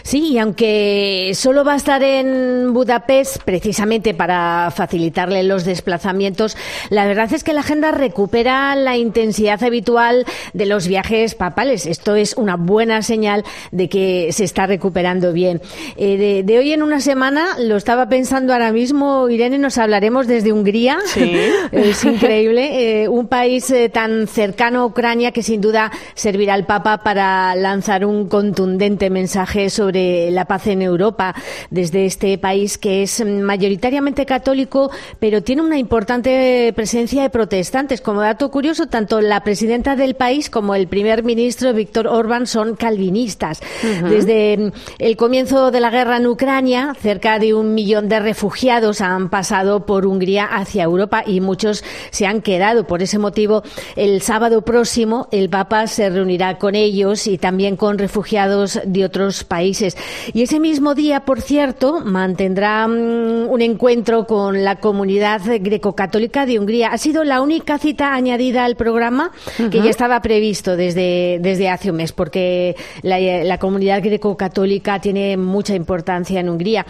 Sí, 0.03 0.33
y 0.33 0.39
aunque 0.39 1.33
solo 1.35 1.65
va 1.65 1.73
a 1.73 1.77
estar 1.77 2.03
en 2.03 2.75
Budapest 2.75 3.43
precisamente 3.43 4.13
para 4.13 4.71
facilitarle 4.71 5.43
los 5.45 5.65
desplazamientos, 5.65 6.59
la 6.91 7.07
verdad 7.07 7.33
es 7.33 7.43
que 7.43 7.55
la 7.55 7.61
agenda 7.61 7.91
recupera 7.91 8.77
la 8.77 8.99
intensidad 8.99 9.63
habitual 9.65 10.27
de 10.53 10.67
los 10.67 10.74
viajes 10.89 11.35
papales. 11.35 11.87
Esto 11.87 12.15
es 12.17 12.35
una 12.37 12.57
buena 12.57 13.03
señal 13.03 13.45
de 13.71 13.89
que 13.89 14.31
se 14.33 14.45
está 14.45 14.67
recuperando 14.67 15.33
bien. 15.33 15.61
Eh, 15.97 16.43
de, 16.45 16.59
hoy 16.59 16.73
en 16.73 16.83
una 16.83 17.01
semana, 17.01 17.59
lo 17.59 17.77
estaba 17.77 18.09
pensando 18.09 18.53
ahora 18.53 18.73
mismo, 18.73 19.29
Irene, 19.29 19.59
nos 19.59 19.79
hablaremos 19.79 20.27
desde 20.27 20.53
Hungría. 20.53 20.99
es 21.73 22.05
increíble. 22.05 23.03
Eh, 23.03 23.09
un 23.09 23.29
país 23.29 23.71
eh, 23.71 23.89
tan 23.89 24.27
cercano 24.27 24.81
a 24.81 24.87
Ucrania 24.87 25.33
que 25.33 25.43
sin 25.43 25.61
duda 25.61 25.93
servirá 26.15 26.55
al 26.55 26.67
Papa 26.67 26.99
para 26.99 27.55
lanzar 27.55 28.05
un 28.05 28.29
contundente 28.29 29.11
mensaje 29.11 29.71
sobre 29.71 30.31
la 30.31 30.47
paz 30.47 30.67
en 30.67 30.83
Europa 30.83 31.35
desde 31.71 32.07
este 32.07 32.37
país 32.39 32.79
que 32.79 33.03
es 33.03 33.25
mayoritariamente 33.25 34.27
católico, 34.27 34.91
pero 35.19 35.43
tiene 35.43 35.63
una 35.63 35.79
importante 35.79 36.73
presencia 36.75 37.23
de 37.23 37.31
protestantes. 37.31 38.01
Como 38.01 38.21
dato 38.21 38.51
curioso, 38.51 38.87
tanto 38.87 39.21
la 39.21 39.43
presidenta 39.43 39.97
del 39.97 40.15
país 40.15 40.51
como 40.51 40.64
como 40.65 40.77
el 40.77 40.89
primer 40.89 41.25
ministro 41.25 41.75
Víctor 41.75 42.07
Orbán 42.07 42.47
son 42.47 42.75
calvinistas. 42.75 43.61
Desde 44.09 44.73
el 44.99 45.17
comienzo 45.19 45.71
de 45.71 45.79
la 45.79 45.91
guerra 45.91 46.17
en 46.17 46.27
Ucrania, 46.27 46.97
cerca 46.99 47.39
de 47.39 47.53
un 47.53 47.75
millón 47.75 48.09
de 48.09 48.19
refugiados 48.19 49.03
han 49.03 49.29
pasado 49.29 49.85
por 49.85 50.07
Hungría 50.07 50.47
hacia 50.47 50.85
Europa 50.85 51.23
y 51.27 51.43
muchos 51.43 51.85
se 52.11 52.25
han 52.25 52.41
quedado. 52.41 52.87
Por 52.87 53.03
ese 53.03 53.19
motivo, 53.19 53.63
el 53.95 54.23
sábado 54.23 54.63
próximo 54.63 55.29
el 55.33 55.51
Papa 55.51 55.87
se 55.87 56.09
reunirá 56.09 56.57
con 56.57 56.77
ellos 56.77 57.27
y 57.27 57.37
también 57.37 57.77
con 57.77 57.99
refugiados 57.99 58.81
de 58.87 59.05
otros 59.05 59.45
países. 59.45 59.99
Y 60.33 60.45
ese 60.45 60.61
mismo 60.61 60.95
día, 60.95 61.27
por 61.27 61.43
cierto, 61.43 62.01
mantendrá 62.01 62.89
mm, 62.89 63.51
un 63.51 63.61
encuentro 63.61 64.27
con 64.27 64.65
la 64.65 64.77
comunidad 64.77 65.43
greco-católica 65.61 66.47
de 66.47 66.59
Hungría. 66.59 66.89
Ha 66.89 66.97
sido 66.97 67.23
la 67.23 67.43
única 67.43 67.77
cita 67.77 68.15
añadida 68.15 68.65
al 68.65 68.77
programa 68.77 69.31
que 69.71 69.83
ya 69.83 69.91
estaba 69.91 70.23
prevista 70.23 70.54
desde, 70.63 71.39
desde 71.41 71.69
hace 71.69 71.91
un 71.91 71.97
mes, 71.97 72.13
porque 72.13 72.77
la, 73.03 73.59
comunidad 73.59 74.03
greco-católica 74.03 75.01
tiene 75.01 75.37
mucha 75.37 75.75
importancia 75.75 76.41
en 76.41 76.49
Hungría. 76.49 76.87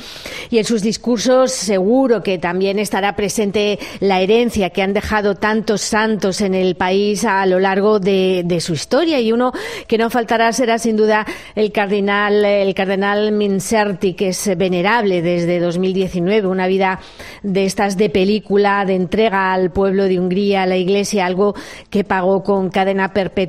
Y 0.50 0.58
en 0.58 0.64
sus 0.64 0.82
discursos 0.82 1.52
seguro 1.52 2.22
que 2.22 2.38
también 2.38 2.78
estará 2.78 3.16
presente 3.16 3.78
la 4.00 4.20
herencia 4.20 4.70
que 4.70 4.82
han 4.82 4.92
dejado 4.92 5.36
tantos 5.36 5.82
santos 5.82 6.40
en 6.40 6.54
el 6.54 6.74
país 6.74 7.24
a 7.24 7.46
lo 7.46 7.60
largo 7.60 8.00
de, 8.00 8.44
su 8.60 8.72
historia. 8.72 9.20
Y 9.20 9.32
uno 9.32 9.52
que 9.86 9.98
no 9.98 10.10
faltará 10.10 10.52
será 10.52 10.78
sin 10.78 10.96
duda 10.96 11.26
el 11.54 11.72
cardenal, 11.72 12.44
el 12.44 12.74
cardenal 12.74 13.32
Mincerti, 13.32 14.14
que 14.14 14.28
es 14.28 14.56
venerable 14.56 15.22
desde 15.22 15.60
2019, 15.60 16.48
una 16.48 16.66
vida 16.66 17.00
de 17.42 17.64
estas 17.64 17.96
de 17.96 18.10
película, 18.10 18.84
de 18.84 18.94
entrega 18.94 19.52
al 19.52 19.70
pueblo 19.70 20.04
de 20.04 20.18
Hungría, 20.18 20.62
a 20.62 20.66
la 20.66 20.76
Iglesia, 20.76 21.26
algo 21.26 21.54
que 21.90 22.04
pagó 22.04 22.42
con 22.42 22.70
cadena 22.70 23.12
perpetua 23.12 23.43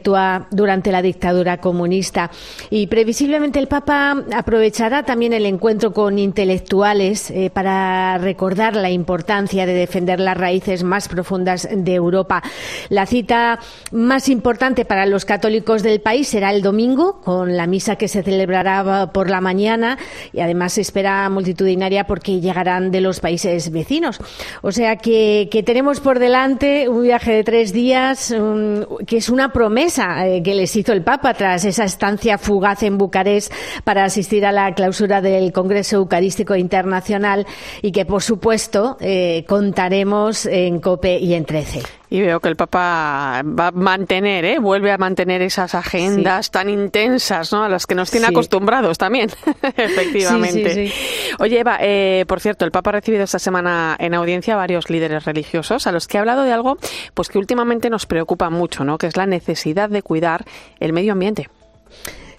durante 0.51 0.91
la 0.91 1.01
dictadura 1.01 1.57
comunista. 1.57 2.31
Y 2.69 2.87
previsiblemente 2.87 3.59
el 3.59 3.67
Papa 3.67 4.23
aprovechará 4.35 5.03
también 5.03 5.33
el 5.33 5.45
encuentro 5.45 5.93
con 5.93 6.19
intelectuales 6.19 7.31
eh, 7.31 7.49
para 7.53 8.17
recordar 8.17 8.75
la 8.75 8.89
importancia 8.89 9.65
de 9.65 9.73
defender 9.73 10.19
las 10.19 10.37
raíces 10.37 10.83
más 10.83 11.07
profundas 11.07 11.67
de 11.71 11.93
Europa. 11.93 12.43
La 12.89 13.05
cita 13.05 13.59
más 13.91 14.29
importante 14.29 14.85
para 14.85 15.05
los 15.05 15.25
católicos 15.25 15.83
del 15.83 16.01
país 16.01 16.27
será 16.27 16.51
el 16.51 16.61
domingo, 16.61 17.21
con 17.21 17.57
la 17.57 17.67
misa 17.67 17.95
que 17.95 18.07
se 18.07 18.23
celebrará 18.23 19.11
por 19.11 19.29
la 19.29 19.41
mañana 19.41 19.97
y 20.33 20.39
además 20.39 20.73
se 20.73 20.81
espera 20.81 21.29
multitudinaria 21.29 22.07
porque 22.07 22.39
llegarán 22.39 22.91
de 22.91 23.01
los 23.01 23.19
países 23.19 23.71
vecinos. 23.71 24.19
O 24.61 24.71
sea 24.71 24.97
que, 24.97 25.49
tenemos 25.65 25.99
por 25.99 26.19
delante 26.19 26.89
un 26.89 27.03
viaje 27.03 27.31
de 27.31 27.43
tres 27.43 27.73
días 27.73 28.33
que 29.07 29.17
es 29.17 29.29
una 29.29 29.51
promesa 29.51 29.84
eh, 29.85 30.41
que 30.43 30.55
les 30.55 30.75
hizo 30.75 30.93
el 30.93 31.03
Papa 31.03 31.35
tras 31.35 31.63
esa 31.63 31.83
estancia 31.83 32.39
fugaz 32.39 32.81
en 32.81 32.97
Bucarest 32.97 33.53
para 33.83 34.03
asistir 34.03 34.43
a 34.43 34.51
la 34.51 34.73
clausura 34.73 35.21
del 35.21 35.51
Congreso 35.53 35.97
Eucarístico 35.97 36.55
Internacional 36.55 37.45
y 37.83 37.91
que, 37.91 38.03
por 38.03 38.23
supuesto, 38.23 38.97
eh, 38.99 39.45
contaremos 39.47 40.47
en 40.47 40.79
COPE 40.79 41.19
y 41.19 41.35
en 41.35 41.45
13. 41.45 41.83
Y 42.09 42.21
veo 42.21 42.39
que 42.39 42.49
el 42.49 42.55
Papa 42.55 43.41
va 43.43 43.67
a 43.67 43.71
mantener, 43.71 44.45
¿eh? 44.45 44.59
vuelve 44.59 44.91
a 44.91 44.97
mantener 44.97 45.41
esas 45.41 45.73
agendas 45.75 46.51
tan 46.51 46.69
intensas, 46.69 47.51
¿no? 47.51 47.63
A 47.63 47.69
las 47.69 47.87
que 47.87 47.95
nos 47.95 48.11
tiene 48.11 48.27
acostumbrados 48.27 48.97
también, 48.97 49.29
efectivamente. 49.77 50.91
Oye, 51.39 51.59
Eva, 51.59 51.77
eh, 51.81 52.25
por 52.27 52.39
cierto, 52.39 52.65
el 52.65 52.71
Papa 52.71 52.91
ha 52.91 52.93
recibido 52.93 53.23
esta 53.23 53.39
semana 53.39 53.95
en 53.99 54.13
audiencia 54.13 54.55
varios 54.55 54.89
líderes 54.89 55.25
religiosos 55.25 55.87
a 55.87 55.91
los 55.91 56.07
que 56.07 56.17
ha 56.17 56.21
hablado 56.21 56.43
de 56.43 56.51
algo 56.51 56.77
pues 57.13 57.29
que 57.29 57.37
últimamente 57.37 57.89
nos 57.89 58.05
preocupa 58.05 58.49
mucho, 58.49 58.83
¿no? 58.83 58.97
Que 58.97 59.07
es 59.07 59.17
la 59.17 59.25
necesidad 59.25 59.89
de 59.89 60.01
cuidar 60.01 60.45
el 60.79 60.93
medio 60.93 61.13
ambiente. 61.13 61.49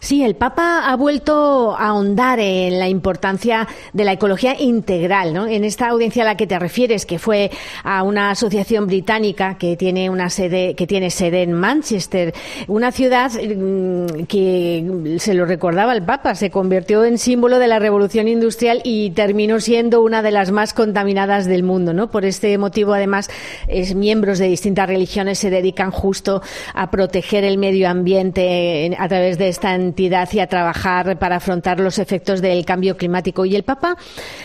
Sí, 0.07 0.23
el 0.23 0.37
Papa 0.37 0.89
ha 0.89 0.95
vuelto 0.95 1.75
a 1.77 1.89
ahondar 1.89 2.39
en 2.39 2.79
la 2.79 2.89
importancia 2.89 3.67
de 3.93 4.05
la 4.05 4.13
ecología 4.13 4.55
integral, 4.57 5.35
¿no? 5.35 5.49
En 5.49 5.65
esta 5.65 5.89
audiencia 5.89 6.23
a 6.23 6.27
la 6.27 6.37
que 6.37 6.47
te 6.47 6.57
refieres, 6.61 7.07
que 7.07 7.19
fue 7.19 7.51
a 7.83 8.05
una 8.05 8.31
asociación 8.31 8.87
británica 8.87 9.59
que 9.59 9.77
tiene 9.77 10.09
una 10.09 10.31
sede, 10.31 10.77
que 10.77 10.87
tiene 10.87 11.11
sede 11.11 11.43
en 11.43 11.55
Manchester, 11.55 12.35
una 12.69 12.93
ciudad 12.93 13.33
mm, 13.33 14.27
que 14.29 15.17
se 15.19 15.35
lo 15.35 15.45
recordaba 15.45 15.93
el 15.93 16.05
Papa, 16.05 16.37
se 16.37 16.51
convirtió 16.51 17.05
en 17.05 17.19
símbolo 17.19 17.59
de 17.59 17.67
la 17.67 17.81
revolución 17.81 18.29
industrial 18.29 18.83
y 18.85 19.11
terminó 19.11 19.59
siendo 19.59 20.05
una 20.05 20.23
de 20.23 20.31
las 20.31 20.53
más 20.53 20.73
contaminadas 20.73 21.47
del 21.47 21.65
mundo, 21.65 21.95
¿no? 21.95 22.13
Por 22.13 22.25
este 22.25 22.57
motivo, 22.59 22.95
además, 22.95 23.29
es, 23.67 23.97
miembros 23.97 24.39
de 24.39 24.47
distintas 24.47 24.89
religiones 24.89 25.41
se 25.41 25.51
dedican 25.51 25.91
justo 25.91 26.43
a 26.75 26.93
proteger 26.93 27.43
el 27.43 27.59
medio 27.59 27.89
ambiente 27.89 28.95
a 28.97 29.09
través 29.09 29.37
de 29.37 29.49
esta 29.49 29.75
y 29.99 30.41
a 30.41 30.47
trabajar 30.47 31.19
para 31.19 31.37
afrontar 31.37 31.81
los 31.81 31.99
efectos 31.99 32.43
del 32.43 32.65
cambio 32.65 32.97
climático. 32.97 33.45
Y 33.45 33.57
el 33.57 33.63
Papa, 33.63 33.97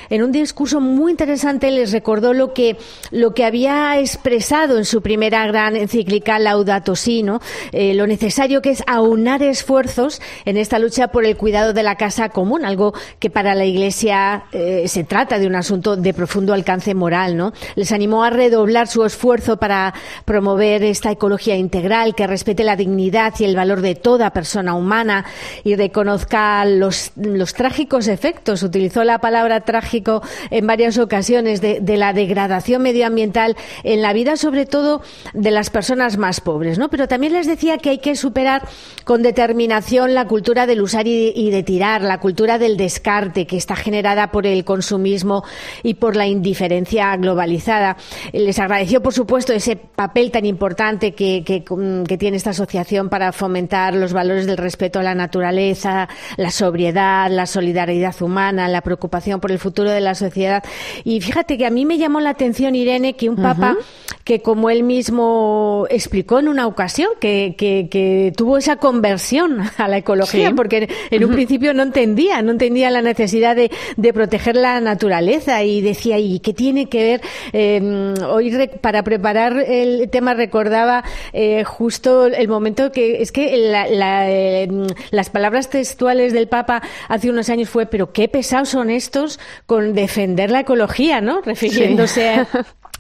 en 0.10 0.24
un 0.24 0.32
discurso 0.32 0.80
muy 0.80 1.12
interesante, 1.12 1.70
les 1.72 1.92
recordó 1.92 2.34
lo 2.34 2.54
que, 2.54 2.78
lo 3.12 3.34
que 3.34 3.46
había 3.46 4.00
expresado 4.00 4.78
en 4.78 4.86
su 4.86 5.02
primera 5.02 5.46
gran 5.48 5.76
encíclica 5.76 6.40
Laudato 6.40 6.96
Si, 6.96 7.26
eh, 7.72 7.94
lo 7.94 8.08
necesario 8.08 8.62
que 8.62 8.72
es 8.72 8.84
aunar 8.88 9.44
esfuerzos 9.44 10.22
en 10.46 10.58
esta 10.58 10.80
lucha 10.80 11.10
por 11.10 11.26
el 11.26 11.38
cuidado 11.38 11.74
de 11.74 11.84
la 11.84 11.96
casa 11.96 12.30
común, 12.30 12.66
algo 12.66 12.94
que 13.20 13.30
para 13.30 13.54
la 13.54 13.66
Iglesia 13.66 14.46
eh, 14.52 14.88
se 14.88 15.04
trata 15.04 15.38
de 15.38 15.48
un 15.48 15.56
asunto 15.56 15.96
de 15.96 16.14
profundo 16.14 16.54
alcance 16.54 16.94
moral. 16.94 17.38
¿no? 17.38 17.54
Les 17.76 17.92
animó 17.92 18.24
a 18.24 18.30
redoblar 18.30 18.88
su 18.88 19.04
esfuerzo 19.04 19.58
para 19.58 19.94
promover 20.26 20.84
esta 20.84 21.12
ecología 21.12 21.56
integral 21.56 22.16
que 22.16 22.28
respete 22.28 22.64
la 22.64 22.76
dignidad 22.76 23.34
y 23.40 23.44
el 23.44 23.56
valor 23.56 23.82
de 23.82 23.96
toda 23.96 24.32
persona 24.32 24.74
humana 24.74 25.26
y 25.64 25.76
reconozca 25.76 26.64
los, 26.66 27.12
trágicos 27.56 28.08
efectos, 28.08 28.64
utilizó 28.64 29.04
la 29.04 29.20
palabra 29.20 29.62
trágico 29.62 30.22
en 30.50 30.68
varias 30.68 30.98
ocasiones, 30.98 31.62
de, 31.62 31.82
la 31.98 32.14
degradación 32.14 32.82
medioambiental 32.82 33.56
en 33.84 34.02
la 34.02 34.14
vida, 34.14 34.38
sobre 34.38 34.66
todo 34.66 35.02
de 35.34 35.52
las 35.52 35.70
personas 35.70 36.18
más 36.18 36.40
pobres, 36.42 36.78
¿no? 36.78 36.90
Pero 36.90 37.08
también 37.08 37.34
les 37.34 37.48
decía 37.48 37.78
que 37.78 37.90
hay 37.90 37.98
que 38.00 38.16
superar 38.16 38.64
con 39.04 39.22
determinación 39.22 40.14
la 40.14 40.28
cultura 40.28 40.66
del 40.66 40.82
usar 40.82 41.06
y, 41.08 41.52
de 41.52 41.64
tirar, 41.64 42.02
la 42.02 42.20
cultura 42.20 42.58
del 42.58 42.78
descarte 42.78 43.46
que 43.46 43.58
está 43.58 43.76
generada 43.76 44.32
por 44.32 44.46
el 44.46 44.64
consumismo 44.64 45.44
y 45.84 45.96
por 45.96 46.16
la 46.16 46.28
indiferencia 46.28 47.16
globalizada. 47.18 47.98
Les 48.34 48.60
agradeció, 48.60 49.02
por 49.02 49.14
supuesto, 49.14 49.54
ese 49.54 49.76
papel 49.76 50.32
tan 50.32 50.46
importante 50.46 51.14
que, 51.14 51.44
que, 51.44 51.64
que 52.08 52.18
tiene 52.18 52.38
esta 52.38 52.52
asociación 52.52 53.10
para 53.10 53.32
fomentar 53.32 53.96
los 53.96 54.14
valores 54.14 54.46
del 54.46 54.58
respeto 54.58 55.00
a 55.00 55.04
la 55.04 55.16
naturaleza, 55.22 56.10
la 56.38 56.52
sobriedad, 56.52 57.30
la 57.30 57.46
solidaridad 57.46 58.16
humana, 58.22 58.68
la 58.68 58.82
preocupación 58.82 59.40
por 59.40 59.52
el 59.52 59.60
futuro 59.60 59.90
de 59.90 60.02
la 60.02 60.16
sociedad. 60.16 60.64
Y 61.04 61.22
fíjate 61.22 61.58
que 61.58 61.66
a 61.66 61.70
mí 61.70 61.86
me 61.86 61.98
llamó 61.98 62.20
la 62.20 62.32
atención, 62.32 62.76
Irene, 62.76 63.16
que 63.16 63.30
un 63.30 63.38
papa 63.38 63.78
que, 64.24 64.42
como 64.42 64.70
él 64.70 64.84
mismo 64.84 65.86
explicó 65.90 66.40
en 66.40 66.48
una 66.48 66.68
ocasión, 66.68 67.10
que, 67.20 67.56
que, 67.58 68.34
tuvo 68.36 68.58
esa 68.58 68.78
conversión 68.78 69.60
a 69.78 69.88
la 69.88 69.98
ecología, 69.98 70.54
porque 70.56 70.90
en 71.10 71.26
un 71.26 71.32
principio 71.32 71.74
no 71.74 71.84
entendía, 71.84 72.42
no 72.42 72.52
entendía 72.52 72.90
la 72.90 73.02
necesidad 73.02 73.56
de, 73.56 73.72
de 73.98 74.14
proteger 74.14 74.56
la 74.56 74.80
naturaleza 74.80 75.64
y 75.64 75.82
decía, 75.82 76.20
¿y 76.20 76.40
qué 76.40 76.54
tiene 76.54 76.88
que 76.88 77.04
ver? 77.04 77.22
Eh, 77.54 78.14
hoy 78.28 78.52
para 78.82 79.04
preparar 79.04 79.58
el 79.68 80.10
tema 80.10 80.34
recordaba 80.34 81.04
eh, 81.34 81.64
justo 81.64 82.26
el 82.26 82.48
momento 82.48 82.92
que 82.92 83.22
es 83.22 83.32
que 83.32 83.52
eh, 83.54 84.68
las 85.12 85.30
palabras 85.30 85.70
textuales 85.70 86.34
del 86.34 86.48
Papa 86.48 86.82
hace 87.08 87.30
unos 87.30 87.50
años 87.50 87.70
fue, 87.70 87.86
pero 87.86 88.12
qué 88.12 88.28
pesados 88.28 88.70
son 88.70 88.90
estos 88.90 89.40
con 89.66 89.94
defender 89.94 90.50
la 90.50 90.62
ecología, 90.62 91.22
¿no? 91.22 91.42
Refiriéndose 91.42 92.30
a 92.30 92.48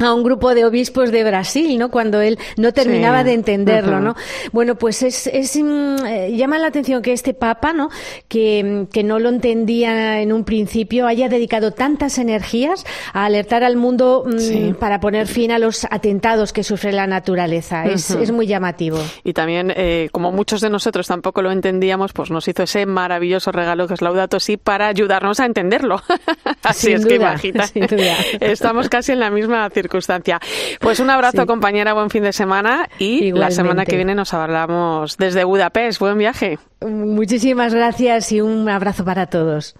a 0.01 0.13
un 0.13 0.23
grupo 0.23 0.53
de 0.53 0.65
obispos 0.65 1.11
de 1.11 1.23
Brasil, 1.23 1.77
¿no? 1.77 1.89
Cuando 1.89 2.21
él 2.21 2.37
no 2.57 2.73
terminaba 2.73 3.23
de 3.23 3.33
entenderlo, 3.33 3.99
¿no? 3.99 4.15
Bueno, 4.51 4.75
pues 4.75 5.03
es, 5.03 5.27
es 5.27 5.55
mm, 5.55 6.05
eh, 6.05 6.35
llama 6.35 6.57
la 6.57 6.67
atención 6.67 7.01
que 7.01 7.13
este 7.13 7.33
Papa, 7.33 7.73
¿no? 7.73 7.89
Que, 8.27 8.87
que, 8.91 9.03
no 9.03 9.19
lo 9.19 9.29
entendía 9.29 10.21
en 10.21 10.31
un 10.31 10.43
principio, 10.43 11.07
haya 11.07 11.29
dedicado 11.29 11.71
tantas 11.71 12.17
energías 12.17 12.85
a 13.13 13.25
alertar 13.25 13.63
al 13.63 13.75
mundo 13.75 14.25
mm, 14.25 14.73
para 14.75 14.99
poner 14.99 15.27
fin 15.27 15.51
a 15.51 15.59
los 15.59 15.85
atentados 15.89 16.53
que 16.53 16.63
sufre 16.63 16.91
la 16.91 17.07
naturaleza. 17.07 17.85
es, 17.85 18.11
es, 18.11 18.31
muy 18.31 18.47
llamativo. 18.47 18.99
Y 19.23 19.33
también, 19.33 19.73
eh, 19.75 20.09
como 20.11 20.31
muchos 20.31 20.61
de 20.61 20.69
nosotros 20.69 21.07
tampoco 21.07 21.41
lo 21.41 21.51
entendíamos, 21.51 22.13
pues 22.13 22.31
nos 22.31 22.47
hizo 22.47 22.63
ese 22.63 22.85
maravilloso 22.85 23.51
regalo 23.51 23.87
que 23.87 23.95
es 23.95 24.01
Laudato 24.01 24.39
Si 24.39 24.57
para 24.57 24.87
ayudarnos 24.87 25.39
a 25.39 25.45
entenderlo. 25.45 26.01
Así 26.63 26.91
es 26.91 27.05
que 27.05 27.15
imagina. 27.15 27.65
Estamos 28.39 28.89
casi 28.89 29.11
en 29.11 29.19
la 29.19 29.29
misma 29.29 29.69
circunstancia 29.69 29.90
circunstancia. 29.91 30.39
Pues 30.79 30.99
un 30.99 31.09
abrazo, 31.09 31.45
compañera, 31.45 31.93
buen 31.93 32.09
fin 32.09 32.23
de 32.23 32.31
semana 32.31 32.89
y 32.97 33.31
la 33.31 33.51
semana 33.51 33.85
que 33.85 33.97
viene 33.97 34.15
nos 34.15 34.33
hablamos 34.33 35.17
desde 35.17 35.43
Budapest. 35.43 35.99
Buen 35.99 36.17
viaje. 36.17 36.57
Muchísimas 36.81 37.73
gracias 37.73 38.31
y 38.31 38.41
un 38.41 38.69
abrazo 38.69 39.03
para 39.03 39.27
todos. 39.27 39.75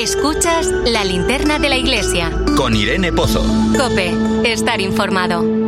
Escuchas 0.00 0.66
la 0.66 1.04
linterna 1.04 1.58
de 1.58 1.68
la 1.68 1.76
iglesia. 1.76 2.30
Con 2.56 2.74
Irene 2.74 3.12
Pozo. 3.12 3.42
Cope, 3.76 4.12
estar 4.44 4.80
informado. 4.80 5.66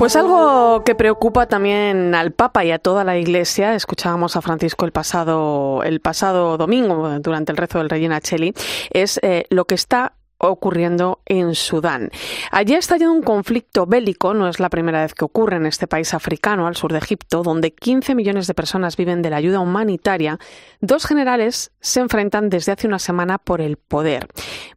Pues 0.00 0.16
algo 0.16 0.82
que 0.82 0.94
preocupa 0.94 1.44
también 1.44 2.14
al 2.14 2.32
Papa 2.32 2.64
y 2.64 2.70
a 2.70 2.78
toda 2.78 3.04
la 3.04 3.18
Iglesia, 3.18 3.74
escuchábamos 3.74 4.34
a 4.34 4.40
Francisco 4.40 4.86
el 4.86 4.92
pasado, 4.92 5.82
el 5.82 6.00
pasado 6.00 6.56
domingo 6.56 7.18
durante 7.20 7.52
el 7.52 7.58
rezo 7.58 7.80
del 7.80 7.90
Rey 7.90 8.08
Cheli, 8.22 8.54
es 8.88 9.20
eh, 9.22 9.44
lo 9.50 9.66
que 9.66 9.74
está 9.74 10.14
ocurriendo 10.48 11.20
en 11.26 11.54
Sudán. 11.54 12.10
Allí 12.50 12.74
ha 12.74 12.78
estallado 12.78 13.12
un 13.12 13.22
conflicto 13.22 13.86
bélico, 13.86 14.34
no 14.34 14.48
es 14.48 14.58
la 14.58 14.70
primera 14.70 15.02
vez 15.02 15.14
que 15.14 15.24
ocurre 15.24 15.56
en 15.56 15.66
este 15.66 15.86
país 15.86 16.14
africano, 16.14 16.66
al 16.66 16.76
sur 16.76 16.92
de 16.92 16.98
Egipto, 16.98 17.42
donde 17.42 17.72
15 17.72 18.14
millones 18.14 18.46
de 18.46 18.54
personas 18.54 18.96
viven 18.96 19.22
de 19.22 19.30
la 19.30 19.36
ayuda 19.36 19.60
humanitaria. 19.60 20.38
Dos 20.80 21.06
generales 21.06 21.72
se 21.80 22.00
enfrentan 22.00 22.48
desde 22.48 22.72
hace 22.72 22.86
una 22.86 22.98
semana 22.98 23.38
por 23.38 23.60
el 23.60 23.76
poder, 23.76 24.28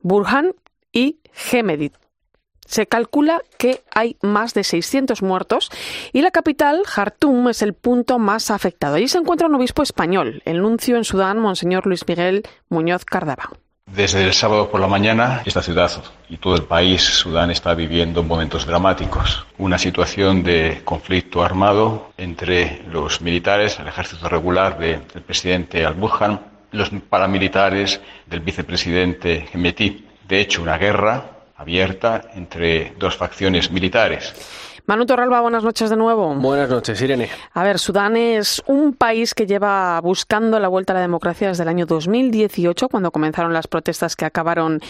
Burhan 0.01 0.53
y 0.91 1.20
Hemedit. 1.51 1.95
Se 2.66 2.88
calcula 2.88 3.41
que 3.57 3.84
hay 3.93 4.18
más 4.22 4.53
de 4.53 4.64
600 4.64 5.22
muertos 5.22 5.70
y 6.14 6.22
la 6.22 6.32
capital, 6.32 6.84
Jartum, 6.86 7.49
es 7.49 7.61
el 7.61 7.74
punto 7.74 8.20
más 8.20 8.51
afectado. 8.51 8.95
Allí 8.95 9.07
se 9.07 9.18
encuentra 9.18 9.47
un 9.47 9.55
obispo 9.55 9.84
español, 9.84 10.41
el 10.45 10.61
nuncio 10.61 10.95
en 10.95 11.03
Sudán, 11.03 11.39
Monseñor 11.39 11.86
Luis 11.86 12.07
Miguel 12.07 12.43
Muñoz 12.70 13.05
Cardaba. 13.05 13.49
Desde 13.93 14.23
el 14.23 14.34
sábado 14.34 14.71
por 14.71 14.81
la 14.81 14.88
mañana, 14.88 15.43
esta 15.45 15.61
ciudad 15.61 15.91
y 16.27 16.38
todo 16.38 16.55
el 16.55 16.63
país, 16.63 17.03
Sudán, 17.03 17.51
está 17.51 17.75
viviendo 17.75 18.23
momentos 18.23 18.65
dramáticos. 18.65 19.45
Una 19.59 19.77
situación 19.77 20.41
de 20.41 20.81
conflicto 20.84 21.43
armado 21.43 22.11
entre 22.17 22.81
los 22.91 23.21
militares, 23.21 23.77
el 23.77 23.88
ejército 23.88 24.27
regular 24.27 24.79
del 24.79 25.01
presidente 25.21 25.86
al-Burhan, 25.86 26.41
los 26.71 26.89
paramilitares 27.07 28.01
del 28.25 28.39
vicepresidente 28.39 29.47
Hemeti. 29.53 30.07
De 30.27 30.39
hecho, 30.39 30.63
una 30.63 30.79
guerra 30.79 31.25
abierta 31.55 32.31
entre 32.34 32.93
dos 32.97 33.15
facciones 33.15 33.69
militares. 33.69 34.34
Manu 34.86 35.05
Torralba, 35.05 35.39
buenas 35.39 35.63
noches 35.63 35.89
de 35.89 35.95
nuevo. 35.95 36.36
Buenas 36.36 36.69
noches, 36.69 37.01
Irene. 37.01 37.29
A 37.53 37.63
ver, 37.63 37.79
Sudán 37.79 38.17
es 38.17 38.61
un 38.67 38.91
país 38.91 39.34
que 39.34 39.45
lleva 39.45 40.01
buscando 40.01 40.59
la 40.59 40.67
vuelta 40.67 40.91
a 40.91 40.95
la 40.95 41.01
democracia 41.01 41.47
desde 41.47 41.63
el 41.63 41.69
año 41.69 41.86
2018, 41.86 42.89
cuando 42.89 43.11
comenzaron 43.11 43.53
las 43.53 43.67
protestas 43.67 44.17
que 44.17 44.25
acabaron 44.25 44.81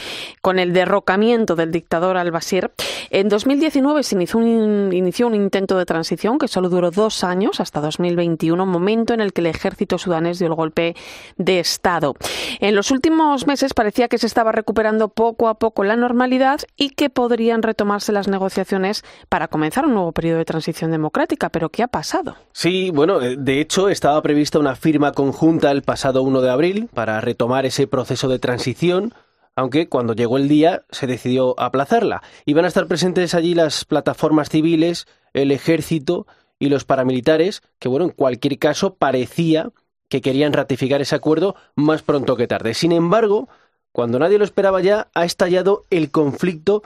con 0.41 0.57
el 0.57 0.73
derrocamiento 0.73 1.55
del 1.55 1.71
dictador 1.71 2.17
al-Bashir. 2.17 2.71
En 3.11 3.29
2019 3.29 4.01
se 4.01 4.15
inició 4.15 4.39
un, 4.39 4.89
inició 4.91 5.27
un 5.27 5.35
intento 5.35 5.77
de 5.77 5.85
transición 5.85 6.39
que 6.39 6.47
solo 6.47 6.69
duró 6.69 6.89
dos 6.89 7.23
años, 7.23 7.59
hasta 7.59 7.79
2021, 7.79 8.65
momento 8.65 9.13
en 9.13 9.21
el 9.21 9.31
que 9.31 9.41
el 9.41 9.47
ejército 9.47 9.99
sudanés 9.99 10.39
dio 10.39 10.47
el 10.47 10.55
golpe 10.55 10.95
de 11.37 11.59
Estado. 11.59 12.15
En 12.59 12.73
los 12.73 12.89
últimos 12.89 13.45
meses 13.45 13.75
parecía 13.75 14.07
que 14.07 14.17
se 14.17 14.25
estaba 14.25 14.51
recuperando 14.51 15.09
poco 15.09 15.49
a 15.49 15.59
poco 15.59 15.83
la 15.83 15.95
normalidad 15.95 16.61
y 16.77 16.89
que 16.89 17.11
podrían 17.11 17.61
retomarse 17.61 18.11
las 18.11 18.27
negociaciones 18.27 19.03
para 19.29 19.47
comenzar 19.47 19.82
un 19.85 19.93
nuevo 19.93 20.11
periodo 20.11 20.39
de 20.39 20.45
transición 20.45 20.91
democrática, 20.91 21.49
pero 21.49 21.69
¿qué 21.69 21.83
ha 21.83 21.87
pasado? 21.87 22.35
Sí, 22.51 22.91
bueno, 22.91 23.21
eh, 23.21 23.35
de 23.37 23.59
hecho 23.59 23.89
estaba 23.89 24.21
prevista 24.21 24.59
una 24.59 24.75
firma 24.75 25.11
conjunta 25.11 25.71
el 25.71 25.81
pasado 25.81 26.23
1 26.23 26.41
de 26.41 26.49
abril 26.49 26.89
para 26.93 27.21
retomar 27.21 27.65
ese 27.65 27.87
proceso 27.87 28.27
de 28.27 28.39
transición, 28.39 29.13
aunque 29.55 29.87
cuando 29.89 30.13
llegó 30.13 30.37
el 30.37 30.47
día 30.47 30.83
se 30.91 31.07
decidió 31.07 31.59
aplazarla. 31.59 32.23
Iban 32.45 32.65
a 32.65 32.69
estar 32.69 32.87
presentes 32.87 33.33
allí 33.33 33.53
las 33.53 33.85
plataformas 33.85 34.49
civiles, 34.49 35.07
el 35.33 35.51
ejército 35.51 36.27
y 36.59 36.69
los 36.69 36.85
paramilitares, 36.85 37.61
que 37.79 37.89
bueno, 37.89 38.05
en 38.05 38.11
cualquier 38.11 38.57
caso 38.57 38.95
parecía 38.95 39.71
que 40.09 40.21
querían 40.21 40.53
ratificar 40.53 41.01
ese 41.01 41.15
acuerdo 41.15 41.55
más 41.75 42.03
pronto 42.03 42.35
que 42.35 42.47
tarde. 42.47 42.73
Sin 42.73 42.91
embargo, 42.91 43.49
cuando 43.91 44.19
nadie 44.19 44.37
lo 44.37 44.43
esperaba 44.43 44.81
ya, 44.81 45.07
ha 45.13 45.25
estallado 45.25 45.85
el 45.89 46.11
conflicto 46.11 46.83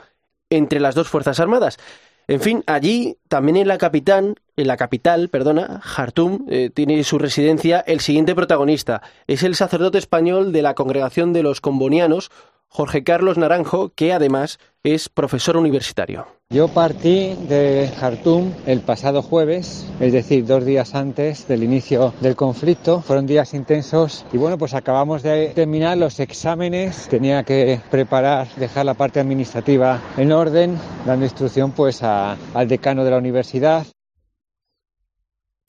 entre 0.50 0.80
las 0.80 0.94
dos 0.94 1.08
Fuerzas 1.08 1.40
Armadas. 1.40 1.78
En 2.28 2.40
fin, 2.40 2.62
allí, 2.66 3.16
también 3.28 3.56
en 3.56 3.68
la 3.68 3.78
capital, 3.78 4.34
en 4.56 4.66
la 4.66 4.76
capital, 4.76 5.30
perdona, 5.30 5.80
Jartum, 5.82 6.44
eh, 6.50 6.68
tiene 6.68 7.02
su 7.02 7.18
residencia 7.18 7.80
el 7.80 8.00
siguiente 8.00 8.34
protagonista. 8.34 9.00
Es 9.26 9.42
el 9.42 9.54
sacerdote 9.54 9.96
español 9.96 10.52
de 10.52 10.60
la 10.60 10.74
Congregación 10.74 11.32
de 11.32 11.42
los 11.42 11.62
Combonianos, 11.62 12.30
Jorge 12.68 13.02
Carlos 13.02 13.38
Naranjo, 13.38 13.90
que 13.94 14.12
además 14.12 14.58
es 14.82 15.08
profesor 15.08 15.56
universitario. 15.56 16.26
Yo 16.50 16.68
partí 16.68 17.34
de 17.48 17.90
Jartum 17.98 18.52
el 18.66 18.80
pasado 18.80 19.20
jueves, 19.22 19.86
es 20.00 20.12
decir, 20.12 20.46
dos 20.46 20.64
días 20.64 20.94
antes 20.94 21.46
del 21.48 21.62
inicio 21.62 22.14
del 22.20 22.36
conflicto. 22.36 23.02
Fueron 23.02 23.26
días 23.26 23.52
intensos 23.52 24.24
y 24.32 24.38
bueno, 24.38 24.56
pues 24.56 24.72
acabamos 24.74 25.22
de 25.22 25.48
terminar 25.54 25.98
los 25.98 26.20
exámenes. 26.20 27.08
Tenía 27.08 27.42
que 27.42 27.80
preparar, 27.90 28.48
dejar 28.56 28.86
la 28.86 28.94
parte 28.94 29.20
administrativa 29.20 30.00
en 30.16 30.32
orden, 30.32 30.78
dando 31.04 31.26
instrucción 31.26 31.72
pues 31.72 32.02
al 32.02 32.68
decano 32.68 33.04
de 33.04 33.10
la 33.10 33.18
universidad. 33.18 33.86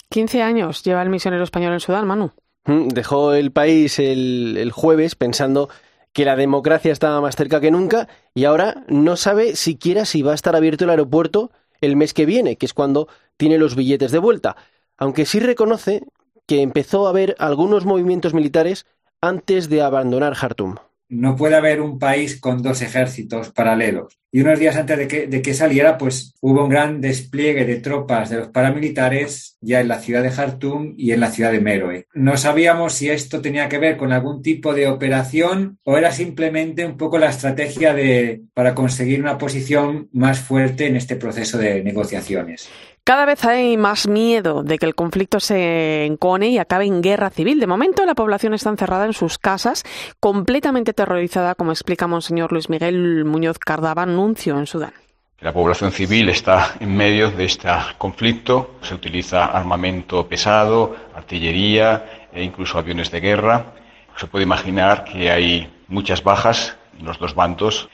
15 0.10 0.42
años 0.42 0.82
lleva 0.84 1.02
el 1.02 1.10
misionero 1.10 1.44
español 1.44 1.74
en 1.74 1.80
Sudán, 1.80 2.08
Manu. 2.08 2.32
Dejó 2.66 3.34
el 3.34 3.52
país 3.52 4.00
el, 4.00 4.56
el 4.58 4.72
jueves 4.72 5.16
pensando 5.16 5.70
que 6.14 6.26
la 6.26 6.36
democracia 6.36 6.92
estaba 6.92 7.22
más 7.22 7.36
cerca 7.36 7.62
que 7.62 7.72
nunca 7.72 8.08
y 8.34 8.46
ahora 8.46 8.84
no 8.88 9.16
sabe 9.16 9.56
siquiera 9.56 10.06
si 10.06 10.22
va 10.22 10.32
a 10.32 10.36
estar 10.36 10.56
abierto 10.56 10.84
el 10.84 10.90
aeropuerto 10.90 11.52
el 11.82 11.96
mes 11.96 12.14
que 12.14 12.26
viene, 12.26 12.58
que 12.58 12.66
es 12.66 12.74
cuando 12.74 13.08
tiene 13.38 13.58
los 13.58 13.76
billetes 13.76 14.12
de 14.12 14.20
vuelta, 14.20 14.58
aunque 14.98 15.26
sí 15.26 15.40
reconoce 15.40 16.04
que 16.46 16.62
empezó 16.62 17.06
a 17.06 17.12
haber 17.12 17.36
algunos 17.40 17.86
movimientos 17.86 18.34
militares 18.34 18.86
antes 19.22 19.70
de 19.70 19.82
abandonar 19.82 20.34
Jartum. 20.34 20.76
No 21.10 21.36
puede 21.36 21.56
haber 21.56 21.82
un 21.82 22.00
país 22.00 22.40
con 22.40 22.62
dos 22.62 22.82
ejércitos 22.82 23.52
paralelos. 23.52 24.20
Y 24.32 24.42
unos 24.42 24.60
días 24.60 24.76
antes 24.76 24.98
de 24.98 25.42
que, 25.42 25.54
saliera, 25.56 25.98
pues 25.98 26.36
hubo 26.42 26.64
un 26.64 26.70
gran 26.70 27.02
despliegue 27.02 27.66
de 27.66 27.78
tropas 27.78 28.30
de 28.30 28.38
los 28.38 28.50
paramilitares 28.50 29.58
ya 29.60 29.82
en 29.82 29.88
la 29.88 30.00
ciudad 30.00 30.22
de 30.22 30.30
Jartum 30.30 30.94
y 30.96 31.12
en 31.12 31.20
la 31.20 31.32
ciudad 31.32 31.52
de 31.52 31.62
Meroe. 31.62 32.06
No 32.14 32.38
sabíamos 32.38 32.94
si 32.94 33.10
esto 33.10 33.42
tenía 33.42 33.68
que 33.68 33.80
ver 33.80 33.98
con 33.98 34.12
algún 34.12 34.44
tipo 34.44 34.76
de 34.76 34.88
operación 34.88 35.80
o 35.84 35.98
era 35.98 36.12
simplemente 36.12 36.86
un 36.86 36.96
poco 36.96 37.18
la 37.18 37.30
estrategia 37.30 37.96
de, 37.96 38.44
para 38.54 38.76
conseguir 38.76 39.20
una 39.20 39.40
posición 39.40 40.10
más 40.12 40.40
fuerte 40.40 40.86
en 40.86 40.96
este 40.96 41.16
proceso 41.16 41.58
de 41.58 41.84
negociaciones. 41.84 42.70
Cada 43.10 43.26
vez 43.26 43.44
hay 43.44 43.76
más 43.76 44.08
miedo 44.08 44.62
de 44.62 44.78
que 44.78 44.86
el 44.86 44.94
conflicto 44.94 45.40
se 45.40 46.06
encone 46.06 46.50
y 46.50 46.60
acabe 46.60 46.86
en 46.86 47.02
guerra 47.02 47.32
civil. 47.32 47.60
De 47.60 47.66
momento, 47.66 48.06
la 48.06 48.14
población 48.14 48.54
está 48.54 48.70
encerrada 48.70 49.08
en 49.08 49.14
sus 49.14 49.40
casas, 49.40 49.84
completamente 50.20 50.94
terrorizada, 50.94 51.56
como 51.56 51.72
explica 51.72 52.06
Monseñor 52.06 52.52
Luis 52.52 52.70
Miguel 52.70 53.26
Muñoz 53.26 53.58
Cardaba, 53.58 54.06
nuncio 54.06 54.60
en 54.60 54.68
Sudán. 54.68 54.94
La 55.40 55.52
población 55.52 55.92
civil 55.92 56.30
está 56.30 56.76
en 56.80 56.96
medio 56.96 57.32
de 57.32 57.46
este 57.46 57.68
conflicto. 57.98 58.76
Se 58.84 58.94
utiliza 58.94 59.46
armamento 59.46 60.28
pesado, 60.28 60.96
artillería 61.16 62.28
e 62.32 62.44
incluso 62.44 62.78
aviones 62.78 63.10
de 63.10 63.22
guerra. 63.22 63.74
Se 64.18 64.28
puede 64.28 64.44
imaginar 64.44 65.04
que 65.06 65.32
hay 65.32 65.68
muchas 65.88 66.24
bajas 66.24 66.78
en 67.00 67.08
los 67.08 67.18
dos 67.18 67.34
bandos. 67.34 67.90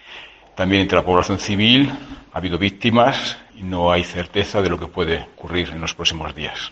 También 0.55 0.81
entre 0.81 0.97
la 0.97 1.05
población 1.05 1.39
civil 1.39 1.89
ha 2.33 2.37
habido 2.37 2.57
víctimas 2.57 3.37
y 3.55 3.63
no 3.63 3.91
hay 3.91 4.03
certeza 4.03 4.61
de 4.61 4.69
lo 4.69 4.79
que 4.79 4.87
puede 4.87 5.27
ocurrir 5.37 5.69
en 5.69 5.81
los 5.81 5.93
próximos 5.93 6.35
días. 6.35 6.71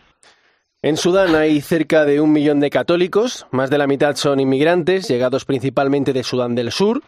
En 0.82 0.98
Sudán 0.98 1.34
hay 1.34 1.62
cerca 1.62 2.04
de 2.04 2.20
un 2.20 2.34
millón 2.34 2.60
de 2.60 2.70
católicos, 2.70 3.48
más 3.52 3.70
de 3.70 3.78
la 3.78 3.88
mitad 3.88 4.18
son 4.18 4.42
inmigrantes, 4.42 5.08
llegados 5.08 5.46
principalmente 5.46 6.12
de 6.12 6.24
Sudán 6.24 6.56
del 6.56 6.74
Sur. 6.74 7.02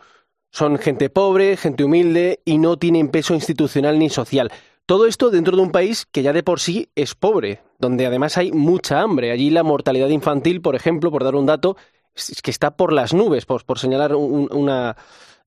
Son 0.50 0.78
gente 0.78 1.10
pobre, 1.10 1.58
gente 1.58 1.84
humilde 1.84 2.40
y 2.46 2.58
no 2.58 2.78
tienen 2.78 3.10
peso 3.10 3.34
institucional 3.34 4.00
ni 4.00 4.10
social. 4.10 4.50
Todo 4.86 5.08
esto 5.08 5.30
dentro 5.30 5.58
de 5.58 5.64
un 5.64 5.72
país 5.72 6.06
que 6.10 6.22
ya 6.22 6.32
de 6.32 6.42
por 6.42 6.62
sí 6.62 6.88
es 6.96 7.16
pobre, 7.16 7.64
donde 7.78 8.06
además 8.06 8.38
hay 8.38 8.54
mucha 8.54 9.02
hambre. 9.02 9.32
Allí 9.32 9.50
la 9.50 9.64
mortalidad 9.64 10.08
infantil, 10.08 10.62
por 10.62 10.76
ejemplo, 10.76 11.12
por 11.12 11.26
dar 11.26 11.36
un 11.36 11.46
dato, 11.46 11.76
es 12.16 12.42
que 12.42 12.52
está 12.52 12.78
por 12.78 12.94
las 12.94 13.14
nubes, 13.14 13.46
por, 13.46 13.78
señalar 13.78 14.16
una, 14.16 14.96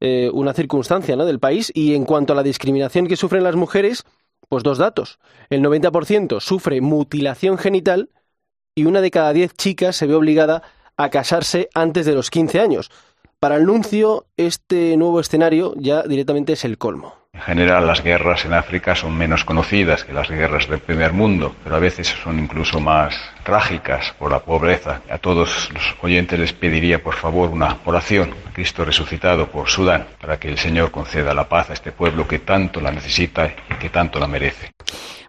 eh, 0.00 0.28
una 0.34 0.52
circunstancia 0.52 1.16
¿no? 1.16 1.24
del 1.24 1.38
país. 1.38 1.72
Y 1.74 1.94
en 1.94 2.04
cuanto 2.04 2.34
a 2.34 2.36
la 2.36 2.42
discriminación 2.42 3.06
que 3.06 3.16
sufren 3.16 3.44
las 3.44 3.56
mujeres, 3.56 4.04
pues 4.48 4.62
dos 4.62 4.78
datos. 4.78 5.18
El 5.50 5.62
90% 5.62 6.40
sufre 6.40 6.80
mutilación 6.80 7.58
genital 7.58 8.10
y 8.74 8.84
una 8.84 9.00
de 9.00 9.10
cada 9.10 9.32
diez 9.32 9.54
chicas 9.54 9.96
se 9.96 10.06
ve 10.06 10.14
obligada 10.14 10.62
a 10.96 11.10
casarse 11.10 11.68
antes 11.74 12.06
de 12.06 12.14
los 12.14 12.30
15 12.30 12.60
años. 12.60 12.90
Para 13.40 13.56
el 13.56 13.66
nuncio, 13.66 14.26
este 14.36 14.96
nuevo 14.96 15.20
escenario 15.20 15.74
ya 15.76 16.02
directamente 16.02 16.54
es 16.54 16.64
el 16.64 16.78
colmo. 16.78 17.17
En 17.38 17.54
general, 17.54 17.86
las 17.86 18.02
guerras 18.02 18.44
en 18.44 18.52
África 18.52 18.94
son 18.94 19.16
menos 19.16 19.44
conocidas 19.44 20.02
que 20.02 20.12
las 20.12 20.28
guerras 20.28 20.68
del 20.68 20.80
primer 20.80 21.12
mundo, 21.12 21.54
pero 21.62 21.76
a 21.76 21.78
veces 21.78 22.08
son 22.08 22.38
incluso 22.38 22.80
más 22.80 23.14
trágicas 23.44 24.12
por 24.18 24.30
la 24.30 24.40
pobreza. 24.40 25.02
A 25.08 25.18
todos 25.18 25.70
los 25.72 25.94
oyentes 26.02 26.38
les 26.38 26.52
pediría, 26.52 27.02
por 27.02 27.14
favor, 27.14 27.50
una 27.50 27.78
oración 27.84 28.34
a 28.46 28.52
Cristo 28.52 28.84
resucitado 28.84 29.46
por 29.46 29.68
Sudán, 29.68 30.06
para 30.20 30.38
que 30.38 30.48
el 30.48 30.58
Señor 30.58 30.90
conceda 30.90 31.32
la 31.32 31.48
paz 31.48 31.70
a 31.70 31.74
este 31.74 31.92
pueblo 31.92 32.26
que 32.26 32.40
tanto 32.40 32.80
la 32.80 32.90
necesita 32.90 33.46
y 33.46 33.74
que 33.74 33.88
tanto 33.88 34.18
la 34.18 34.26
merece. 34.26 34.72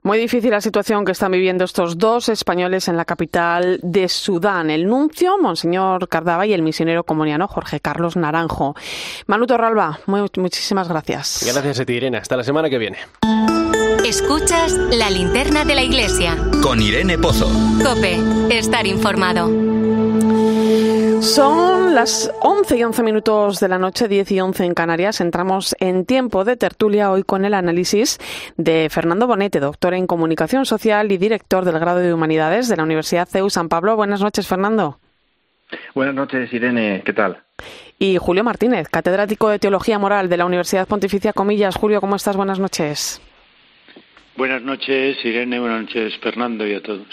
Muy 0.04 0.18
difícil 0.18 0.52
la 0.52 0.62
situación 0.62 1.06
que 1.06 1.12
están 1.12 1.32
viviendo 1.32 1.66
estos 1.66 1.97
dos 1.97 2.30
españoles 2.30 2.88
en 2.88 2.97
la 2.97 3.06
capital 3.06 3.80
de 3.84 4.08
Sudán. 4.08 4.70
El 4.70 4.88
nuncio, 4.88 5.38
Monseñor 5.38 6.08
Cardava, 6.08 6.45
y 6.45 6.54
el 6.54 6.62
misionero 6.62 7.04
comuniano 7.04 7.47
Jorge 7.47 7.80
Carlos 7.80 8.16
Naranjo. 8.16 8.76
Manu 9.28 9.45
Torralba, 9.45 10.00
muchísimas 10.06 10.88
gracias. 10.88 11.43
Gracias 11.45 11.80
a 11.80 11.86
ti, 11.86 11.93
Irene. 11.93 12.18
Hasta 12.18 12.38
la 12.38 12.43
semana 12.43 12.70
que 12.70 12.78
viene. 12.78 12.97
Escuchas 14.06 14.72
la 14.72 15.10
linterna 15.10 15.66
de 15.66 15.76
la 15.76 15.84
iglesia. 15.84 16.38
Con 16.64 16.82
Irene 16.82 17.18
Pozo. 17.18 17.50
Cope, 17.84 18.18
estar 18.58 18.88
informado. 18.88 19.50
Son 21.22 21.93
las 21.93 22.32
11 22.41 22.78
y 22.78 22.84
11 22.84 23.03
minutos 23.03 23.59
de 23.59 23.67
la 23.67 23.78
noche, 23.78 24.07
10 24.07 24.32
y 24.32 24.39
11 24.39 24.65
en 24.65 24.74
Canarias. 24.74 25.20
Entramos 25.20 25.76
en 25.80 26.05
tiempo 26.05 26.45
de 26.45 26.55
tertulia 26.55 27.11
hoy 27.11 27.24
con 27.24 27.43
el 27.43 27.53
análisis 27.53 28.20
de 28.55 28.88
Fernando 28.89 29.28
Bonete, 29.28 29.59
doctor 29.59 29.93
en 29.93 30.07
comunicación 30.07 30.65
social 30.65 31.11
y 31.11 31.17
director 31.17 31.65
del 31.65 31.78
grado 31.78 31.99
de 31.99 32.13
humanidades 32.13 32.70
de 32.70 32.78
la 32.78 32.84
Universidad 32.84 33.28
CEU 33.28 33.49
San 33.49 33.67
Pablo. 33.67 33.97
Buenas 33.97 34.22
noches, 34.22 34.47
Fernando. 34.47 34.99
Buenas 35.93 36.15
noches, 36.15 36.51
Irene. 36.53 37.03
¿Qué 37.05 37.13
tal? 37.13 37.43
Y 37.97 38.17
Julio 38.17 38.45
Martínez, 38.45 38.88
catedrático 38.88 39.49
de 39.49 39.59
Teología 39.59 39.99
Moral 39.99 40.30
de 40.30 40.38
la 40.38 40.45
Universidad 40.45 40.88
Pontificia 40.88 41.34
Comillas. 41.34 41.76
Julio, 41.76 41.99
¿cómo 41.99 42.15
estás? 42.15 42.38
Buenas 42.38 42.59
noches. 42.59 43.22
Buenas 44.38 44.61
noches, 44.61 45.17
Irene. 45.26 45.59
Buenas 45.59 45.82
noches, 45.82 46.17
Fernando, 46.22 46.65
y 46.65 46.76
a 46.76 46.82
todos. 46.82 47.07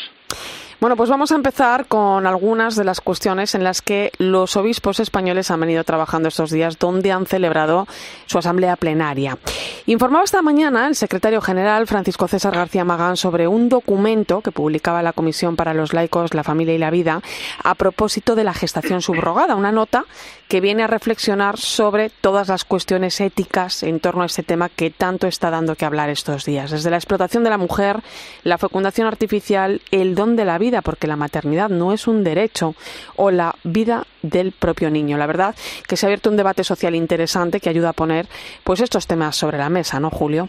Bueno, 0.79 0.95
pues 0.95 1.09
vamos 1.09 1.33
a 1.33 1.37
empezar 1.37 1.87
con 1.87 2.27
algunas 2.27 2.77
de 2.77 2.85
las 2.85 3.01
cuestiones 3.01 3.55
en 3.55 3.65
las 3.65 3.81
que 3.81 4.13
los 4.19 4.57
obispos 4.57 5.01
españoles 5.01 5.51
han 5.51 5.61
venido 5.61 5.85
trabajando 5.85 6.29
estos 6.29 6.51
días, 6.51 6.79
donde 6.79 7.13
han 7.13 7.25
celebrado 7.25 7.89
su 8.27 8.37
asamblea 8.37 8.77
plenaria. 8.77 9.39
Informaba 9.87 10.25
esta 10.25 10.43
mañana 10.43 10.87
el 10.87 10.95
secretario 10.95 11.41
general 11.41 11.87
Francisco 11.87 12.29
César 12.29 12.55
García 12.55 12.85
Magán 12.85 13.17
sobre 13.17 13.49
un 13.49 13.71
documento 13.71 14.43
que 14.43 14.53
publicaba 14.53 15.03
la 15.03 15.15
Comisión 15.15 15.57
para 15.57 15.73
los 15.73 15.95
Laicos, 15.95 16.35
la 16.35 16.45
Familia 16.45 16.75
y 16.75 16.79
la 16.79 16.91
Vida 16.91 17.23
a 17.65 17.75
propósito 17.75 18.35
de 18.35 18.45
la 18.45 18.53
gestación 18.53 19.01
subrogada, 19.01 19.55
una 19.55 19.73
nota 19.73 20.05
que 20.49 20.61
viene 20.61 20.83
a 20.83 20.87
reflexionar 20.87 21.57
sobre 21.57 22.11
todas 22.11 22.49
las 22.49 22.65
cuestiones 22.65 23.21
éticas 23.21 23.83
en 23.83 23.99
torno 23.99 24.23
a 24.23 24.27
este 24.27 24.43
tema 24.43 24.69
que 24.69 24.91
tanto 24.91 25.27
está 25.27 25.51
dando 25.51 25.75
que 25.75 25.85
hablar 25.85 26.11
estos 26.11 26.45
días, 26.45 26.71
desde 26.71 26.91
la 26.91 26.97
explotación 26.97 27.45
de 27.45 27.51
la 27.51 27.59
mujer, 27.59 28.03
la 28.45 28.59
fecundación 28.59 29.07
artificial, 29.07 29.81
el 29.91 30.15
don 30.15 30.37
de 30.37 30.45
la 30.45 30.59
vida, 30.59 30.66
porque 30.83 31.07
la 31.07 31.17
maternidad 31.17 31.69
no 31.69 31.93
es 31.93 32.07
un 32.07 32.25
derecho, 32.25 32.75
o 33.17 33.31
la 33.31 33.55
vida 33.65 34.07
del 34.23 34.53
propio 34.53 34.91
niño. 34.91 35.17
La 35.19 35.27
verdad 35.27 35.55
que 35.87 35.97
se 35.97 36.07
ha 36.07 36.09
abierto 36.09 36.31
un 36.31 36.37
debate 36.37 36.65
social 36.65 36.95
interesante 36.95 37.61
que 37.61 37.69
ayuda 37.69 37.91
a 37.91 37.93
poner 37.93 38.27
pues 38.65 38.81
estos 38.81 39.07
temas 39.07 39.37
sobre 39.37 39.59
la 39.59 39.69
mesa, 39.69 40.01
¿no, 40.01 40.11
Julio? 40.11 40.49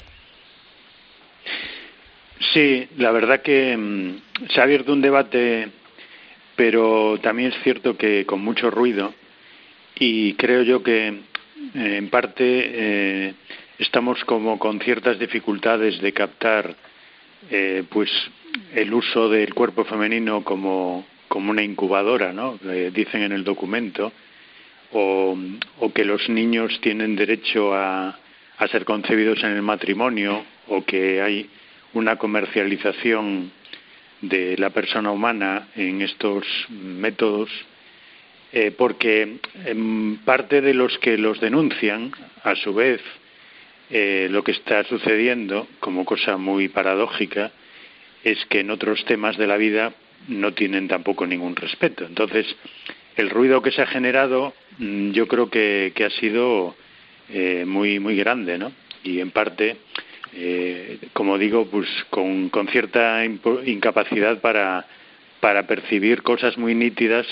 Sí, 2.53 2.87
la 2.97 3.11
verdad 3.11 3.41
que 3.41 3.75
mm, 3.75 4.47
se 4.53 4.59
ha 4.59 4.63
abierto 4.63 4.93
un 4.93 5.01
debate, 5.01 5.69
pero 6.55 7.19
también 7.21 7.51
es 7.51 7.63
cierto 7.63 7.97
que 7.97 8.25
con 8.25 8.41
mucho 8.41 8.69
ruido 8.69 9.13
y 9.99 10.33
creo 10.33 10.61
yo 10.63 10.83
que 10.83 11.07
eh, 11.07 11.17
en 11.73 12.09
parte 12.09 12.43
eh, 12.43 13.33
estamos 13.79 14.23
como 14.25 14.59
con 14.59 14.79
ciertas 14.79 15.19
dificultades 15.19 15.99
de 16.01 16.13
captar 16.13 16.75
eh, 17.49 17.83
pues 17.89 18.09
el 18.73 18.93
uso 18.93 19.29
del 19.29 19.53
cuerpo 19.53 19.85
femenino 19.85 20.43
como, 20.43 21.05
como 21.27 21.51
una 21.51 21.63
incubadora, 21.63 22.33
¿no? 22.33 22.57
dicen 22.93 23.23
en 23.23 23.31
el 23.31 23.43
documento, 23.43 24.11
o, 24.91 25.37
o, 25.79 25.93
que 25.93 26.05
los 26.05 26.29
niños 26.29 26.79
tienen 26.81 27.15
derecho 27.15 27.73
a, 27.73 28.17
a 28.57 28.67
ser 28.67 28.85
concebidos 28.85 29.43
en 29.43 29.51
el 29.51 29.61
matrimonio, 29.61 30.45
o 30.67 30.83
que 30.85 31.21
hay 31.21 31.49
una 31.93 32.15
comercialización 32.15 33.51
de 34.21 34.57
la 34.57 34.69
persona 34.69 35.11
humana 35.11 35.67
en 35.75 36.01
estos 36.01 36.45
métodos 36.69 37.49
eh, 38.53 38.71
porque 38.71 39.39
en 39.65 40.17
parte 40.23 40.61
de 40.61 40.73
los 40.73 40.97
que 40.99 41.17
los 41.17 41.39
denuncian, 41.41 42.11
a 42.43 42.55
su 42.55 42.73
vez, 42.73 43.01
eh, 43.89 44.27
lo 44.31 44.43
que 44.43 44.51
está 44.51 44.83
sucediendo, 44.85 45.67
como 45.81 46.05
cosa 46.05 46.37
muy 46.37 46.69
paradójica, 46.69 47.51
es 48.23 48.43
que 48.45 48.61
en 48.61 48.71
otros 48.71 49.03
temas 49.05 49.37
de 49.37 49.47
la 49.47 49.57
vida 49.57 49.93
no 50.27 50.53
tienen 50.53 50.87
tampoco 50.87 51.25
ningún 51.25 51.55
respeto. 51.55 52.05
Entonces, 52.05 52.45
el 53.15 53.29
ruido 53.29 53.61
que 53.61 53.71
se 53.71 53.81
ha 53.81 53.87
generado, 53.87 54.53
mm, 54.79 55.11
yo 55.11 55.27
creo 55.27 55.49
que, 55.49 55.93
ha 56.05 56.19
sido 56.19 56.75
eh, 57.29 57.65
muy 57.65 57.99
muy 57.99 58.15
grande, 58.15 58.57
¿no? 58.57 58.71
Y 59.03 59.19
en 59.19 59.31
parte, 59.31 59.77
como 61.13 61.37
digo, 61.37 61.67
pues 61.67 61.87
con, 62.09 62.49
con 62.49 62.67
cierta 62.67 63.23
incapacidad 63.25 64.39
para, 64.39 64.85
para 65.39 65.65
percibir 65.65 66.23
cosas 66.23 66.57
muy 66.57 66.75
nítidas 66.75 67.25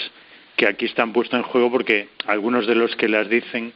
que 0.55 0.67
aquí 0.67 0.86
están 0.86 1.13
puestos 1.13 1.38
en 1.38 1.43
juego 1.43 1.71
porque 1.71 2.07
algunos 2.27 2.67
de 2.67 2.75
los 2.75 2.95
que 2.95 3.09
las 3.09 3.29
dicen 3.29 3.73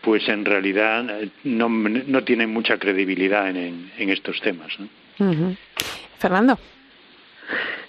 pues 0.00 0.28
en 0.28 0.44
realidad 0.44 1.22
eh, 1.22 1.28
no, 1.44 1.68
no 1.68 2.24
tienen 2.24 2.50
mucha 2.50 2.78
credibilidad 2.78 3.48
en, 3.48 3.90
en 3.98 4.10
estos 4.10 4.40
temas. 4.40 4.72
Fernando. 6.18 6.58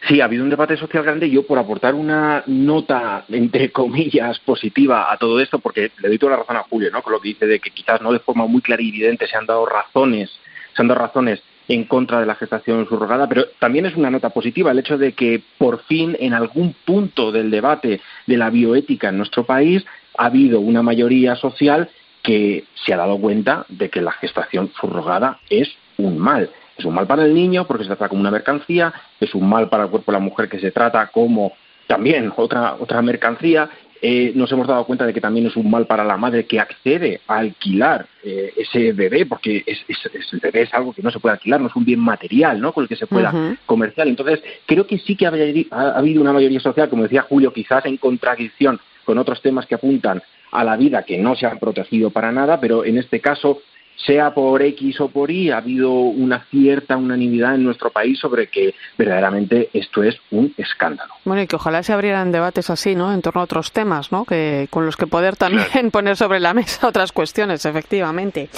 Sí, 0.08 0.22
ha 0.22 0.26
habido 0.26 0.44
un 0.44 0.50
debate 0.50 0.78
social 0.78 1.04
grande. 1.04 1.30
Yo, 1.30 1.46
por 1.46 1.60
aportar 1.60 1.94
una 1.94 2.44
nota, 2.48 3.26
entre 3.30 3.72
comillas, 3.72 4.40
positiva 4.40 5.12
a 5.12 5.18
todo 5.18 5.40
esto, 5.40 5.60
porque 5.60 5.92
le 6.02 6.08
doy 6.08 6.18
toda 6.18 6.32
la 6.32 6.38
razón 6.38 6.58
a 6.58 6.64
Julio, 6.64 6.90
¿no? 6.92 7.02
Con 7.02 7.14
lo 7.14 7.20
que 7.20 7.30
dice 7.30 7.46
de 7.46 7.60
que 7.60 7.72
quizás 7.72 8.02
no 8.02 8.14
de 8.14 8.20
forma 8.20 8.46
muy 8.48 8.62
clara 8.62 8.82
y 8.82 8.90
evidente 8.90 9.28
se 9.28 9.38
han 9.38 9.46
dado 9.46 9.66
razones, 9.66 10.32
se 10.76 10.82
han 10.82 10.88
dado 10.88 11.02
razones 11.02 11.44
en 11.68 11.84
contra 11.84 12.20
de 12.20 12.26
la 12.26 12.36
gestación 12.36 12.88
subrogada, 12.88 13.30
pero 13.30 13.46
también 13.60 13.86
es 13.86 13.96
una 13.96 14.10
nota 14.10 14.32
positiva 14.32 14.72
el 14.72 14.80
hecho 14.80 14.98
de 14.98 15.14
que 15.14 15.42
por 15.60 15.84
fin 15.84 16.18
en 16.20 16.34
algún 16.34 16.74
punto 16.84 17.32
del 17.32 17.52
debate 17.52 18.02
de 18.26 18.38
la 18.38 18.50
bioética 18.50 19.10
en 19.10 19.18
nuestro 19.18 19.46
país 19.46 19.86
ha 20.18 20.26
habido 20.26 20.60
una 20.60 20.82
mayoría 20.82 21.36
social 21.36 21.90
que 22.24 22.66
se 22.74 22.94
ha 22.94 22.98
dado 22.98 23.20
cuenta 23.20 23.66
de 23.70 23.90
que 23.90 24.02
la 24.02 24.12
gestación 24.14 24.72
subrogada 24.82 25.40
es 25.50 25.70
un 25.98 26.18
mal. 26.18 26.50
Es 26.80 26.86
un 26.86 26.96
mal 26.96 27.06
para 27.06 27.26
el 27.26 27.34
niño 27.34 27.68
porque 27.68 27.84
se 27.84 27.90
trata 27.90 28.10
como 28.10 28.22
una 28.22 28.32
mercancía, 28.32 28.94
es 29.20 29.36
un 29.36 29.48
mal 29.48 29.70
para 29.70 29.84
el 29.84 29.90
cuerpo 29.90 30.12
de 30.12 30.18
la 30.18 30.24
mujer 30.24 30.50
que 30.50 30.60
se 30.60 30.72
trata 30.72 31.08
como 31.08 31.54
también 31.88 32.32
otra, 32.36 32.76
otra 32.80 33.02
mercancía 33.02 33.70
eh, 34.02 34.32
nos 34.34 34.50
hemos 34.54 34.66
dado 34.66 34.86
cuenta 34.86 35.06
de 35.06 35.14
que 35.14 35.20
también 35.20 35.48
es 35.48 35.58
un 35.58 35.70
mal 35.70 35.86
para 35.86 36.06
la 36.06 36.16
madre 36.16 36.46
que 36.46 36.58
accede 36.58 37.20
a 37.28 37.40
alquilar 37.40 38.06
eh, 38.24 38.54
ese 38.56 38.94
bebé, 38.94 39.26
porque 39.26 39.62
es, 39.66 39.84
el 40.32 40.40
bebé 40.40 40.62
es 40.62 40.74
algo 40.74 40.94
que 40.94 41.02
no 41.02 41.12
se 41.12 41.20
puede 41.20 41.34
alquilar, 41.34 41.60
no 41.60 41.68
es 41.68 41.76
un 41.76 41.84
bien 41.84 42.00
material 42.00 42.62
¿no? 42.62 42.72
con 42.72 42.84
el 42.84 42.88
que 42.88 42.96
se 42.96 43.08
pueda 43.08 43.58
comerciar. 43.66 44.08
Entonces, 44.08 44.42
creo 44.66 44.88
que 44.88 45.00
sí 45.00 45.18
que 45.18 45.28
ha, 45.28 45.34
ha, 45.72 45.98
habido 45.98 46.22
una 46.22 46.32
mayoría 46.32 46.62
social, 46.62 46.90
como 46.90 47.04
decía 47.04 47.24
Julio, 47.24 47.52
quizás 47.52 47.86
en 47.88 47.98
contradicción 47.98 48.80
con 49.04 49.18
otros 49.18 49.42
temas 49.42 49.66
que 49.66 49.76
apuntan 49.76 50.22
a 50.52 50.64
la 50.64 50.78
vida 50.78 51.04
que 51.04 51.18
no 51.18 51.36
se 51.36 51.46
han 51.46 51.60
protegido 51.60 52.10
para 52.10 52.32
nada, 52.32 52.60
pero 52.62 52.86
en 52.86 52.98
este 52.98 53.20
caso 53.20 53.62
sea 54.06 54.34
por 54.34 54.62
X 54.62 55.02
o 55.02 55.10
por 55.10 55.30
Y, 55.30 55.52
ha 55.52 55.58
habido 55.58 55.92
una 55.92 56.46
cierta 56.50 56.98
unanimidad 56.98 57.56
en 57.56 57.64
nuestro 57.64 57.90
país 57.90 58.18
sobre 58.20 58.48
que 58.48 58.74
verdaderamente 58.98 59.70
esto 59.74 60.04
es 60.04 60.16
un 60.32 60.54
escándalo. 60.58 61.14
Bueno, 61.26 61.42
y 61.42 61.48
que 61.48 61.56
ojalá 61.56 61.84
se 61.84 61.94
abrieran 61.94 62.32
debates 62.32 62.70
así, 62.70 62.96
¿no? 62.96 63.14
En 63.14 63.22
torno 63.22 63.42
a 63.42 63.44
otros 63.44 63.72
temas, 63.72 64.12
¿no? 64.12 64.26
Que, 64.26 64.68
con 64.70 64.86
los 64.86 64.96
que 64.96 65.08
poder 65.08 65.36
también 65.36 65.92
poner 65.92 66.16
sobre 66.18 66.40
la 66.40 66.54
mesa 66.54 66.88
otras 66.88 67.12
cuestiones, 67.12 67.66
efectivamente. 67.66 68.50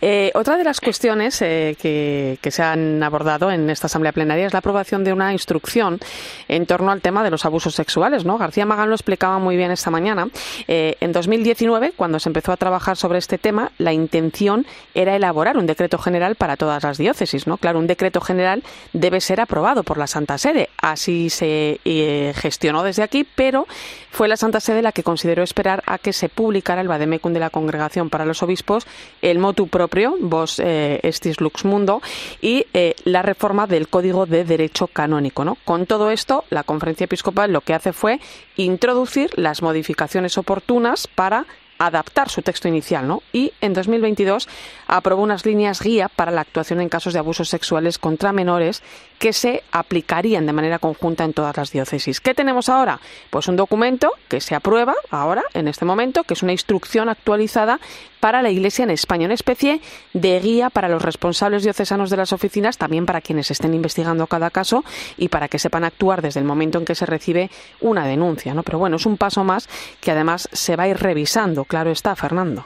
Eh, 0.00 0.30
otra 0.34 0.56
de 0.56 0.64
las 0.64 0.80
cuestiones 0.80 1.40
eh, 1.42 1.76
que, 1.80 2.50
se 2.50 2.62
han 2.62 3.02
abordado 3.02 3.50
en 3.50 3.68
esta 3.70 3.86
Asamblea 3.86 4.12
Plenaria 4.12 4.46
es 4.46 4.52
la 4.52 4.60
aprobación 4.60 5.02
de 5.02 5.12
una 5.12 5.32
instrucción 5.32 5.98
en 6.46 6.66
torno 6.66 6.92
al 6.92 7.00
tema 7.00 7.24
de 7.24 7.30
los 7.30 7.44
abusos 7.44 7.74
sexuales, 7.74 8.24
¿no? 8.24 8.38
García 8.38 8.64
Magán 8.64 8.88
lo 8.88 8.94
explicaba 8.94 9.38
muy 9.38 9.56
bien 9.56 9.72
esta 9.72 9.90
mañana. 9.90 10.28
Eh, 10.68 10.96
en 11.00 11.12
2019, 11.12 11.92
cuando 11.96 12.20
se 12.20 12.28
empezó 12.28 12.52
a 12.52 12.56
trabajar 12.56 12.96
sobre 12.96 13.18
este 13.18 13.38
tema, 13.38 13.72
la 13.78 13.92
intención 13.92 14.66
era 14.94 15.16
elaborar 15.16 15.56
un 15.56 15.66
decreto 15.66 15.98
general 15.98 16.34
para 16.36 16.56
todas 16.56 16.82
las 16.82 16.98
diócesis, 16.98 17.46
¿no? 17.46 17.56
Claro, 17.56 17.78
un 17.78 17.86
decreto 17.86 18.20
general 18.20 18.62
debe 18.92 19.20
ser 19.20 19.40
aprobado 19.40 19.82
por 19.82 19.98
la 19.98 20.06
Santa 20.06 20.38
Sede. 20.38 20.68
Así 20.78 21.30
se 21.30 21.80
eh, 21.84 22.32
gestionó 22.36 22.82
desde 22.82 23.02
aquí, 23.02 23.26
pero 23.34 23.66
fue 24.10 24.28
la 24.28 24.36
Santa 24.36 24.60
Sede 24.60 24.82
la 24.82 24.92
que 24.92 25.02
consideró 25.02 25.42
esperar 25.42 25.82
a 25.86 25.98
que 25.98 26.12
se 26.12 26.28
publicara 26.28 26.80
el 26.80 26.88
Vademecum 26.88 27.32
de 27.32 27.40
la 27.40 27.50
Congregación 27.50 28.10
para 28.10 28.24
los 28.24 28.42
Obispos, 28.42 28.86
el 29.22 29.38
motu 29.38 29.68
propio, 29.68 30.16
vos 30.20 30.60
eh, 30.60 31.00
estis 31.02 31.40
lux 31.40 31.64
mundo, 31.64 32.02
y 32.40 32.66
eh, 32.74 32.94
la 33.04 33.22
reforma 33.22 33.66
del 33.66 33.88
Código 33.88 34.26
de 34.26 34.44
Derecho 34.44 34.86
Canónico. 34.86 35.44
¿no? 35.44 35.56
Con 35.64 35.86
todo 35.86 36.10
esto, 36.10 36.44
la 36.50 36.62
Conferencia 36.62 37.04
Episcopal 37.04 37.52
lo 37.52 37.60
que 37.60 37.74
hace 37.74 37.92
fue 37.92 38.20
introducir 38.56 39.30
las 39.36 39.62
modificaciones 39.62 40.38
oportunas 40.38 41.08
para 41.08 41.46
adaptar 41.78 42.28
su 42.28 42.42
texto 42.42 42.68
inicial, 42.68 43.06
¿no? 43.06 43.22
Y 43.32 43.52
en 43.60 43.74
2022 43.74 44.48
aprobó 44.86 45.22
unas 45.22 45.44
líneas 45.44 45.80
guía 45.80 46.08
para 46.08 46.30
la 46.30 46.42
actuación 46.42 46.80
en 46.80 46.88
casos 46.88 47.12
de 47.12 47.18
abusos 47.18 47.48
sexuales 47.48 47.98
contra 47.98 48.32
menores 48.32 48.82
que 49.18 49.32
se 49.32 49.62
aplicarían 49.72 50.46
de 50.46 50.52
manera 50.52 50.78
conjunta 50.78 51.24
en 51.24 51.32
todas 51.32 51.56
las 51.56 51.70
diócesis. 51.70 52.20
¿Qué 52.20 52.34
tenemos 52.34 52.68
ahora? 52.68 53.00
Pues 53.30 53.48
un 53.48 53.56
documento 53.56 54.12
que 54.28 54.40
se 54.40 54.54
aprueba 54.54 54.94
ahora, 55.10 55.42
en 55.54 55.68
este 55.68 55.84
momento, 55.84 56.24
que 56.24 56.34
es 56.34 56.42
una 56.42 56.52
instrucción 56.52 57.08
actualizada 57.08 57.80
para 58.20 58.40
la 58.40 58.50
Iglesia 58.50 58.84
en 58.84 58.90
España, 58.90 59.26
una 59.26 59.34
especie 59.34 59.82
de 60.14 60.40
guía 60.40 60.70
para 60.70 60.88
los 60.88 61.02
responsables 61.02 61.62
diocesanos 61.62 62.08
de 62.08 62.16
las 62.16 62.32
oficinas, 62.32 62.78
también 62.78 63.04
para 63.04 63.20
quienes 63.20 63.50
estén 63.50 63.74
investigando 63.74 64.26
cada 64.26 64.50
caso 64.50 64.82
y 65.18 65.28
para 65.28 65.48
que 65.48 65.58
sepan 65.58 65.84
actuar 65.84 66.22
desde 66.22 66.40
el 66.40 66.46
momento 66.46 66.78
en 66.78 66.86
que 66.86 66.94
se 66.94 67.04
recibe 67.04 67.50
una 67.82 68.06
denuncia, 68.06 68.54
¿no? 68.54 68.62
Pero 68.62 68.78
bueno, 68.78 68.96
es 68.96 69.04
un 69.04 69.18
paso 69.18 69.44
más 69.44 69.68
que 70.00 70.10
además 70.10 70.48
se 70.52 70.74
va 70.74 70.84
a 70.84 70.88
ir 70.88 70.96
revisando, 70.96 71.63
claro 71.64 71.90
está, 71.90 72.14
Fernando. 72.16 72.64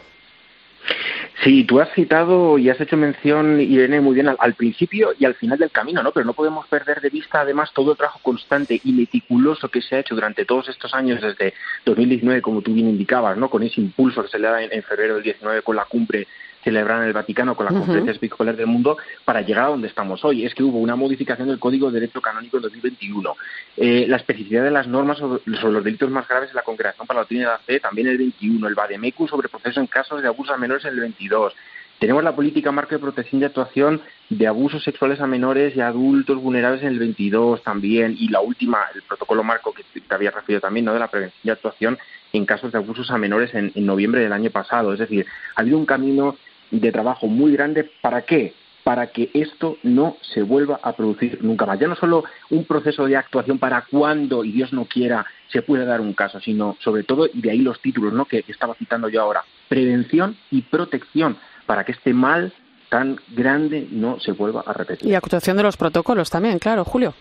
Sí, 1.44 1.62
tú 1.62 1.80
has 1.80 1.92
citado 1.92 2.58
y 2.58 2.68
has 2.68 2.80
hecho 2.80 2.96
mención, 2.96 3.60
Irene, 3.60 4.00
muy 4.00 4.14
bien 4.14 4.26
al, 4.26 4.36
al, 4.40 4.54
principio 4.54 5.12
y 5.16 5.24
al 5.24 5.34
final 5.34 5.56
del 5.56 5.70
camino, 5.70 6.02
¿no? 6.02 6.10
Pero 6.10 6.26
no 6.26 6.32
podemos 6.32 6.66
perder 6.66 7.00
de 7.00 7.10
vista, 7.10 7.40
además, 7.40 7.70
todo 7.72 7.92
el 7.92 7.96
trabajo 7.96 8.18
constante 8.22 8.80
y 8.82 8.92
meticuloso 8.92 9.68
que 9.68 9.80
se 9.80 9.94
ha 9.94 10.00
hecho 10.00 10.16
durante 10.16 10.44
todos 10.44 10.68
estos 10.68 10.94
años, 10.94 11.22
desde 11.22 11.54
2019, 11.84 12.42
como 12.42 12.60
tú 12.60 12.74
bien 12.74 12.88
indicabas, 12.88 13.38
¿no? 13.38 13.48
Con 13.48 13.62
ese 13.62 13.80
impulso 13.80 14.22
que 14.22 14.28
se 14.28 14.38
le 14.40 14.48
da 14.48 14.62
en, 14.62 14.72
en 14.72 14.82
febrero 14.82 15.14
del 15.14 15.22
19 15.22 15.62
con 15.62 15.76
la 15.76 15.84
cumbre 15.84 16.26
celebrada 16.62 17.02
en 17.02 17.08
el 17.08 17.12
Vaticano 17.12 17.54
con 17.54 17.66
la 17.66 17.72
uh-huh. 17.72 17.78
Conferencia 17.78 18.12
Episcopal 18.12 18.56
del 18.56 18.66
Mundo 18.66 18.98
para 19.24 19.42
llegar 19.42 19.64
a 19.64 19.68
donde 19.68 19.88
estamos 19.88 20.24
hoy. 20.24 20.44
Es 20.44 20.54
que 20.54 20.62
hubo 20.62 20.78
una 20.78 20.96
modificación 20.96 21.48
del 21.48 21.58
Código 21.58 21.90
de 21.90 22.00
Derecho 22.00 22.20
Canónico 22.20 22.56
en 22.56 22.62
2021. 22.64 23.36
Eh, 23.76 24.06
la 24.08 24.16
especificidad 24.16 24.64
de 24.64 24.70
las 24.70 24.86
normas 24.86 25.18
sobre, 25.18 25.42
sobre, 25.58 25.72
los 25.72 25.84
delitos 25.84 26.10
más 26.10 26.26
graves 26.28 26.50
de 26.50 26.54
la 26.54 26.62
Congregación 26.62 27.06
para 27.06 27.18
la 27.18 27.22
Doctrina 27.22 27.44
de 27.44 27.52
la 27.52 27.58
Fe 27.58 27.80
también 27.80 28.08
en 28.08 28.12
el 28.12 28.18
21. 28.18 28.66
El 28.66 28.74
Vademecum 28.74 29.28
sobre 29.28 29.48
proceso 29.48 29.80
en 29.80 29.86
casos 29.86 30.22
de 30.22 30.28
abusos 30.28 30.54
a 30.54 30.58
menores 30.58 30.84
en 30.84 30.94
el 30.94 31.00
22. 31.00 31.54
Tenemos 31.98 32.22
la 32.22 32.36
política 32.36 32.70
marco 32.70 32.94
de 32.94 33.00
protección 33.00 33.40
y 33.40 33.44
actuación 33.44 34.00
de 34.28 34.46
abusos 34.46 34.84
sexuales 34.84 35.20
a 35.20 35.26
menores 35.26 35.74
y 35.74 35.80
adultos 35.80 36.40
vulnerables 36.40 36.82
en 36.82 36.88
el 36.88 36.98
22 37.00 37.62
también. 37.64 38.14
Y 38.16 38.28
la 38.28 38.40
última, 38.40 38.78
el 38.94 39.02
protocolo 39.02 39.42
marco 39.42 39.72
que 39.72 39.82
te 39.82 40.14
había 40.14 40.30
referido 40.30 40.60
también, 40.60 40.84
¿no? 40.84 40.92
de 40.92 41.00
la 41.00 41.08
prevención 41.08 41.40
y 41.42 41.50
actuación 41.50 41.98
en 42.32 42.46
casos 42.46 42.70
de 42.70 42.78
abusos 42.78 43.10
a 43.10 43.18
menores 43.18 43.52
en, 43.54 43.72
en 43.74 43.86
noviembre 43.86 44.20
del 44.20 44.32
año 44.32 44.50
pasado. 44.50 44.92
Es 44.92 45.00
decir, 45.00 45.26
ha 45.56 45.60
habido 45.60 45.76
un 45.76 45.86
camino 45.86 46.36
de 46.70 46.92
trabajo 46.92 47.26
muy 47.26 47.52
grande. 47.52 47.90
¿Para 48.00 48.22
qué? 48.22 48.54
Para 48.84 49.08
que 49.08 49.30
esto 49.34 49.76
no 49.82 50.16
se 50.22 50.42
vuelva 50.42 50.80
a 50.82 50.94
producir 50.94 51.38
nunca 51.42 51.66
más. 51.66 51.78
Ya 51.78 51.88
no 51.88 51.96
solo 51.96 52.24
un 52.50 52.64
proceso 52.64 53.06
de 53.06 53.16
actuación 53.16 53.58
para 53.58 53.82
cuando, 53.82 54.44
y 54.44 54.52
Dios 54.52 54.72
no 54.72 54.86
quiera, 54.86 55.26
se 55.48 55.62
pueda 55.62 55.84
dar 55.84 56.00
un 56.00 56.14
caso, 56.14 56.40
sino 56.40 56.76
sobre 56.80 57.04
todo, 57.04 57.26
y 57.32 57.40
de 57.40 57.50
ahí 57.50 57.58
los 57.58 57.80
títulos 57.80 58.12
¿no? 58.12 58.24
que 58.24 58.44
estaba 58.48 58.74
citando 58.74 59.08
yo 59.08 59.22
ahora, 59.22 59.44
prevención 59.68 60.36
y 60.50 60.62
protección, 60.62 61.36
para 61.66 61.84
que 61.84 61.92
este 61.92 62.14
mal 62.14 62.52
tan 62.88 63.18
grande 63.28 63.86
no 63.90 64.18
se 64.20 64.32
vuelva 64.32 64.62
a 64.66 64.72
repetir. 64.72 65.08
Y 65.08 65.14
actuación 65.14 65.56
de 65.56 65.62
los 65.62 65.76
protocolos 65.76 66.30
también, 66.30 66.58
claro, 66.58 66.84
Julio. 66.84 67.14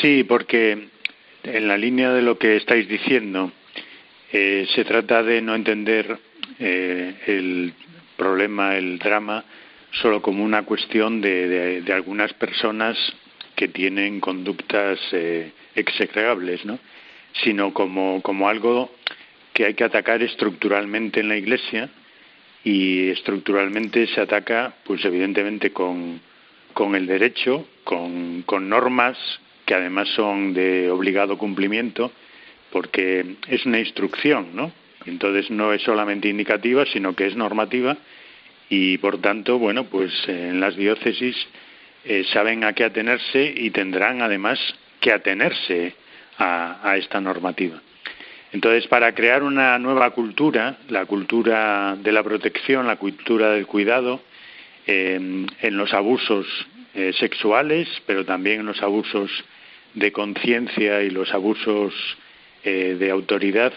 Sí, 0.00 0.24
porque 0.24 0.88
en 1.44 1.68
la 1.68 1.78
línea 1.78 2.12
de 2.12 2.22
lo 2.22 2.38
que 2.38 2.56
estáis 2.56 2.88
diciendo, 2.88 3.52
eh, 4.32 4.66
se 4.74 4.84
trata 4.84 5.22
de 5.22 5.40
no 5.40 5.54
entender 5.54 6.18
eh, 6.58 7.14
el 7.26 7.72
problema, 8.16 8.76
el 8.76 8.98
drama, 8.98 9.44
solo 9.92 10.22
como 10.22 10.44
una 10.44 10.62
cuestión 10.62 11.20
de, 11.20 11.80
de, 11.82 11.92
algunas 11.92 12.32
personas 12.34 12.96
que 13.54 13.68
tienen 13.68 14.20
conductas 14.20 14.98
eh, 15.12 15.52
execrables, 15.74 16.64
¿no? 16.64 16.78
sino 17.44 17.72
como, 17.72 18.22
como 18.22 18.48
algo 18.48 18.90
que 19.52 19.64
hay 19.64 19.74
que 19.74 19.84
atacar 19.84 20.22
estructuralmente 20.22 21.20
en 21.20 21.28
la 21.28 21.36
Iglesia 21.36 21.88
y 22.64 23.08
estructuralmente 23.08 24.06
se 24.08 24.20
ataca, 24.20 24.74
pues 24.84 25.04
evidentemente 25.04 25.72
con, 25.72 26.20
con 26.72 26.94
el 26.94 27.06
derecho, 27.06 27.66
con, 27.84 28.42
con 28.42 28.68
normas 28.68 29.16
que 29.64 29.74
además 29.74 30.08
son 30.10 30.54
de 30.54 30.90
obligado 30.90 31.36
cumplimiento, 31.36 32.12
porque 32.70 33.36
es 33.48 33.66
una 33.66 33.80
instrucción, 33.80 34.54
¿no? 34.54 34.72
Entonces 35.06 35.50
no 35.50 35.72
es 35.72 35.82
solamente 35.82 36.28
indicativa, 36.28 36.84
sino 36.86 37.14
que 37.14 37.26
es 37.26 37.36
normativa 37.36 37.96
y 38.68 38.98
por 38.98 39.20
tanto, 39.20 39.58
bueno, 39.58 39.84
pues 39.84 40.12
en 40.28 40.60
las 40.60 40.76
diócesis 40.76 41.36
eh, 42.04 42.24
saben 42.32 42.64
a 42.64 42.72
qué 42.72 42.84
atenerse 42.84 43.54
y 43.56 43.70
tendrán 43.70 44.22
además 44.22 44.58
que 45.00 45.12
atenerse 45.12 45.94
a, 46.38 46.96
esta 46.96 47.20
normativa. 47.20 47.80
Entonces, 48.52 48.86
para 48.88 49.14
crear 49.14 49.42
una 49.42 49.78
nueva 49.78 50.10
cultura, 50.10 50.78
la 50.88 51.06
cultura 51.06 51.96
de 51.96 52.12
la 52.12 52.22
protección, 52.22 52.86
la 52.86 52.96
cultura 52.96 53.50
del 53.50 53.66
cuidado, 53.66 54.20
eh, 54.86 55.14
en 55.16 55.76
los 55.76 55.92
abusos 55.94 56.46
eh, 56.98 57.12
sexuales, 57.12 57.88
pero 58.06 58.24
también 58.24 58.60
en 58.60 58.66
los 58.66 58.82
abusos 58.82 59.30
de 59.92 60.12
conciencia 60.12 61.02
y 61.02 61.10
los 61.10 61.30
abusos 61.34 61.92
eh, 62.64 62.96
de 62.98 63.10
autoridad, 63.10 63.72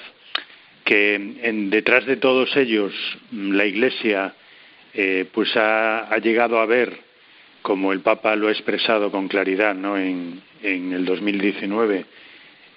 que 0.90 1.14
en, 1.14 1.70
detrás 1.70 2.08
de 2.08 2.18
todos 2.18 2.58
ellos 2.58 2.92
la 3.32 3.64
Iglesia 3.64 4.34
eh, 4.96 5.28
pues 5.32 5.56
ha, 5.56 6.12
ha, 6.12 6.18
llegado 6.18 6.58
a 6.60 6.66
ver, 6.66 7.00
como 7.62 7.94
el 7.94 8.00
Papa 8.00 8.36
lo 8.36 8.48
ha 8.48 8.52
expresado 8.52 9.12
con 9.12 9.28
claridad 9.28 9.76
¿no? 9.76 10.00
en, 10.00 10.42
en 10.64 10.92
el 10.94 11.06
2019, 11.06 12.06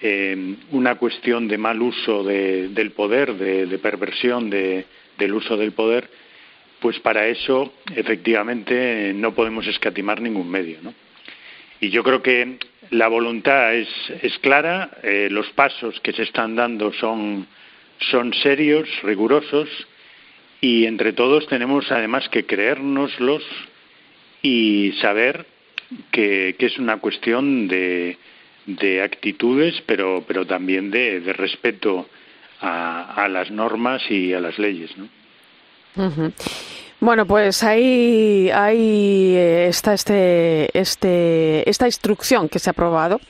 eh, 0.02 0.56
una 0.72 0.96
cuestión 0.96 1.48
de 1.48 1.56
mal 1.56 1.80
uso 1.80 2.22
de, 2.22 2.68
del 2.68 2.90
poder, 2.90 3.32
de, 3.32 3.64
de 3.64 3.78
perversión 3.78 4.50
de, 4.50 4.84
del 5.16 5.32
uso 5.32 5.56
del 5.56 5.72
poder, 5.72 6.06
pues 6.80 6.98
para 6.98 7.26
eso 7.28 7.72
efectivamente 7.96 9.14
no 9.14 9.32
podemos 9.32 9.66
escatimar 9.66 10.20
ningún 10.20 10.50
medio. 10.50 10.80
¿no? 10.82 10.92
Y 11.80 11.88
yo 11.88 12.02
creo 12.02 12.20
que 12.22 12.58
la 12.90 13.08
voluntad 13.08 13.74
es, 13.74 13.88
es 14.20 14.38
clara, 14.40 14.90
eh, 15.02 15.28
los 15.30 15.48
pasos 15.52 15.98
que 16.00 16.12
se 16.12 16.24
están 16.24 16.54
dando 16.56 16.92
son 16.92 17.46
son 18.10 18.34
serios, 18.34 18.88
rigurosos 19.02 19.68
y 20.60 20.86
entre 20.86 21.12
todos 21.12 21.46
tenemos 21.48 21.90
además 21.90 22.28
que 22.28 22.46
creérnoslos 22.46 23.42
y 24.42 24.92
saber 25.00 25.46
que, 26.10 26.56
que 26.58 26.66
es 26.66 26.78
una 26.78 26.98
cuestión 26.98 27.68
de, 27.68 28.18
de 28.66 29.02
actitudes, 29.02 29.82
pero, 29.86 30.24
pero 30.26 30.46
también 30.46 30.90
de, 30.90 31.20
de 31.20 31.32
respeto 31.32 32.08
a, 32.60 33.24
a, 33.24 33.28
las 33.28 33.50
normas 33.50 34.02
y 34.10 34.32
a 34.32 34.40
las 34.40 34.58
leyes. 34.58 34.90
¿no? 34.96 35.08
Bueno, 37.00 37.26
pues 37.26 37.64
ahí, 37.64 38.48
ahí 38.54 39.34
está 39.36 39.94
este, 39.94 40.78
este, 40.78 41.68
esta 41.68 41.86
instrucción 41.86 42.48
que 42.48 42.58
se 42.58 42.70
ha 42.70 42.72
aprobado 42.72 43.20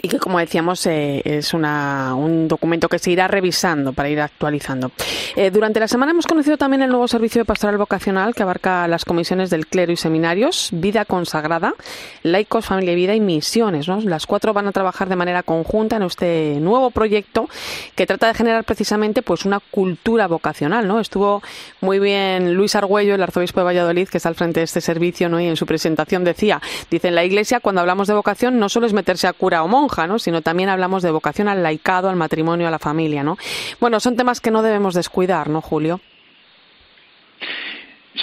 y 0.00 0.08
que, 0.08 0.18
como 0.18 0.38
decíamos, 0.38 0.86
eh, 0.86 1.20
es 1.24 1.52
una, 1.52 2.14
un 2.14 2.48
documento 2.48 2.88
que 2.88 2.98
se 2.98 3.10
irá 3.10 3.28
revisando 3.28 3.92
para 3.92 4.08
ir 4.08 4.20
actualizando. 4.20 4.90
Eh, 5.36 5.50
durante 5.50 5.80
la 5.80 5.88
semana 5.88 6.12
hemos 6.12 6.26
conocido 6.26 6.56
también 6.56 6.82
el 6.82 6.90
nuevo 6.90 7.06
servicio 7.06 7.42
de 7.42 7.44
pastoral 7.44 7.76
vocacional 7.76 8.34
que 8.34 8.42
abarca 8.42 8.88
las 8.88 9.04
comisiones 9.04 9.50
del 9.50 9.66
clero 9.66 9.92
y 9.92 9.96
seminarios, 9.96 10.70
vida 10.72 11.04
consagrada, 11.04 11.74
laicos, 12.22 12.64
familia 12.64 12.92
y 12.92 12.96
vida 12.96 13.14
y 13.14 13.20
misiones. 13.20 13.86
¿no? 13.86 14.00
Las 14.00 14.26
cuatro 14.26 14.54
van 14.54 14.66
a 14.66 14.72
trabajar 14.72 15.08
de 15.08 15.16
manera 15.16 15.42
conjunta 15.42 15.96
en 15.96 16.02
este 16.04 16.56
nuevo 16.58 16.90
proyecto 16.90 17.48
que 17.94 18.06
trata 18.06 18.28
de 18.28 18.34
generar 18.34 18.64
precisamente 18.64 19.22
pues 19.22 19.44
una 19.44 19.60
cultura 19.60 20.26
vocacional. 20.26 20.88
¿no? 20.88 21.00
Estuvo 21.00 21.42
muy 21.80 21.98
bien 21.98 22.54
Luis 22.54 22.74
Argüello, 22.74 23.14
el 23.14 23.22
arzobispo 23.22 23.60
de 23.60 23.64
Valladolid, 23.64 24.08
que 24.08 24.16
está 24.16 24.30
al 24.30 24.36
frente 24.36 24.60
de 24.60 24.64
este 24.64 24.80
servicio, 24.80 25.28
¿no? 25.28 25.38
y 25.38 25.46
en 25.46 25.56
su 25.56 25.66
presentación 25.66 26.24
decía, 26.24 26.62
dice, 26.90 27.08
en 27.08 27.14
la 27.14 27.24
iglesia 27.24 27.60
cuando 27.60 27.82
hablamos 27.82 28.08
de 28.08 28.14
vocación 28.14 28.58
no 28.58 28.68
solo 28.68 28.86
es 28.86 28.94
meterse 28.94 29.26
a 29.26 29.32
cura 29.32 29.62
o 29.62 29.68
monja, 29.68 29.81
¿no? 30.06 30.18
sino 30.18 30.42
también 30.42 30.68
hablamos 30.68 31.02
de 31.02 31.10
vocación 31.10 31.48
al 31.48 31.62
laicado, 31.62 32.08
al 32.08 32.16
matrimonio, 32.16 32.68
a 32.68 32.70
la 32.70 32.78
familia. 32.78 33.22
¿no? 33.22 33.36
Bueno, 33.80 34.00
son 34.00 34.16
temas 34.16 34.40
que 34.40 34.50
no 34.50 34.62
debemos 34.62 34.94
descuidar, 34.94 35.48
¿no, 35.48 35.60
Julio? 35.60 36.00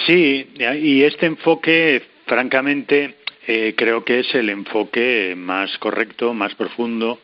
Sí, 0.06 0.46
y 0.80 1.02
este 1.02 1.26
enfoque, 1.26 2.02
francamente, 2.26 3.16
eh, 3.46 3.74
creo 3.76 4.04
que 4.04 4.20
es 4.20 4.34
el 4.34 4.48
enfoque 4.48 5.34
más 5.36 5.76
correcto, 5.78 6.32
más 6.34 6.54
profundo 6.54 7.18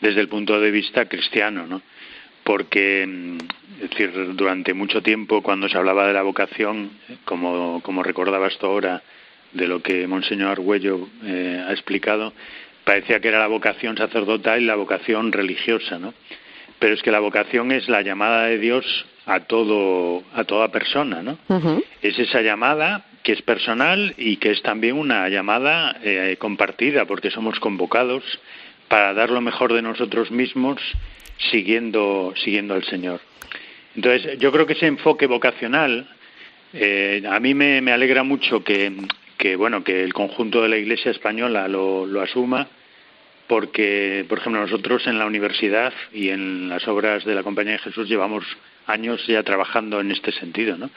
desde 0.00 0.20
el 0.20 0.28
punto 0.28 0.60
de 0.60 0.70
vista 0.70 1.06
cristiano, 1.06 1.66
¿no? 1.66 1.82
Porque, 2.44 3.04
mm, 3.06 3.38
es 3.82 3.90
decir, 3.90 4.34
durante 4.34 4.72
mucho 4.72 5.02
tiempo, 5.02 5.42
cuando 5.42 5.68
se 5.68 5.76
hablaba 5.76 6.06
de 6.06 6.14
la 6.14 6.22
vocación, 6.22 6.90
como, 7.24 7.82
como 7.82 8.02
recordaba 8.02 8.46
hasta 8.46 8.66
ahora 8.66 9.02
de 9.52 9.66
lo 9.66 9.82
que 9.82 10.06
Monseñor 10.06 10.50
Argüello 10.50 11.08
eh, 11.24 11.62
ha 11.66 11.72
explicado, 11.72 12.32
parecía 12.88 13.20
que 13.20 13.28
era 13.28 13.38
la 13.38 13.48
vocación 13.48 13.98
sacerdotal 13.98 14.62
y 14.62 14.64
la 14.64 14.74
vocación 14.74 15.30
religiosa, 15.30 15.98
¿no? 15.98 16.14
Pero 16.78 16.94
es 16.94 17.02
que 17.02 17.10
la 17.10 17.20
vocación 17.20 17.70
es 17.70 17.86
la 17.86 18.00
llamada 18.00 18.46
de 18.46 18.58
Dios 18.58 19.04
a 19.26 19.40
todo 19.40 20.22
a 20.32 20.44
toda 20.44 20.68
persona, 20.68 21.22
¿no? 21.22 21.36
Es 22.00 22.18
esa 22.18 22.40
llamada 22.40 23.04
que 23.22 23.32
es 23.32 23.42
personal 23.42 24.14
y 24.16 24.38
que 24.38 24.52
es 24.52 24.62
también 24.62 24.96
una 24.96 25.28
llamada 25.28 25.98
eh, 26.02 26.36
compartida, 26.38 27.04
porque 27.04 27.30
somos 27.30 27.60
convocados 27.60 28.24
para 28.88 29.12
dar 29.12 29.28
lo 29.28 29.42
mejor 29.42 29.74
de 29.74 29.82
nosotros 29.82 30.30
mismos 30.30 30.80
siguiendo 31.50 32.32
siguiendo 32.42 32.72
al 32.72 32.84
Señor. 32.84 33.20
Entonces, 33.96 34.38
yo 34.38 34.50
creo 34.50 34.64
que 34.64 34.72
ese 34.72 34.86
enfoque 34.86 35.26
vocacional 35.26 36.08
eh, 36.72 37.22
a 37.28 37.38
mí 37.38 37.52
me, 37.52 37.82
me 37.82 37.92
alegra 37.92 38.22
mucho 38.22 38.64
que, 38.64 38.90
que 39.36 39.56
bueno 39.56 39.84
que 39.84 40.02
el 40.02 40.14
conjunto 40.14 40.62
de 40.62 40.70
la 40.70 40.78
Iglesia 40.78 41.10
española 41.10 41.68
lo, 41.68 42.06
lo 42.06 42.22
asuma 42.22 42.66
porque, 43.48 44.26
por 44.28 44.38
ejemplo, 44.38 44.60
nosotros 44.60 45.06
en 45.06 45.18
la 45.18 45.26
universidad 45.26 45.92
y 46.12 46.28
en 46.28 46.68
las 46.68 46.86
obras 46.86 47.24
de 47.24 47.34
la 47.34 47.42
Compañía 47.42 47.72
de 47.72 47.78
Jesús 47.78 48.08
llevamos 48.08 48.44
años 48.86 49.26
ya 49.26 49.42
trabajando 49.42 50.00
en 50.00 50.10
este 50.10 50.32
sentido, 50.32 50.76
¿no? 50.76 50.90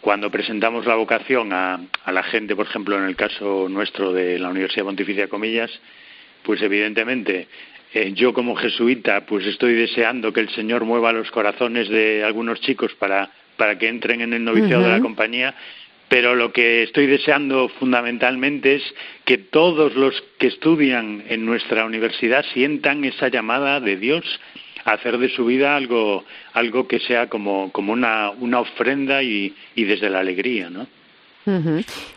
Cuando 0.00 0.30
presentamos 0.30 0.86
la 0.86 0.94
vocación 0.94 1.52
a, 1.52 1.80
la 2.06 2.22
gente, 2.22 2.54
por 2.54 2.66
ejemplo, 2.66 2.96
en 2.96 3.04
el 3.04 3.16
caso 3.16 3.66
nuestro 3.68 4.12
de 4.12 4.38
la 4.38 4.50
Universidad 4.50 4.84
Pontificia 4.84 5.26
Comillas, 5.26 5.70
pues 6.44 6.62
evidentemente 6.62 7.48
eh, 7.92 8.12
yo 8.14 8.32
como 8.32 8.54
jesuita 8.54 9.26
pues 9.26 9.44
estoy 9.46 9.74
deseando 9.74 10.32
que 10.32 10.40
el 10.40 10.50
Señor 10.50 10.84
mueva 10.84 11.12
los 11.12 11.30
corazones 11.32 11.88
de 11.88 12.22
algunos 12.22 12.60
chicos 12.60 12.94
para, 12.94 13.30
para 13.56 13.78
que 13.78 13.88
entren 13.88 14.20
en 14.20 14.32
el 14.32 14.44
noviciado 14.44 14.84
de 14.84 14.90
la 14.90 15.00
compañía, 15.00 15.56
pero 16.08 16.34
lo 16.34 16.52
que 16.52 16.84
estoy 16.84 17.06
deseando 17.06 17.68
fundamentalmente 17.68 18.76
es 18.76 18.94
que 19.24 19.38
todos 19.38 19.94
los 19.96 20.22
que 20.38 20.46
estudian 20.48 21.24
en 21.28 21.44
nuestra 21.44 21.84
universidad 21.84 22.44
sientan 22.54 23.04
esa 23.04 23.28
llamada 23.28 23.80
de 23.80 23.96
Dios 23.96 24.24
a 24.84 24.92
hacer 24.92 25.18
de 25.18 25.28
su 25.28 25.44
vida 25.46 25.74
algo, 25.74 26.24
algo 26.52 26.86
que 26.86 27.00
sea 27.00 27.28
como, 27.28 27.72
como 27.72 27.92
una, 27.92 28.30
una 28.30 28.60
ofrenda 28.60 29.22
y, 29.22 29.54
y 29.74 29.84
desde 29.84 30.08
la 30.08 30.20
alegría, 30.20 30.70
¿no? 30.70 30.86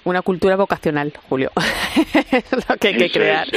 Una 0.03 0.21
cultura 0.21 0.55
vocacional, 0.55 1.13
Julio. 1.29 1.51
lo 2.69 2.77
que 2.77 2.87
hay 2.89 2.97
que 2.97 3.11
crear. 3.11 3.47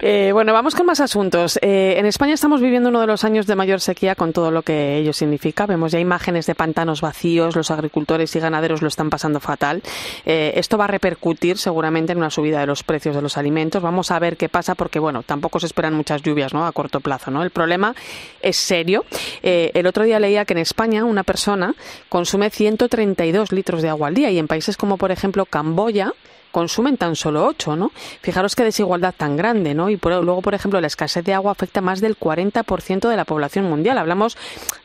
eh, 0.00 0.30
bueno, 0.32 0.52
vamos 0.52 0.74
con 0.74 0.86
más 0.86 1.00
asuntos. 1.00 1.58
Eh, 1.60 1.94
en 1.98 2.06
España 2.06 2.34
estamos 2.34 2.60
viviendo 2.60 2.88
uno 2.88 3.00
de 3.00 3.06
los 3.06 3.24
años 3.24 3.46
de 3.46 3.56
mayor 3.56 3.80
sequía 3.80 4.14
con 4.14 4.32
todo 4.32 4.50
lo 4.50 4.62
que 4.62 4.98
ello 4.98 5.12
significa. 5.12 5.66
Vemos 5.66 5.92
ya 5.92 5.98
imágenes 5.98 6.46
de 6.46 6.54
pantanos 6.54 7.00
vacíos, 7.00 7.56
los 7.56 7.70
agricultores 7.70 8.34
y 8.36 8.40
ganaderos 8.40 8.80
lo 8.80 8.88
están 8.88 9.10
pasando 9.10 9.40
fatal. 9.40 9.82
Eh, 10.24 10.52
esto 10.56 10.78
va 10.78 10.84
a 10.84 10.88
repercutir 10.88 11.58
seguramente 11.58 12.12
en 12.12 12.18
una 12.18 12.30
subida 12.30 12.60
de 12.60 12.66
los 12.66 12.84
precios 12.84 13.16
de 13.16 13.22
los 13.22 13.36
alimentos. 13.36 13.82
Vamos 13.82 14.10
a 14.10 14.18
ver 14.18 14.36
qué 14.36 14.48
pasa 14.48 14.74
porque, 14.74 14.98
bueno, 14.98 15.22
tampoco 15.24 15.58
se 15.58 15.66
esperan 15.66 15.94
muchas 15.94 16.22
lluvias 16.22 16.54
¿no? 16.54 16.64
a 16.66 16.72
corto 16.72 17.00
plazo. 17.00 17.30
¿no? 17.30 17.42
El 17.42 17.50
problema 17.50 17.94
es 18.40 18.56
serio. 18.56 19.04
Eh, 19.42 19.72
el 19.74 19.86
otro 19.86 20.04
día 20.04 20.20
leía 20.20 20.44
que 20.44 20.52
en 20.52 20.58
España 20.58 21.04
una 21.04 21.24
persona 21.24 21.74
consume 22.08 22.50
132 22.50 23.52
litros 23.52 23.82
de 23.82 23.88
agua 23.88 24.08
al 24.08 24.14
día 24.14 24.30
y 24.30 24.38
en 24.38 24.46
países 24.46 24.76
como 24.76 24.91
por 24.96 25.10
ejemplo, 25.10 25.46
Camboya, 25.46 26.12
consumen 26.52 26.96
tan 26.96 27.16
solo 27.16 27.46
8, 27.46 27.74
¿no? 27.74 27.90
Fijaros 28.20 28.54
qué 28.54 28.62
desigualdad 28.62 29.14
tan 29.16 29.36
grande, 29.36 29.74
¿no? 29.74 29.90
Y 29.90 29.98
luego, 30.02 30.42
por 30.42 30.54
ejemplo, 30.54 30.80
la 30.80 30.86
escasez 30.86 31.24
de 31.24 31.34
agua 31.34 31.52
afecta 31.52 31.80
más 31.80 32.00
del 32.00 32.16
40% 32.16 33.08
de 33.08 33.16
la 33.16 33.24
población 33.24 33.64
mundial. 33.64 33.98
Hablamos 33.98 34.36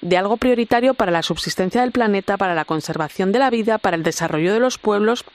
de 0.01 0.17
algo 0.17 0.37
prioritario 0.37 0.95
para 0.95 1.11
la 1.11 1.21
subsistencia 1.21 1.81
del 1.81 1.91
planeta, 1.91 2.37
para 2.37 2.55
la 2.55 2.65
conservación 2.65 3.31
de 3.31 3.39
la 3.39 3.49
vida, 3.49 3.77
para 3.77 3.95
el 3.97 4.03
desarrollo 4.03 4.53
de 4.53 4.59
los 4.59 4.77
pueblos 4.77 5.25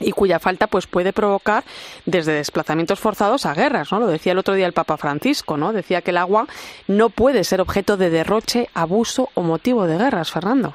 y 0.00 0.12
cuya 0.12 0.38
falta 0.38 0.66
pues 0.66 0.86
puede 0.86 1.12
provocar 1.12 1.64
desde 2.06 2.32
desplazamientos 2.32 3.00
forzados 3.00 3.46
a 3.46 3.54
guerras, 3.54 3.90
¿no? 3.90 3.98
Lo 3.98 4.06
decía 4.06 4.32
el 4.32 4.38
otro 4.38 4.54
día 4.54 4.66
el 4.66 4.72
Papa 4.72 4.96
Francisco, 4.96 5.56
¿no? 5.56 5.72
Decía 5.72 6.02
que 6.02 6.10
el 6.10 6.18
agua 6.18 6.46
no 6.86 7.10
puede 7.10 7.44
ser 7.44 7.60
objeto 7.60 7.96
de 7.96 8.10
derroche, 8.10 8.68
abuso 8.74 9.30
o 9.34 9.42
motivo 9.42 9.86
de 9.86 9.98
guerras, 9.98 10.30
Fernando. 10.30 10.74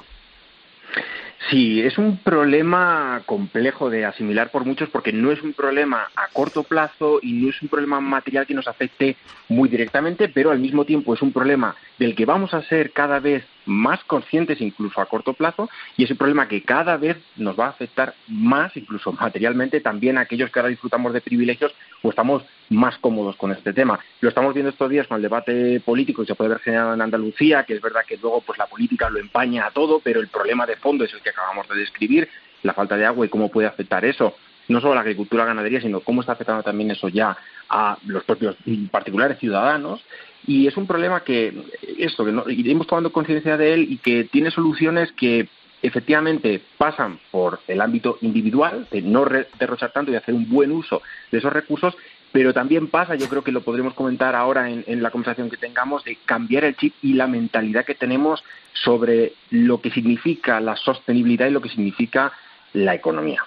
Sí, 1.50 1.82
es 1.82 1.98
un 1.98 2.18
problema 2.18 3.22
complejo 3.26 3.90
de 3.90 4.06
asimilar 4.06 4.50
por 4.50 4.66
muchos 4.66 4.90
porque 4.90 5.12
no 5.12 5.32
es 5.32 5.42
un 5.42 5.54
problema 5.54 6.08
a 6.16 6.28
corto 6.32 6.64
plazo 6.64 7.20
y 7.22 7.34
no 7.34 7.50
es 7.50 7.62
un 7.62 7.68
problema 7.68 8.00
material 8.00 8.48
que 8.48 8.54
nos 8.54 8.68
afecte 8.68 9.18
muy 9.50 9.68
directamente, 9.68 10.30
pero 10.30 10.52
al 10.52 10.60
mismo 10.60 10.86
tiempo 10.86 11.14
es 11.14 11.22
un 11.22 11.34
problema 11.34 11.76
del 12.04 12.16
que 12.16 12.26
vamos 12.26 12.54
a 12.54 12.62
ser 12.64 12.92
cada 12.92 13.22
vez 13.22 13.46
más 13.66 14.04
conscientes 14.04 14.60
incluso 14.60 15.00
a 15.00 15.06
corto 15.06 15.34
plazo 15.34 15.70
y 15.96 16.04
es 16.04 16.12
un 16.12 16.18
problema 16.18 16.50
que 16.50 16.62
cada 16.62 16.98
vez 16.98 17.16
nos 17.38 17.58
va 17.58 17.68
a 17.68 17.70
afectar 17.70 18.14
más 18.28 18.76
incluso 18.76 19.14
materialmente 19.22 19.80
también 19.80 20.18
a 20.18 20.22
aquellos 20.22 20.52
que 20.52 20.60
ahora 20.60 20.70
disfrutamos 20.70 21.14
de 21.14 21.22
privilegios 21.22 21.74
o 22.02 22.10
estamos 22.10 22.44
más 22.70 22.98
cómodos 22.98 23.38
con 23.38 23.54
este 23.54 23.72
tema. 23.72 24.00
Lo 24.20 24.28
estamos 24.28 24.54
viendo 24.54 24.70
estos 24.70 24.90
días 24.90 25.08
con 25.08 25.16
el 25.16 25.22
debate 25.22 25.80
político 25.80 26.24
que 26.24 26.28
se 26.28 26.36
puede 26.36 26.50
ver 26.50 26.60
generado 26.60 26.94
en 26.94 27.02
Andalucía, 27.02 27.64
que 27.64 27.76
es 27.76 27.82
verdad 27.82 28.02
que 28.06 28.18
luego 28.18 28.42
pues 28.42 28.60
la 28.60 28.68
política 28.68 29.10
lo 29.10 29.20
empaña 29.20 29.68
a 29.68 29.72
todo, 29.72 30.02
pero 30.04 30.20
el 30.20 30.28
problema 30.28 30.66
de 30.66 30.76
fondo 30.76 31.06
es 31.06 31.14
el 31.14 31.22
que 31.22 31.30
acabamos 31.30 31.70
de 31.70 31.76
describir, 31.76 32.28
la 32.64 32.74
falta 32.74 32.98
de 32.98 33.06
agua 33.06 33.26
y 33.26 33.30
cómo 33.30 33.50
puede 33.50 33.68
afectar 33.68 34.04
eso 34.04 34.36
no 34.68 34.82
solo 34.82 34.96
la 34.96 35.02
agricultura 35.02 35.46
ganadería, 35.46 35.82
sino 35.82 36.00
cómo 36.02 36.22
está 36.22 36.34
afectando 36.34 36.64
también 36.64 36.92
eso 36.92 37.08
ya 37.10 37.38
a 37.70 37.98
los 38.06 38.24
propios 38.24 38.56
particulares 38.92 39.40
ciudadanos. 39.40 40.02
Y 40.46 40.68
es 40.68 40.76
un 40.76 40.88
problema 40.88 41.24
que, 41.24 41.54
esto, 41.98 42.26
que 42.26 42.32
no, 42.32 42.50
iremos 42.50 42.88
tomando 42.88 43.14
conciencia 43.14 43.58
de 43.58 43.74
él 43.74 43.88
y 43.90 43.98
que 43.98 44.26
tiene 44.26 44.52
soluciones 44.52 45.12
que 45.14 45.48
efectivamente 45.82 46.62
pasan 46.78 47.20
por 47.30 47.60
el 47.68 47.82
ámbito 47.82 48.18
individual, 48.22 48.88
de 48.90 49.02
no 49.02 49.26
derrochar 49.60 49.92
tanto 49.92 50.12
y 50.12 50.16
hacer 50.16 50.34
un 50.34 50.50
buen 50.50 50.72
uso 50.72 51.02
de 51.30 51.40
esos 51.40 51.52
recursos, 51.52 51.96
pero 52.34 52.52
también 52.52 52.88
pasa, 52.88 53.16
yo 53.16 53.30
creo 53.30 53.44
que 53.44 53.52
lo 53.52 53.62
podremos 53.62 53.94
comentar 53.94 54.34
ahora 54.34 54.70
en, 54.70 55.04
la 55.04 55.12
conversación 55.12 55.52
que 55.52 55.58
tengamos, 55.58 56.04
de 56.04 56.18
cambiar 56.26 56.64
el 56.64 56.76
chip 56.76 56.96
y 57.04 57.14
la 57.14 57.28
mentalidad 57.28 57.86
que 57.86 57.94
tenemos 57.94 58.44
sobre 58.74 59.34
lo 59.52 59.82
que 59.82 59.92
significa 59.92 60.60
la 60.60 60.76
sostenibilidad 60.76 61.48
y 61.48 61.52
lo 61.52 61.62
que 61.62 61.70
significa 61.70 62.34
la 62.74 62.96
economía. 62.96 63.44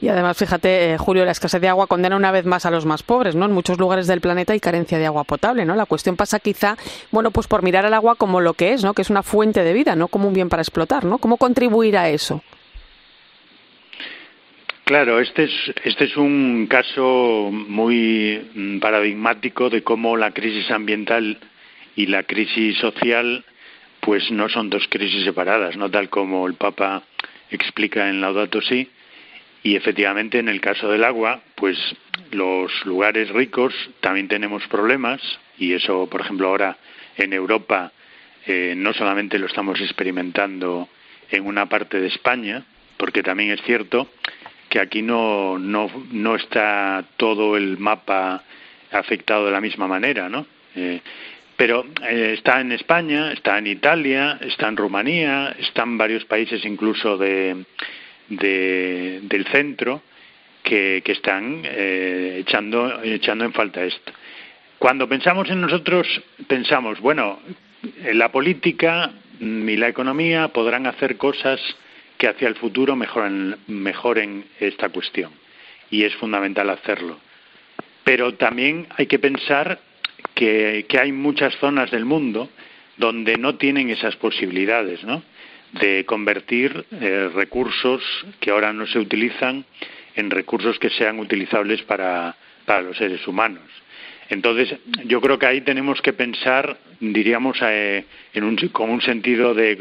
Y 0.00 0.08
además, 0.08 0.38
fíjate, 0.38 0.94
eh, 0.94 0.98
Julio, 0.98 1.24
la 1.26 1.32
escasez 1.32 1.60
de 1.60 1.68
agua 1.68 1.86
condena 1.86 2.16
una 2.16 2.32
vez 2.32 2.46
más 2.46 2.64
a 2.64 2.70
los 2.70 2.86
más 2.86 3.02
pobres, 3.02 3.34
¿no? 3.34 3.44
En 3.44 3.52
muchos 3.52 3.78
lugares 3.78 4.06
del 4.06 4.22
planeta 4.22 4.54
hay 4.54 4.60
carencia 4.60 4.98
de 4.98 5.04
agua 5.04 5.24
potable, 5.24 5.66
¿no? 5.66 5.76
La 5.76 5.84
cuestión 5.84 6.16
pasa 6.16 6.40
quizá, 6.40 6.76
bueno, 7.10 7.30
pues 7.30 7.46
por 7.46 7.62
mirar 7.62 7.84
al 7.84 7.92
agua 7.92 8.14
como 8.14 8.40
lo 8.40 8.54
que 8.54 8.72
es, 8.72 8.82
¿no? 8.82 8.94
Que 8.94 9.02
es 9.02 9.10
una 9.10 9.22
fuente 9.22 9.62
de 9.62 9.74
vida, 9.74 9.94
no 9.94 10.08
como 10.08 10.28
un 10.28 10.34
bien 10.34 10.48
para 10.48 10.62
explotar, 10.62 11.04
¿no? 11.04 11.18
¿Cómo 11.18 11.36
contribuir 11.36 11.98
a 11.98 12.08
eso? 12.08 12.42
Claro, 14.84 15.20
este 15.20 15.44
es, 15.44 15.52
este 15.84 16.04
es 16.04 16.16
un 16.16 16.66
caso 16.68 17.50
muy 17.50 18.48
mm, 18.54 18.78
paradigmático 18.78 19.68
de 19.68 19.82
cómo 19.82 20.16
la 20.16 20.30
crisis 20.30 20.70
ambiental 20.70 21.38
y 21.96 22.06
la 22.06 22.22
crisis 22.22 22.78
social 22.78 23.44
pues 24.00 24.30
no 24.30 24.48
son 24.48 24.70
dos 24.70 24.86
crisis 24.88 25.24
separadas, 25.24 25.76
no 25.76 25.90
tal 25.90 26.08
como 26.08 26.46
el 26.46 26.54
Papa 26.54 27.02
explica 27.50 28.08
en 28.08 28.20
Laudato 28.20 28.60
Si, 28.60 28.88
y 29.66 29.74
efectivamente, 29.74 30.38
en 30.38 30.48
el 30.48 30.60
caso 30.60 30.88
del 30.88 31.02
agua, 31.02 31.40
pues 31.56 31.76
los 32.30 32.70
lugares 32.86 33.30
ricos 33.30 33.74
también 33.98 34.28
tenemos 34.28 34.64
problemas 34.68 35.20
y 35.58 35.72
eso, 35.72 36.08
por 36.08 36.20
ejemplo, 36.20 36.46
ahora 36.46 36.76
en 37.16 37.32
Europa 37.32 37.90
eh, 38.46 38.74
no 38.76 38.92
solamente 38.92 39.40
lo 39.40 39.46
estamos 39.46 39.80
experimentando 39.80 40.88
en 41.32 41.46
una 41.46 41.66
parte 41.66 42.00
de 42.00 42.06
España, 42.06 42.64
porque 42.96 43.24
también 43.24 43.50
es 43.50 43.60
cierto 43.62 44.08
que 44.68 44.78
aquí 44.78 45.02
no, 45.02 45.58
no, 45.58 45.90
no 46.12 46.36
está 46.36 47.04
todo 47.16 47.56
el 47.56 47.76
mapa 47.76 48.44
afectado 48.92 49.46
de 49.46 49.50
la 49.50 49.60
misma 49.60 49.88
manera, 49.88 50.28
¿no? 50.28 50.46
Eh, 50.76 51.00
pero 51.56 51.84
eh, 52.08 52.34
está 52.38 52.60
en 52.60 52.70
España, 52.70 53.32
está 53.32 53.58
en 53.58 53.66
Italia, 53.66 54.38
está 54.42 54.68
en 54.68 54.76
Rumanía, 54.76 55.56
están 55.58 55.98
varios 55.98 56.24
países 56.24 56.64
incluso 56.64 57.18
de, 57.18 57.64
del 58.28 59.46
centro 59.50 60.02
que, 60.62 61.02
que 61.04 61.12
están 61.12 61.62
eh, 61.64 62.38
echando, 62.40 63.02
echando 63.02 63.44
en 63.44 63.52
falta 63.52 63.84
esto. 63.84 64.12
Cuando 64.78 65.08
pensamos 65.08 65.48
en 65.50 65.60
nosotros, 65.60 66.06
pensamos, 66.46 67.00
bueno, 67.00 67.38
la 68.12 68.30
política 68.30 69.12
y 69.40 69.76
la 69.76 69.88
economía 69.88 70.48
podrán 70.48 70.86
hacer 70.86 71.16
cosas 71.16 71.60
que 72.18 72.28
hacia 72.28 72.48
el 72.48 72.56
futuro 72.56 72.96
mejoren, 72.96 73.56
mejoren 73.66 74.44
esta 74.60 74.88
cuestión. 74.88 75.32
Y 75.90 76.04
es 76.04 76.14
fundamental 76.16 76.70
hacerlo. 76.70 77.18
Pero 78.04 78.34
también 78.34 78.86
hay 78.96 79.06
que 79.06 79.18
pensar 79.18 79.78
que, 80.34 80.86
hay 81.00 81.12
muchas 81.12 81.54
zonas 81.56 81.90
del 81.90 82.04
mundo 82.04 82.48
donde 82.96 83.36
no 83.36 83.56
tienen 83.56 83.90
esas 83.90 84.16
posibilidades, 84.16 85.04
¿no? 85.04 85.22
De 85.80 86.04
convertir 86.04 86.84
eh, 86.92 87.30
recursos 87.34 88.02
que 88.40 88.50
ahora 88.50 88.72
no 88.72 88.86
se 88.86 88.98
utilizan 88.98 89.64
en 90.14 90.30
recursos 90.30 90.78
que 90.78 90.90
sean 90.90 91.18
utilizables 91.18 91.82
para, 91.82 92.36
para 92.64 92.82
los 92.82 92.96
seres 92.96 93.26
humanos. 93.26 93.64
Entonces, 94.28 94.74
yo 95.04 95.20
creo 95.20 95.38
que 95.38 95.46
ahí 95.46 95.60
tenemos 95.60 96.02
que 96.02 96.12
pensar, 96.12 96.76
diríamos, 96.98 97.58
eh, 97.62 98.04
en 98.34 98.44
un, 98.44 98.56
con 98.72 98.90
un 98.90 99.00
sentido 99.00 99.54
de, 99.54 99.76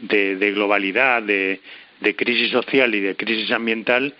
de, 0.00 0.52
globalidad, 0.52 1.22
de, 1.22 1.60
crisis 2.16 2.50
social 2.50 2.94
y 2.94 3.00
de 3.00 3.16
crisis 3.16 3.50
ambiental, 3.50 4.14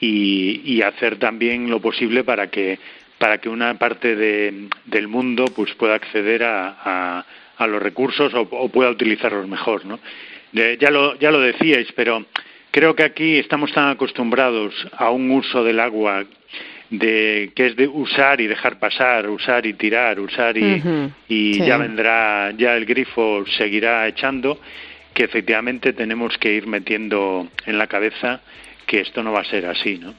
y, 0.00 0.82
hacer 0.82 1.16
también 1.16 1.70
lo 1.70 1.80
posible 1.80 2.24
para 2.24 2.48
que 2.48 2.78
para 3.16 3.38
que 3.38 3.48
una 3.48 3.78
parte 3.78 4.16
del 4.16 5.08
mundo 5.08 5.46
pues 5.56 5.72
pueda 5.76 5.94
acceder 5.94 6.42
a, 6.42 7.24
a, 7.56 7.66
los 7.66 7.80
recursos 7.80 8.34
o, 8.34 8.68
pueda 8.68 8.90
utilizarlos 8.90 9.48
mejor, 9.48 9.86
¿no? 9.86 9.98
Ya 10.54 10.90
lo 10.90 11.18
ya 11.18 11.30
lo 11.30 11.40
decíais, 11.40 11.92
pero 11.94 12.24
creo 12.70 12.94
que 12.94 13.04
aquí 13.04 13.38
estamos 13.38 13.72
tan 13.72 13.90
acostumbrados 13.90 14.74
a 14.96 15.10
un 15.10 15.30
uso 15.30 15.62
del 15.62 15.80
agua 15.80 16.24
de 16.90 17.50
que 17.54 17.66
es 17.66 17.76
de 17.76 17.88
usar 17.88 18.40
y 18.40 18.46
dejar 18.46 18.78
pasar, 18.78 19.28
usar 19.28 19.66
y 19.66 19.74
tirar, 19.74 20.20
usar 20.20 20.56
y, 20.56 20.82
y 21.28 21.58
ya 21.58 21.76
vendrá, 21.76 22.52
ya 22.56 22.76
el 22.76 22.84
grifo 22.84 23.44
seguirá 23.58 24.06
echando, 24.06 24.60
que 25.12 25.24
efectivamente 25.24 25.92
tenemos 25.92 26.36
que 26.38 26.52
ir 26.52 26.66
metiendo 26.66 27.48
en 27.66 27.78
la 27.78 27.86
cabeza 27.86 28.40
que 28.86 29.00
esto 29.00 29.22
no 29.22 29.32
va 29.32 29.40
a 29.40 29.44
ser 29.44 29.66
así, 29.66 29.98
¿no? 29.98 30.14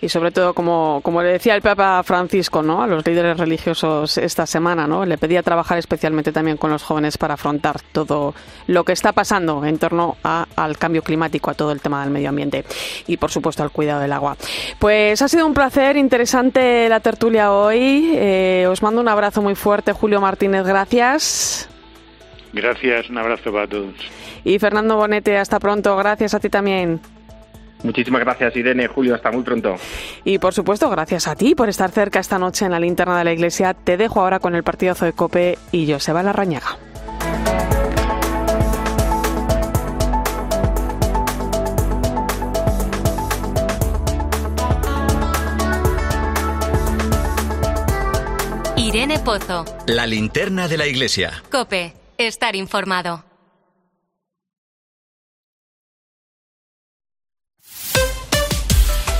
Y 0.00 0.08
sobre 0.08 0.30
todo, 0.30 0.54
como, 0.54 1.00
como 1.02 1.22
le 1.22 1.32
decía 1.32 1.54
el 1.54 1.62
Papa 1.62 2.02
Francisco 2.02 2.62
¿no? 2.62 2.82
a 2.82 2.86
los 2.86 3.06
líderes 3.06 3.36
religiosos 3.36 4.16
esta 4.16 4.46
semana, 4.46 4.86
¿no? 4.86 5.04
le 5.04 5.18
pedía 5.18 5.42
trabajar 5.42 5.78
especialmente 5.78 6.32
también 6.32 6.56
con 6.56 6.70
los 6.70 6.82
jóvenes 6.82 7.18
para 7.18 7.34
afrontar 7.34 7.80
todo 7.92 8.34
lo 8.66 8.84
que 8.84 8.92
está 8.92 9.12
pasando 9.12 9.64
en 9.64 9.78
torno 9.78 10.16
al 10.22 10.78
cambio 10.78 11.02
climático, 11.02 11.50
a 11.50 11.54
todo 11.54 11.72
el 11.72 11.80
tema 11.80 12.02
del 12.02 12.10
medio 12.10 12.28
ambiente 12.28 12.64
y, 13.06 13.16
por 13.16 13.30
supuesto, 13.30 13.62
al 13.62 13.70
cuidado 13.70 14.00
del 14.00 14.12
agua. 14.12 14.36
Pues 14.78 15.20
ha 15.20 15.28
sido 15.28 15.46
un 15.46 15.54
placer, 15.54 15.96
interesante 15.96 16.88
la 16.88 17.00
tertulia 17.00 17.52
hoy. 17.52 18.12
Eh, 18.14 18.66
os 18.70 18.82
mando 18.82 19.00
un 19.00 19.08
abrazo 19.08 19.42
muy 19.42 19.54
fuerte, 19.54 19.92
Julio 19.92 20.20
Martínez, 20.20 20.64
gracias. 20.64 21.68
Gracias, 22.52 23.10
un 23.10 23.18
abrazo 23.18 23.52
para 23.52 23.66
todos. 23.66 23.94
Y 24.44 24.58
Fernando 24.58 24.96
Bonete, 24.96 25.36
hasta 25.36 25.58
pronto, 25.58 25.96
gracias 25.96 26.34
a 26.34 26.40
ti 26.40 26.48
también. 26.48 27.00
Muchísimas 27.82 28.20
gracias, 28.20 28.56
Irene. 28.56 28.88
Julio, 28.88 29.14
hasta 29.14 29.30
muy 29.30 29.42
pronto. 29.42 29.76
Y 30.24 30.38
por 30.38 30.52
supuesto, 30.54 30.90
gracias 30.90 31.28
a 31.28 31.36
ti 31.36 31.54
por 31.54 31.68
estar 31.68 31.90
cerca 31.90 32.18
esta 32.18 32.38
noche 32.38 32.64
en 32.64 32.72
la 32.72 32.80
linterna 32.80 33.18
de 33.18 33.24
la 33.24 33.32
iglesia. 33.32 33.74
Te 33.74 33.96
dejo 33.96 34.20
ahora 34.20 34.40
con 34.40 34.54
el 34.54 34.62
partidazo 34.62 35.04
de 35.04 35.12
Cope 35.12 35.58
y 35.72 35.90
Joseba 35.90 36.22
Larrañaga. 36.22 36.78
Irene 48.76 49.18
Pozo. 49.18 49.66
La 49.86 50.06
linterna 50.06 50.66
de 50.66 50.78
la 50.78 50.86
iglesia. 50.86 51.42
Cope, 51.50 51.92
estar 52.16 52.56
informado. 52.56 53.22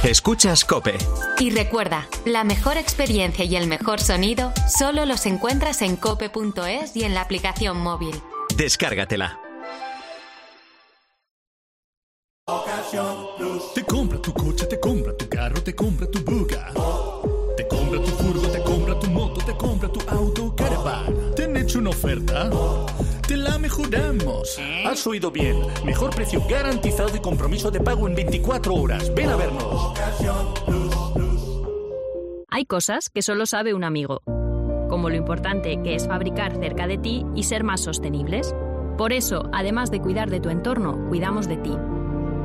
Escuchas 0.09 0.65
Cope. 0.65 0.97
Y 1.39 1.51
recuerda, 1.51 2.09
la 2.25 2.43
mejor 2.43 2.79
experiencia 2.79 3.45
y 3.45 3.57
el 3.57 3.67
mejor 3.67 4.01
sonido 4.01 4.55
solo 4.67 5.05
los 5.05 5.27
encuentras 5.27 5.83
en 5.83 5.97
cope.es 5.97 6.97
y 6.97 7.05
en 7.05 7.13
la 7.13 7.21
aplicación 7.21 7.79
móvil. 7.79 8.15
Descárgatela. 8.57 9.39
Te 13.75 13.85
compra 13.85 14.19
tu 14.23 14.33
coche, 14.33 14.65
te 14.65 14.81
compra 14.81 15.15
tu 15.15 15.29
carro, 15.29 15.63
te 15.63 15.75
compra 15.75 16.11
tu 16.11 16.21
buga. 16.21 16.73
Te 17.55 17.69
compra 17.69 18.03
tu 18.03 18.11
furgo, 18.11 18.49
te 18.49 18.63
compra 18.63 18.99
tu 18.99 19.11
moto, 19.11 19.45
te 19.45 19.55
compra 19.59 19.93
tu 19.93 20.01
auto, 20.09 20.57
caravan. 20.57 21.35
¿Te 21.37 21.45
han 21.45 21.55
hecho 21.55 21.81
una 21.81 21.91
oferta? 21.91 22.49
Te 23.29 23.37
la 23.37 23.59
mejoramos. 23.59 24.59
Has 24.87 25.07
oído 25.07 25.31
bien. 25.31 25.59
Mejor 25.85 26.11
precio 26.11 26.43
garantizado 26.49 27.15
y 27.15 27.21
compromiso 27.21 27.71
de 27.71 27.79
pago 27.79 28.09
en 28.09 28.15
24 28.15 28.75
horas. 28.75 29.15
Ven 29.15 29.29
a 29.29 29.37
vernos. 29.37 29.93
Hay 32.49 32.65
cosas 32.65 33.11
que 33.11 33.23
solo 33.23 33.45
sabe 33.45 33.75
un 33.75 33.85
amigo, 33.85 34.23
como 34.89 35.11
lo 35.11 35.17
importante 35.17 35.81
que 35.85 35.95
es 35.95 36.09
fabricar 36.09 36.59
cerca 36.59 36.87
de 36.87 36.97
ti 36.97 37.25
y 37.37 37.45
ser 37.45 37.63
más 37.63 37.83
sostenibles. 37.83 38.55
Por 38.97 39.13
eso, 39.13 39.49
además 39.53 39.91
de 39.91 40.01
cuidar 40.01 40.31
de 40.31 40.41
tu 40.41 40.49
entorno, 40.49 41.07
cuidamos 41.09 41.47
de 41.47 41.59
ti. 41.59 41.77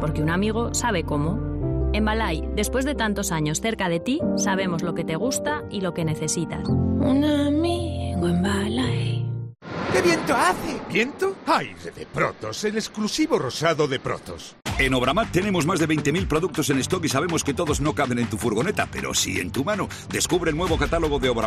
Porque 0.02 0.22
un 0.22 0.30
amigo 0.30 0.74
sabe 0.74 1.04
cómo. 1.04 1.92
En 1.94 2.04
Balay, 2.04 2.48
después 2.56 2.84
de 2.84 2.96
tantos 2.96 3.32
años 3.32 3.62
cerca 3.62 3.88
de 3.88 4.02
ti, 4.02 4.20
sabemos 4.36 4.84
lo 4.84 4.94
que 4.94 5.06
te 5.06 5.16
gusta 5.16 5.64
y 5.72 5.80
lo 5.80 5.94
que 5.94 6.04
necesitas. 6.04 6.68
Un 6.68 7.24
amigo 7.24 8.28
en 8.28 8.44
Balay. 8.44 9.23
¿Qué 9.94 10.02
viento 10.02 10.36
hace? 10.36 10.82
¿Viento? 10.92 11.36
Aire 11.46 11.92
de 11.96 12.08
Protos, 12.08 12.64
el 12.64 12.78
exclusivo 12.78 13.38
rosado 13.38 13.88
de 13.88 14.00
Protos. 14.00 14.56
En 14.80 14.96
Obramat 14.96 15.32
tenemos 15.32 15.68
más 15.68 15.80
de 15.80 15.88
20.000 15.88 16.28
productos 16.28 16.72
en 16.72 16.80
stock 16.80 17.06
y 17.06 17.10
sabemos 17.10 17.44
que 17.44 17.54
todos 17.54 17.80
no 17.80 17.94
caben 17.94 18.18
en 18.18 18.28
tu 18.28 18.40
furgoneta, 18.40 18.90
pero 18.92 19.14
sí 19.14 19.40
en 19.40 19.52
tu 19.52 19.64
mano. 19.64 19.88
Descubre 20.10 20.50
el 20.50 20.58
nuevo 20.58 20.80
catálogo 20.80 21.20
de 21.20 21.30
Obramat 21.30 21.42